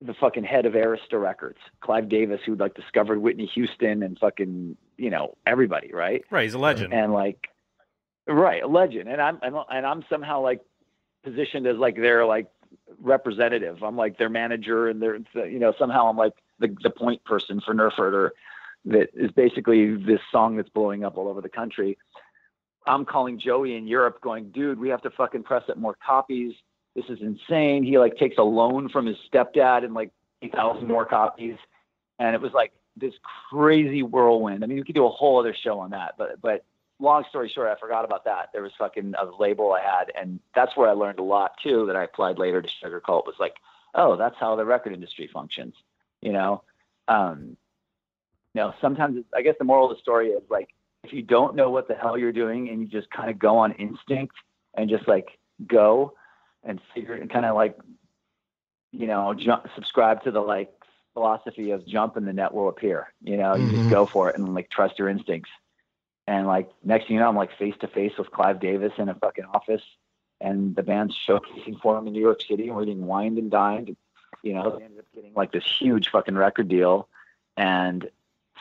[0.00, 1.58] the fucking head of Arista Records.
[1.80, 6.24] Clive Davis, who like discovered Whitney Houston and fucking you know everybody, right?
[6.30, 6.94] right, he's a legend.
[6.94, 7.48] and like
[8.28, 10.60] right a legend and i'm and I'm- and i'm somehow like
[11.22, 12.46] positioned as like their like
[13.00, 13.82] representative.
[13.82, 15.16] I'm like their manager, and they're
[15.46, 18.32] you know somehow I'm like the the point person for Nerf Herder
[18.86, 21.98] that is basically this song that's blowing up all over the country.
[22.86, 26.54] I'm calling Joey in Europe, going, dude, we have to fucking press it more copies.
[26.94, 27.82] This is insane.
[27.82, 31.56] He like takes a loan from his stepdad and like 8,000 more copies,
[32.18, 33.14] and it was like this
[33.50, 34.62] crazy whirlwind.
[34.62, 36.64] I mean, we could do a whole other show on that, but but
[36.98, 38.50] long story short, I forgot about that.
[38.52, 41.86] There was fucking a label I had, and that's where I learned a lot too.
[41.86, 43.56] That I applied later to Sugarcult was like,
[43.94, 45.74] oh, that's how the record industry functions.
[46.26, 46.64] You know,
[47.06, 47.56] um,
[48.52, 50.70] you know, sometimes I guess the moral of the story is like,
[51.04, 53.58] if you don't know what the hell you're doing and you just kind of go
[53.58, 54.34] on instinct
[54.74, 55.38] and just like
[55.68, 56.14] go
[56.64, 57.78] and figure and kind of like,
[58.90, 60.72] you know, jump, subscribe to the like
[61.14, 63.12] philosophy of jump and the net will appear.
[63.22, 63.76] You know, you Mhm.
[63.76, 65.50] just go for it and like trust your instincts.
[66.26, 69.08] And like next thing you know, I'm like face to face with Clive Davis in
[69.08, 69.84] a fucking office,
[70.40, 73.48] and the band's showcasing for him in New York City, and we're getting wined and
[73.48, 73.96] dined.
[74.46, 77.08] You know, they ended up getting like this huge fucking record deal,
[77.56, 78.08] and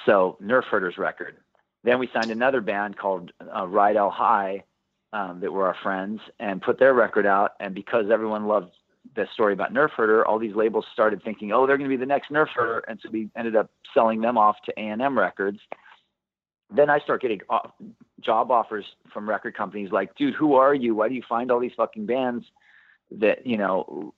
[0.05, 1.37] so Nerf Herder's record.
[1.83, 4.63] Then we signed another band called uh, Ride L High,
[5.13, 7.53] um, that were our friends, and put their record out.
[7.59, 8.71] And because everyone loved
[9.15, 11.99] the story about Nerf Herder, all these labels started thinking, oh, they're going to be
[11.99, 15.59] the next Nerf Herder, and so we ended up selling them off to A&M Records
[16.73, 17.71] then I start getting off,
[18.19, 20.95] job offers from record companies like, dude, who are you?
[20.95, 22.45] Why do you find all these fucking bands
[23.11, 24.13] that, you know,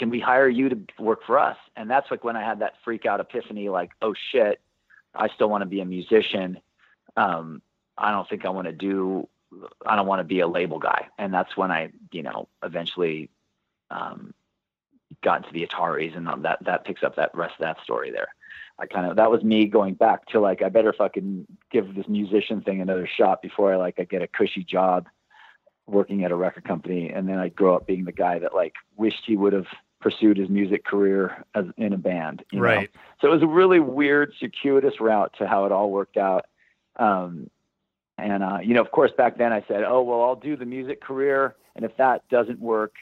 [0.00, 1.58] can we hire you to work for us?
[1.76, 4.58] And that's like when I had that freak out epiphany, like, oh shit,
[5.14, 6.58] I still want to be a musician.
[7.18, 7.60] Um,
[7.98, 9.28] I don't think I want to do,
[9.84, 11.08] I don't want to be a label guy.
[11.18, 13.28] And that's when I, you know, eventually,
[13.90, 14.32] um,
[15.22, 18.28] got into the Ataris and that, that picks up that rest of that story there.
[18.78, 22.08] I kind of that was me going back to like I better fucking give this
[22.08, 25.08] musician thing another shot before I like I get a cushy job
[25.86, 28.76] working at a record company and then I grow up being the guy that like
[28.96, 29.66] wished he would have
[30.00, 32.42] pursued his music career as in a band.
[32.52, 32.64] You know?
[32.64, 32.90] Right.
[33.20, 36.46] So it was a really weird, circuitous route to how it all worked out.
[36.96, 37.50] Um,
[38.18, 40.66] and uh, you know, of course, back then I said, "Oh well, I'll do the
[40.66, 42.94] music career, and if that doesn't work,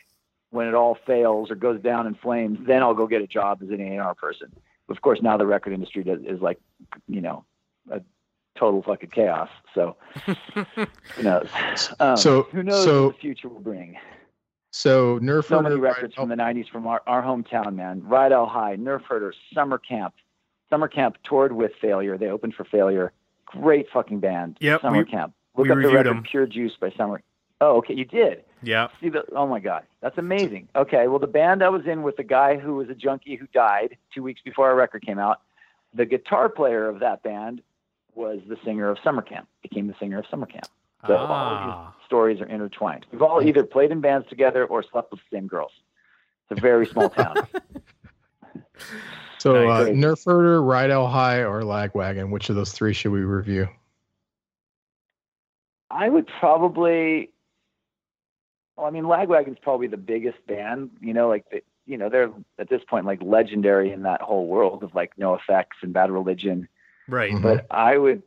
[0.50, 3.60] when it all fails or goes down in flames, then I'll go get a job
[3.62, 4.52] as an A&R person."
[4.88, 6.58] Of course, now the record industry does, is like,
[7.08, 7.44] you know,
[7.90, 8.00] a
[8.56, 9.50] total fucking chaos.
[9.74, 9.96] So
[10.76, 11.48] who knows?
[12.00, 13.96] Um, So- who knows so- what the future will bring?
[14.70, 18.02] So Nerf So many Herder, records from the '90s from our, our hometown, man.
[18.04, 20.14] Ride Out High, Nerf Herder, Summer Camp.
[20.70, 22.18] Summer Camp toured with Failure.
[22.18, 23.12] They opened for Failure.
[23.46, 24.58] Great fucking band.
[24.60, 25.32] Yep, Summer we- Camp.
[25.56, 26.22] Look we up the reviewed record them.
[26.22, 27.22] Pure Juice by Summer.
[27.60, 28.44] Oh, okay, you did.
[28.62, 28.88] Yeah.
[29.00, 30.68] See the oh my god, that's amazing.
[30.76, 33.46] Okay, well the band I was in with the guy who was a junkie who
[33.48, 35.40] died two weeks before our record came out.
[35.94, 37.62] The guitar player of that band
[38.14, 39.48] was the singer of Summer Camp.
[39.62, 40.66] Became the singer of Summer Camp.
[41.06, 41.94] So all Ah.
[41.96, 43.06] these stories are intertwined.
[43.12, 45.72] We've all either played in bands together or slept with the same girls.
[46.50, 47.36] It's a very small town.
[49.38, 49.94] so uh, Nice.
[49.94, 52.30] Nerf Herder, Ride L High, or Lagwagon.
[52.30, 53.68] Which of those three should we review?
[55.90, 57.30] I would probably.
[58.76, 60.90] Well, I mean, Lagwagon's probably the biggest band.
[61.00, 64.46] You know, like the, you know, they're at this point like legendary in that whole
[64.46, 66.68] world of like NOFX and Bad Religion.
[67.08, 67.32] Right.
[67.32, 67.42] Mhm.
[67.42, 68.22] But I would,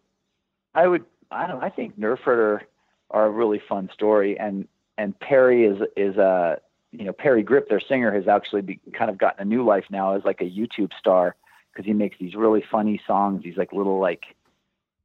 [0.73, 1.63] I would, I don't.
[1.63, 2.63] I think Nerf Herder
[3.09, 4.67] are a really fun story, and
[4.97, 6.59] and Parry is is a
[6.91, 9.85] you know Parry Gripp, their singer, has actually be, kind of gotten a new life
[9.89, 11.35] now as like a YouTube star
[11.71, 13.43] because he makes these really funny songs.
[13.43, 14.23] He's like little like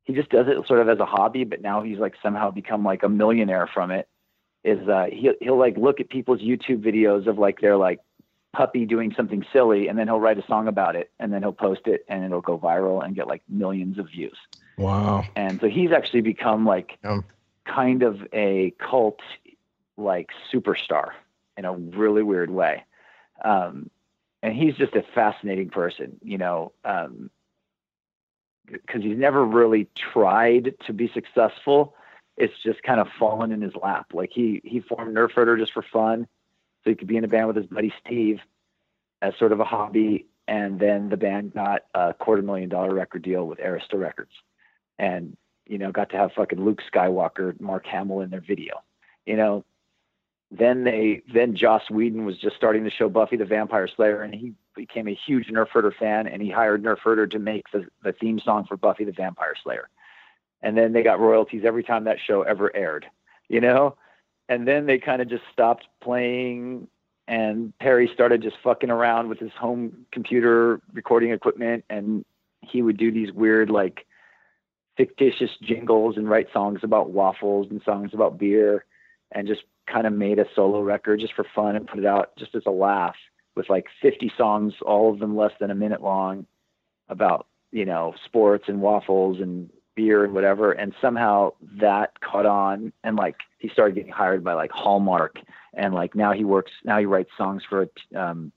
[0.05, 2.85] he just does it sort of as a hobby, but now he's like somehow become
[2.85, 4.09] like a millionaire from it.
[4.65, 8.01] Is uh, he'll he'll like look at people's YouTube videos of like their like
[8.53, 11.53] puppy doing something silly, and then he'll write a song about it, and then he'll
[11.53, 14.37] post it, and it'll go viral and get like millions of views.
[14.77, 15.25] Wow.
[15.35, 17.25] And so he's actually become like Um.
[17.65, 19.21] kind of a cult
[19.97, 21.11] like superstar
[21.57, 22.85] in a really weird way.
[23.45, 23.91] Um,
[24.43, 27.31] and he's just a fascinating person, you know, um,
[28.71, 31.95] because he's never really tried to be successful.
[32.37, 34.09] It's just kind of fallen in his lap.
[34.13, 36.27] Like he he formed Nerf Herder just for fun,
[36.85, 38.41] so he could be in a band with his buddy Steve
[39.23, 40.27] as sort of a hobby.
[40.49, 44.33] And then the band got a quarter million dollar record deal with Arista Records,
[44.99, 45.37] and
[45.67, 48.83] you know got to have fucking Luke Skywalker, Mark Hamill in their video.
[49.25, 49.65] You know,
[50.51, 54.35] then they then Joss Whedon was just starting to show Buffy the Vampire Slayer, and
[54.35, 57.87] he became a huge Nerf Herder fan, and he hired Nerf Herder to make the,
[58.05, 59.89] the theme song for Buffy the Vampire Slayer.
[60.63, 63.07] And then they got royalties every time that show ever aired,
[63.49, 63.97] you know.
[64.49, 66.87] And then they kind of just stopped playing,
[67.27, 72.25] and Parry started just fucking around with his home computer recording equipment, and
[72.63, 74.07] he would do these weird like
[74.97, 78.85] fictitious jingles and write songs about waffles and songs about beer
[79.33, 82.37] and just kind of made a solo record just for fun and put it out
[82.37, 83.17] just as a laugh
[83.55, 86.47] with like 50 songs, all of them less than a minute long
[87.09, 90.73] about, you know, sports and waffles and beer and whatever.
[90.73, 95.39] And somehow that caught on and like he started getting hired by like Hallmark
[95.75, 98.53] and like now he works, now he writes songs for a, um,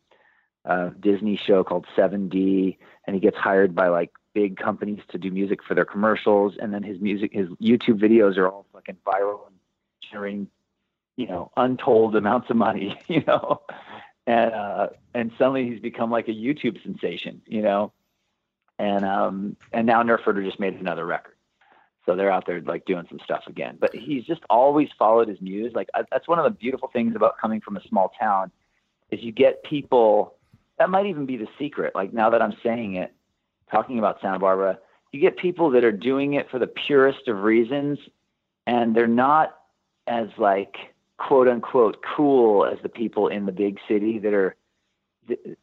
[0.66, 5.32] a Disney show called 7D and he gets hired by like big companies to do
[5.32, 6.56] music for their commercials.
[6.60, 9.56] And then his music, his YouTube videos are all fucking viral and
[10.02, 10.48] generating,
[11.16, 13.62] you know, untold amounts of money, you know,
[14.28, 17.92] and, uh, and suddenly he's become like a YouTube sensation, you know,
[18.78, 21.36] and, um, and now Nerf Herder just made another record.
[22.06, 25.40] So they're out there like doing some stuff again, but he's just always followed his
[25.42, 25.74] muse.
[25.76, 28.52] Like I, that's one of the beautiful things about coming from a small town
[29.12, 30.36] is you get people
[30.80, 31.94] that might even be the secret.
[31.94, 33.14] Like now that I'm saying it,
[33.72, 34.80] talking about Santa Barbara,
[35.12, 38.00] you get people that are doing it for the purest of reasons
[38.68, 39.56] and they're not
[40.08, 40.76] as like
[41.18, 44.56] quote unquote cool as the people in the big city that are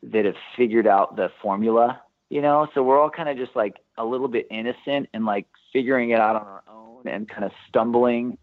[0.03, 2.69] that have figured out the formula, you know?
[2.75, 6.21] So we're all kind of just like a little bit innocent and like figuring it
[6.21, 8.39] out on our own and kind of stumbling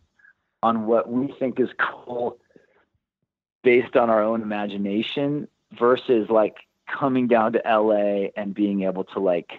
[0.61, 2.38] on what we think is cool
[3.64, 6.56] based on our own imagination versus like
[6.88, 9.51] coming down to LA and being able to like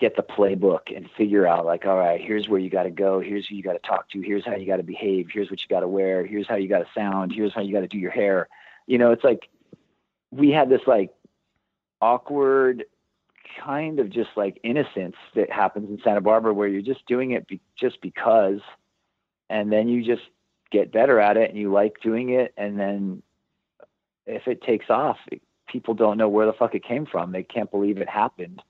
[0.00, 3.20] get the playbook and figure out like all right here's where you got to go.
[3.20, 4.20] Here's who you got to talk to.
[4.20, 5.28] Here's how you got to behave.
[5.32, 6.26] Here's what you got to wear.
[6.26, 7.32] Here's how you got to sound.
[7.32, 8.48] Here's how you got to do your hair.
[8.86, 9.48] You know it's like
[10.30, 11.10] we had this like
[12.00, 12.84] awkward
[13.64, 17.46] kind of just like innocence that happens in Santa Barbara where you're just doing it
[17.46, 18.60] be- just because
[19.48, 20.22] and then you just
[20.70, 23.22] get better at it and you like doing it and then
[24.26, 25.18] if it takes off
[25.74, 28.62] people don't know where the fuck it came from they can't believe it happened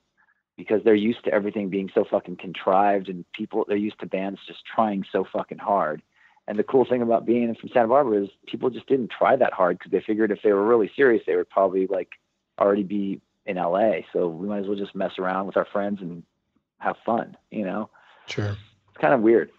[0.57, 4.39] because they're used to everything being so fucking contrived and people they're used to bands
[4.47, 6.01] just trying so fucking hard
[6.47, 9.53] and the cool thing about being from Santa Barbara is people just didn't try that
[9.53, 12.09] hard because they figured if they were really serious they would probably like
[12.59, 13.99] already be in LA.
[14.11, 16.23] So we might as well just mess around with our friends and
[16.79, 17.89] have fun, you know?
[18.27, 18.55] Sure.
[18.89, 19.51] It's kind of weird.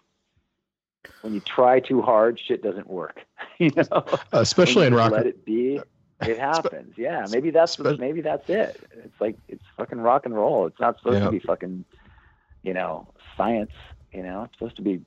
[1.21, 3.21] When you try too hard, shit doesn't work.
[3.57, 4.05] you know?
[4.33, 5.11] Especially When in rock.
[5.11, 5.79] Let it be.
[6.21, 6.93] It happens.
[6.97, 7.25] Yeah.
[7.29, 8.79] Maybe that's spe- maybe that's it.
[8.91, 10.65] It's like it's fucking rock and roll.
[10.67, 11.25] It's not supposed Yeah.
[11.25, 11.85] to be fucking,
[12.63, 13.71] you know, science.
[14.13, 15.01] You know, it's supposed to be,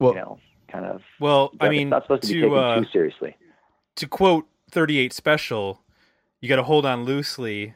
[0.00, 0.38] Well, you know,
[0.70, 1.00] kind of.
[1.20, 3.36] Well, I it's mean, not supposed to, be taken uh, too seriously.
[3.96, 5.80] to quote 38 Special,
[6.40, 7.74] you got to hold on loosely.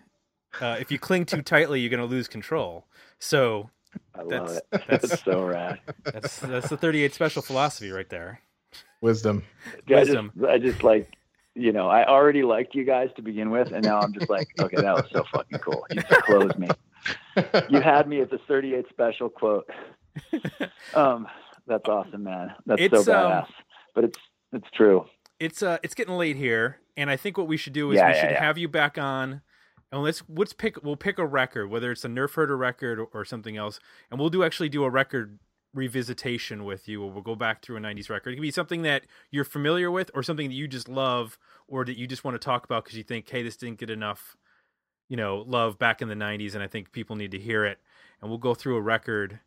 [0.60, 2.86] Uh, if you cling too tightly, you're going to lose control.
[3.18, 3.70] So
[4.14, 4.64] I love that's- it.
[4.88, 5.80] that's- That's so rad.
[6.04, 8.40] that's that's the 38 Special philosophy right there.
[9.00, 9.42] wisdom.
[9.86, 10.32] Yeah, I Wisdom.
[10.36, 11.12] just, I just like,
[11.56, 14.48] you know, I already liked you guys to begin with, and now I'm just like,
[14.60, 15.84] okay, that was so fucking cool.
[15.90, 16.68] You just closed me.
[17.68, 19.68] You had me at the 38 special quote.
[20.94, 21.26] Um,
[21.66, 22.54] that's awesome, man.
[22.64, 23.48] That's It's, so um, badass.
[23.94, 24.18] but it's
[24.52, 25.04] it's true.
[25.38, 28.08] It's uh, it's getting late here, and I think what we should do is Yeah,
[28.08, 28.42] we yeah, should yeah.
[28.44, 29.42] have you back on,
[29.92, 33.04] and let's let's pick we'll pick a record, whether it's a Nerf Herder record or,
[33.12, 33.78] or something else,
[34.10, 35.38] and we'll do actually do a record
[35.76, 38.30] revisitation with you, or we'll go back through a '90s record.
[38.30, 41.38] It can be something that you're familiar with, or something that you just love,
[41.68, 43.90] or that you just want to talk about because you think, hey, this didn't get
[43.90, 44.36] enough,
[45.08, 47.78] you know, love back in the '90s, and I think people need to hear it.
[48.20, 49.38] And we'll go through a record.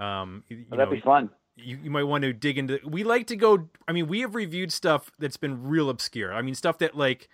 [0.00, 1.30] Um, you, you Oh, that'd know, be fun.
[1.56, 4.34] you, you might want to dig into we like to go i mean we have
[4.34, 7.28] reviewed stuff that's been real obscure i mean stuff that like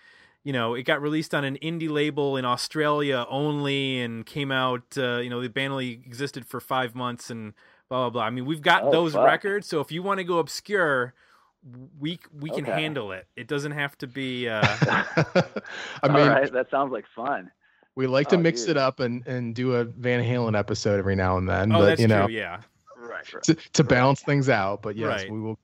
[0.45, 4.97] you know it got released on an indie label in australia only and came out
[4.97, 7.53] uh, you know the band only existed for five months and
[7.93, 9.27] blah blah blah i mean we've got Oh, those fuck.
[9.27, 11.13] records so if you want to go obscure
[12.01, 12.73] we we can Okay.
[12.81, 14.63] handle it it doesn't have to be uh
[16.03, 17.51] I mean, right, that sounds like fun.
[17.95, 18.71] we like to Oh, mix dude.
[18.71, 21.85] it up and, and do a Van Halen episode every now and then, oh but
[21.87, 22.61] that's you know, true yeah
[22.97, 23.43] Right, right.
[23.43, 24.81] to, to balance things out.
[24.81, 25.31] But yes, Right.
[25.31, 25.59] we will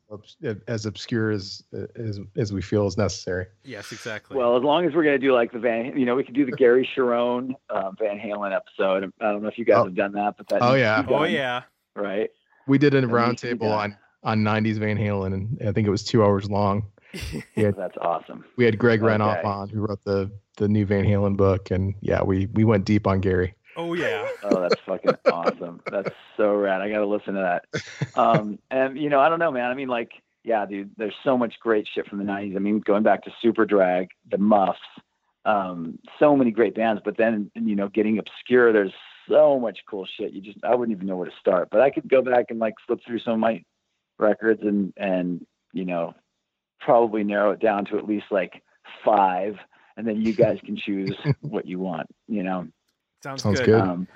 [0.67, 1.63] as obscure as
[1.97, 3.47] as as we feel is necessary.
[3.65, 6.25] yes exactly Well, as long as we're gonna do like the Van, you know, we
[6.25, 9.13] could do the Gary Cherone uh, Van Halen episode.
[9.21, 9.85] I don't know if you guys Oh.
[9.85, 11.05] have done that, but that Oh, yeah.
[11.09, 11.63] oh yeah
[11.97, 12.31] right.
[12.67, 15.73] We did a That needs to be roundtable on on '90s Van Halen, and I
[15.73, 16.85] think it was two hours long.
[17.57, 17.71] Yeah.
[17.77, 18.45] That's awesome.
[18.57, 19.49] We had Greg Renoff Okay.
[19.49, 23.07] on, who wrote the the new Van Halen book, and yeah, we we went deep
[23.07, 23.55] on Gary.
[23.77, 25.81] oh yeah Oh, that's fucking awesome.
[25.91, 26.81] That's so rad.
[26.83, 28.19] I got to listen to that.
[28.19, 29.71] Um, and you know, I don't know, man.
[29.71, 30.11] I mean, like,
[30.45, 32.57] yeah, dude, there's so much great shit from the '90s.
[32.57, 34.79] I mean, going back to Superdrag, the Muffs,
[35.45, 37.01] um, so many great bands.
[37.05, 38.93] But then, you know, getting obscure, there's
[39.29, 40.33] so much cool shit.
[40.33, 41.69] You just, I wouldn't even know where to start.
[41.71, 43.63] But I could go back and like flip through some of my
[44.19, 46.15] records and and you know,
[46.81, 48.63] probably narrow it down to at least like
[49.05, 49.57] five,
[49.97, 52.07] and then you guys can choose what you want.
[52.27, 52.69] You know.
[53.23, 53.81] sounds, Sounds good, good.
[53.81, 54.09] Um,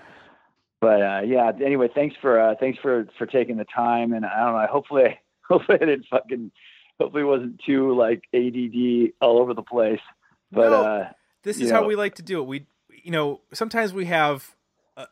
[0.80, 1.52] but uh, yeah.
[1.64, 4.66] Anyway, thanks for uh, thanks for for taking the time, and I don't know.
[4.70, 5.18] Hopefully,
[5.48, 6.50] hopefully I didn't fucking
[6.98, 10.00] hopefully it wasn't too like ADD all over the place.
[10.50, 10.82] But No.
[10.84, 11.08] uh,
[11.44, 12.46] this you is how we like to do it.
[12.46, 12.66] We,
[13.02, 14.61] you know, sometimes we have a-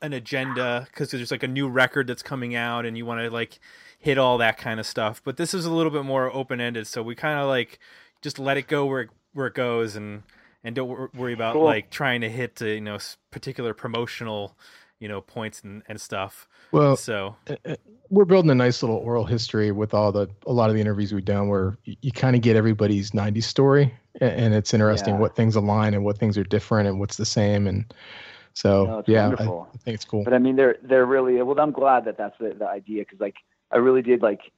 [0.02, 3.30] an agenda because there's like a new record that's coming out, and you want to
[3.30, 3.58] like
[3.98, 5.20] hit all that kind of stuff.
[5.24, 7.78] But this is a little bit more open ended, so we kind of like
[8.22, 10.22] just let it go where it, where it goes, and
[10.62, 11.64] and don't worry about Cool.
[11.64, 12.98] like trying to hit uh, you know
[13.30, 14.56] particular promotional
[14.98, 16.46] you know points and, and stuff.
[16.72, 17.76] Well, So uh, uh,
[18.10, 21.12] we're building a nice little oral history with all the a lot of the interviews
[21.14, 25.14] we've done where you, you kind of get everybody's 90s story a- and it's interesting
[25.14, 25.20] Yeah.
[25.20, 27.92] what things align and what things are different and what's the same and
[28.54, 29.68] so No, it's yeah I, wonderful.
[29.74, 31.58] I think it's cool but I mean, they're they're really well.
[31.60, 33.36] I'm glad that that's the, the idea because like
[33.70, 34.52] I really did like,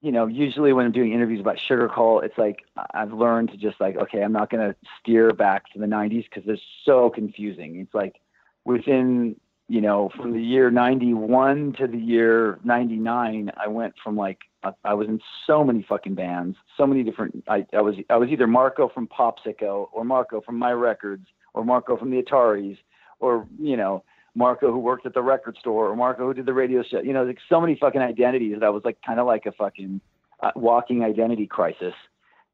[0.00, 3.80] you know, usually when I'm doing interviews about Sugarcult, it's like I've learned to just
[3.80, 7.80] like, okay, I'm not gonna steer back to the '90s because they're so confusing.
[7.80, 8.20] It's like
[8.64, 9.36] within
[9.68, 14.72] you know from the year 91 to the year 99 i went from like I,
[14.84, 18.28] I was in so many fucking bands so many different I, I was i was
[18.28, 22.78] either marko from popsico or marko from my records or marko from the ataris
[23.22, 24.04] or you know
[24.34, 27.00] Marko who worked at the record store or Marko who did the radio show.
[27.00, 29.52] You know, like so many fucking identities that I was like kind of like a
[29.52, 30.00] fucking
[30.42, 31.94] uh, walking identity crisis.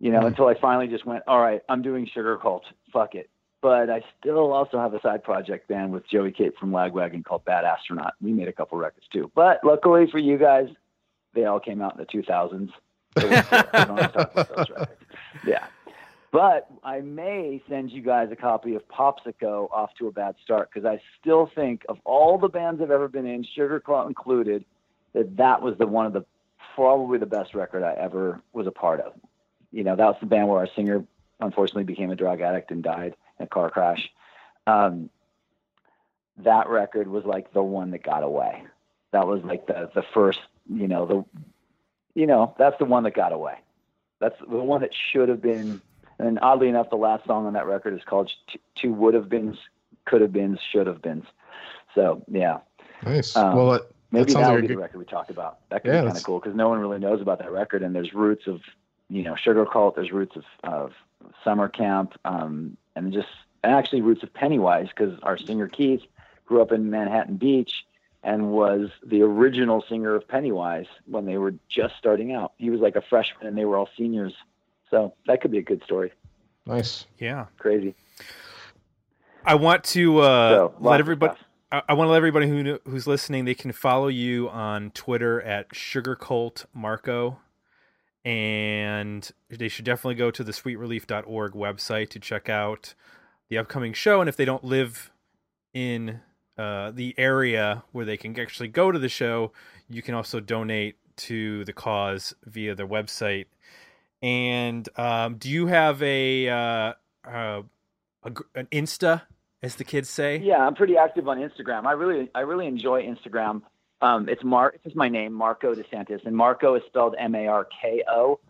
[0.01, 0.27] You know, Mhm.
[0.29, 2.63] until I finally just went, all right, I'm doing Sugarcult.
[2.93, 3.29] Fuck it.
[3.61, 7.45] But I still also have a side project band with Joey Cape from Lagwagon called
[7.45, 8.15] Bad Astronaut.
[8.21, 9.33] We made a couple records too.
[9.35, 10.69] But luckily for you guys,
[11.35, 12.71] they all came out in the 2000s.
[13.19, 13.59] So we're cool.
[13.73, 15.03] We don't talk about those records.
[15.45, 15.65] Yeah.
[16.31, 20.71] But I may send you guys a copy of Popsico off to a bad start
[20.73, 24.65] because I still think of all the bands I've ever been in, Sugarcult included,
[25.15, 26.25] that that was the one of the
[26.75, 29.15] probably the best record I ever was a part of.
[29.73, 31.05] You know, that was the band where our singer
[31.41, 34.11] unfortunately became a drug addict and died in a car crash.
[34.67, 35.09] Um,
[36.39, 38.65] that record was like the one that got away.
[39.13, 41.25] That was like the the first, you know, the
[42.15, 43.55] you know, that's the one that got away.
[44.21, 45.81] That's the one that should have been
[46.19, 48.31] and oddly enough, the last song on that record is called
[48.75, 49.57] Two Would Have Beens,
[50.05, 51.25] Could Have Beens, Should Have Beens.
[51.95, 52.59] So, yeah,
[53.05, 55.59] nice um, well it, maybe that would a be the record we talk about.
[55.71, 57.83] That could Yeah, be kind of cool because no one really knows about that record.
[57.83, 58.61] And there's roots of,
[59.09, 60.93] you know, Sugarcult, there's roots of, of
[61.45, 63.29] Summer Camp, um, and just
[63.65, 66.03] and actually roots of Pennywise because our singer Keith
[66.47, 67.85] grew up in Manhattan Beach
[68.23, 72.53] and was the original singer of Pennywise when they were just starting out.
[72.59, 74.35] He was like a freshman and they were all seniors.
[74.91, 76.13] So that could be a good story.
[76.67, 77.95] nice yeah, Crazy.
[79.45, 81.35] I want to uh, So, let everybody.
[81.71, 85.41] I, I want to let everybody who who's listening they can follow you on Twitter
[85.43, 87.39] at Sugarcult Marko,
[88.25, 92.95] and they should definitely go to the sweetrelief.org website to check out
[93.49, 94.21] the upcoming show.
[94.21, 95.11] And if they don't live
[95.73, 96.21] in
[96.57, 99.53] uh, the area where they can actually go to the show,
[99.89, 103.47] you can also donate to the cause via their website.
[104.23, 106.93] And um, do you have a, uh,
[107.25, 107.63] uh,
[108.23, 109.23] a an Insta,
[109.63, 110.39] as the kids say?
[110.39, 111.87] Yeah, I'm pretty active on Instagram.
[111.87, 113.63] I really, I really enjoy Instagram.
[114.01, 114.75] Um, it's Mark.
[114.77, 118.41] It's just my name, Marko DeSantis, and Marko is spelled M-A-R-K-O.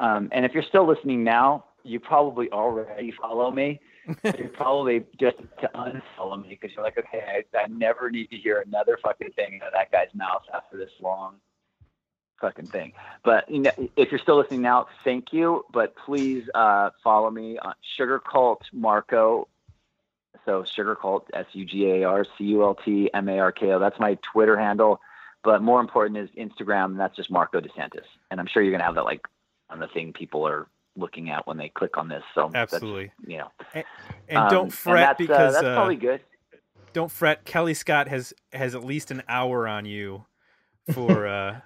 [0.00, 3.80] Um, and if you're still listening now, you probably already follow me.
[4.38, 7.22] you're probably just to unfollow me because you're like, okay,
[7.54, 10.78] I, I never need to hear another fucking thing out of that guy's mouth after
[10.78, 11.36] this long
[12.40, 12.92] fucking thing.
[13.24, 15.64] But you know, if you're still listening now, thank you.
[15.72, 19.48] But please uh, follow me on Sugar Cult Marko
[20.48, 23.70] so Sugarcult, S U G A R C U L T M A R K
[23.72, 23.78] O.
[23.78, 24.98] That's my Twitter handle.
[25.44, 28.04] But more important is Instagram, and that's just Marko DeSantis.
[28.30, 29.26] And I'm sure you're gonna have that like
[29.68, 30.66] on the thing people are
[30.96, 32.22] looking at when they click on this.
[32.34, 33.12] So that's- Absolutely.
[33.26, 33.50] you know.
[34.28, 36.22] And Um, don't fret that's, uh, because that's uh, probably good.
[36.94, 37.44] don't fret.
[37.44, 40.24] Kelly Scott has has at least an hour on you
[40.92, 41.60] for uh,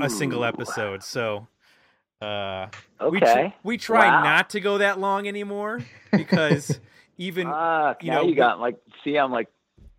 [0.00, 1.02] a single episode.
[1.02, 1.46] So
[2.20, 2.66] uh,
[3.00, 3.10] Okay.
[3.10, 4.22] we tr- we try Wow.
[4.22, 5.84] not to go that long anymore
[6.16, 6.78] because
[7.18, 9.48] even Ah, you now know, you got like see I'm like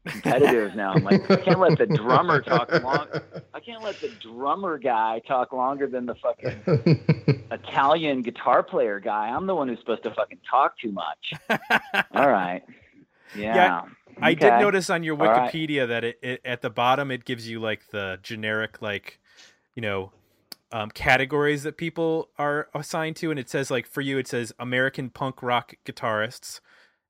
[0.07, 0.93] competitive now.
[0.93, 3.07] I'm like I can't let the drummer talk long
[3.53, 6.64] I can't let the drummer guy talk longer than the fucking
[7.52, 9.27] Italian guitar player guy.
[9.30, 11.34] I'm the one who's supposed to fucking talk too much.
[12.15, 12.61] All right.
[13.35, 13.56] Yeah.
[13.56, 13.81] Yeah,
[14.21, 15.51] I did notice on your All right.
[15.53, 19.19] Wikipedia that it, it at the bottom it gives you like the generic like
[19.75, 20.11] you know
[20.71, 24.53] um, categories that people are assigned to, and it says like for you it says
[24.59, 26.61] American punk rock guitarists,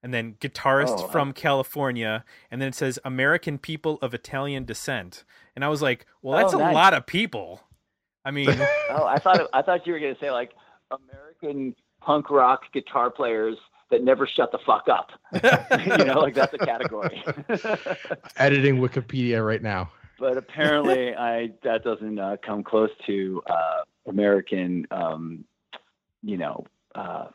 [0.02, 4.66] and then guitarist Oh, I- from California, and then it says American people of Italian
[4.66, 5.24] descent,
[5.56, 7.62] and I was like, well, that's Oh, a lot of people.
[8.26, 8.50] I mean,
[8.90, 10.52] Oh, I thought I thought you were gonna say like
[10.92, 13.58] American punk rock guitar players
[13.92, 15.12] that never shut the fuck up.
[16.00, 17.24] you know, like that's a category.
[18.38, 19.92] editing wikipedia right now
[20.22, 25.44] but apparently, I that doesn't uh, come close to uh, American um,
[26.22, 26.64] you know,
[26.94, 27.26] uh,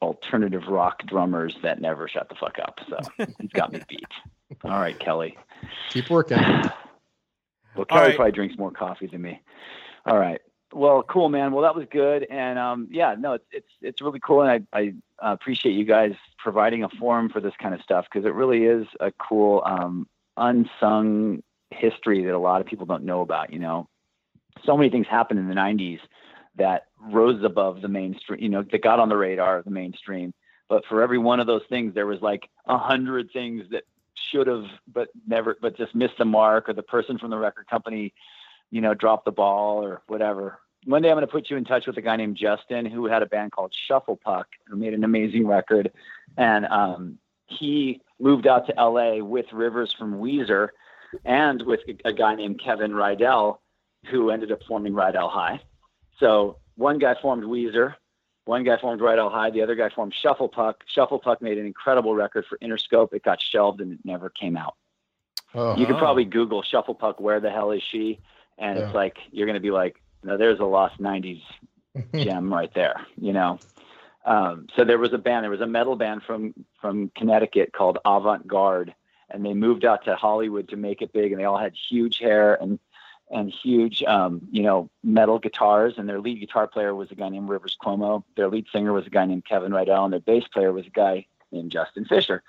[0.00, 2.78] alternative rock drummers that never shut the fuck up.
[2.88, 4.06] So he's got me beat.
[4.64, 5.36] All right, Kelly.
[5.90, 6.38] Keep working.
[7.74, 8.16] Well, Kelly right.
[8.16, 9.40] probably drinks more coffee than me.
[10.04, 10.42] All right.
[10.74, 11.52] Well, cool, man.
[11.52, 14.78] Well, that was good, and um, yeah, no, it's it's it's really cool, and I
[14.78, 18.34] I uh, appreciate you guys providing a forum for this kind of stuff because it
[18.34, 23.52] really is a cool um, unsung history that a lot of people don't know about.
[23.52, 23.88] You know,
[24.64, 26.00] so many things happened in the '90s
[26.56, 28.42] that rose above the mainstream.
[28.42, 30.34] You know, that got on the radar of the mainstream.
[30.68, 33.84] But for every one of those things, there was like a hundred things that
[34.14, 37.66] should have, but never, but just missed the mark, or the person from the record
[37.68, 38.14] company,
[38.70, 40.58] you know, dropped the ball or whatever.
[40.84, 43.06] One day I'm going to put you in touch with a guy named Justin who
[43.06, 45.92] had a band called Shuffle Puck who made an amazing record.
[46.36, 50.68] And um, he moved out to LA with Rivers from Weezer
[51.24, 53.58] and with a guy named Kevin Ridel
[54.10, 55.60] who ended up forming Ridel High.
[56.18, 57.94] So one guy formed Weezer,
[58.44, 60.82] one guy formed Ridel High, the other guy formed Shuffle Puck.
[60.86, 63.12] Shuffle Puck made an incredible record for Interscope.
[63.12, 64.74] It got shelved and it never came out.
[65.54, 65.76] Uh-huh.
[65.78, 68.20] You could probably Google Shuffle Puck, where the hell is she?
[68.58, 68.86] And yeah.
[68.86, 71.42] it's like, you're going to be like, no, there's a lost 90s
[72.14, 73.58] gem right there, you know?
[74.24, 77.98] Um, so there was a band, there was a metal band from, from Connecticut called
[78.04, 78.94] Avant Garde,
[79.30, 82.18] and they moved out to Hollywood to make it big, and they all had huge
[82.18, 82.78] hair and
[83.32, 85.94] and huge, um, you know, metal guitars.
[85.96, 88.22] And their lead guitar player was a guy named Rivers Cuomo.
[88.36, 90.90] Their lead singer was a guy named Kevin Ridel, and their bass player was a
[90.90, 92.42] guy named Justin Fisher.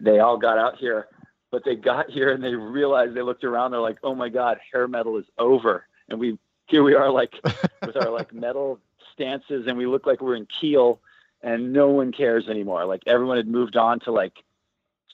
[0.00, 1.08] They all got out here,
[1.50, 3.72] but they got here and they realized they looked around.
[3.72, 6.38] They're like, "Oh my God, hair metal is over!" And we
[6.70, 7.34] here we are, like
[7.86, 8.78] with our like metal
[9.12, 11.00] stances, and we look like we're in Keel,
[11.42, 12.84] and no one cares anymore.
[12.84, 14.44] Like everyone had moved on to like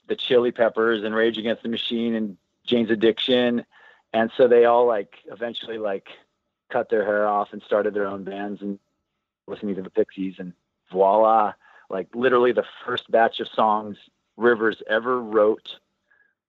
[0.07, 3.65] the Chili Peppers and Rage Against the Machine and Jane's Addiction.
[4.13, 6.09] And so they all like eventually like
[6.71, 8.79] cut their hair off and started their own bands and
[9.47, 10.37] listening to the Pixies.
[10.39, 10.53] And
[10.93, 11.55] voila,
[11.91, 13.97] like literally the first batch of songs
[14.37, 15.79] Rivers ever wrote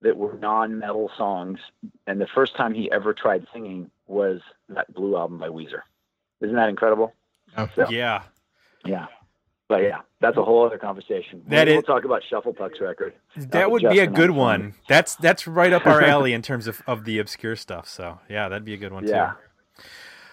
[0.01, 1.59] that were non-metal songs,
[2.05, 5.81] and the first time he ever tried singing was that Blue album by Weezer.
[6.41, 7.13] Isn't that incredible?
[7.75, 8.23] So, yeah,
[8.85, 9.07] yeah.
[9.69, 11.43] But yeah, that's a whole other conversation.
[11.47, 13.13] That we'll talk about Shuffle Puck's record.
[13.35, 14.75] That would Justin be a good one.
[14.87, 17.87] That's that's right up our alley in terms of, of the obscure stuff.
[17.89, 19.33] So yeah, that'd be a good one yeah.
[19.33, 19.83] too.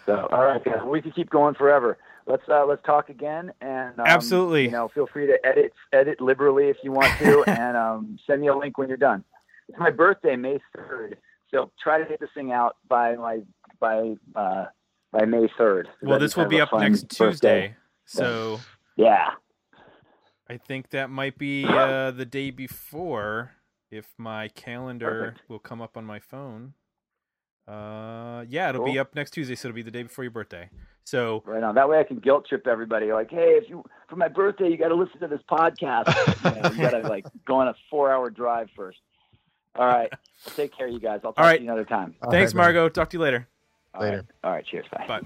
[0.07, 1.99] So all right, guys, we can keep going forever.
[2.27, 4.67] Let's uh, let's talk again and um, absolutely.
[4.67, 8.41] You know, feel free to edit edit liberally if you want to, and um, send
[8.41, 9.25] me a link when you're done.
[9.69, 11.19] It's my birthday, May third.
[11.55, 13.41] So try to get this thing out by my
[13.81, 14.67] by uh,
[15.13, 15.89] by May third.
[16.03, 17.69] Well, this will be up next Tuesday.
[17.69, 17.77] Birthday.
[18.05, 18.61] So.
[18.97, 19.31] Yeah.
[20.49, 23.51] I think that might be uh, the day before
[23.91, 25.51] if my calendar Perfect.
[25.51, 26.75] will come up on my phone.
[27.67, 28.93] Uh, yeah, it'll cool.
[28.93, 30.71] be up next Tuesday, so it'll be the day before your birthday.
[31.03, 31.75] So right on.
[31.75, 33.13] That way, I can guilt trip everybody.
[33.13, 36.15] Like, hey, if you for my birthday, you got to listen to this podcast.
[36.45, 38.99] you, know, you got to like go on a four-hour drive first.
[39.77, 40.11] All right.
[40.11, 41.21] Well, take care, you guys.
[41.25, 41.57] I'll talk All right.
[41.57, 42.15] to you another time.
[42.31, 42.89] Thanks, right, Marko.
[42.89, 43.49] Talk to you later.
[43.99, 44.17] Later.
[44.17, 44.25] All right.
[44.45, 44.67] All right.
[44.67, 44.87] Cheers.
[44.93, 45.05] Bye.
[45.07, 45.21] Bye.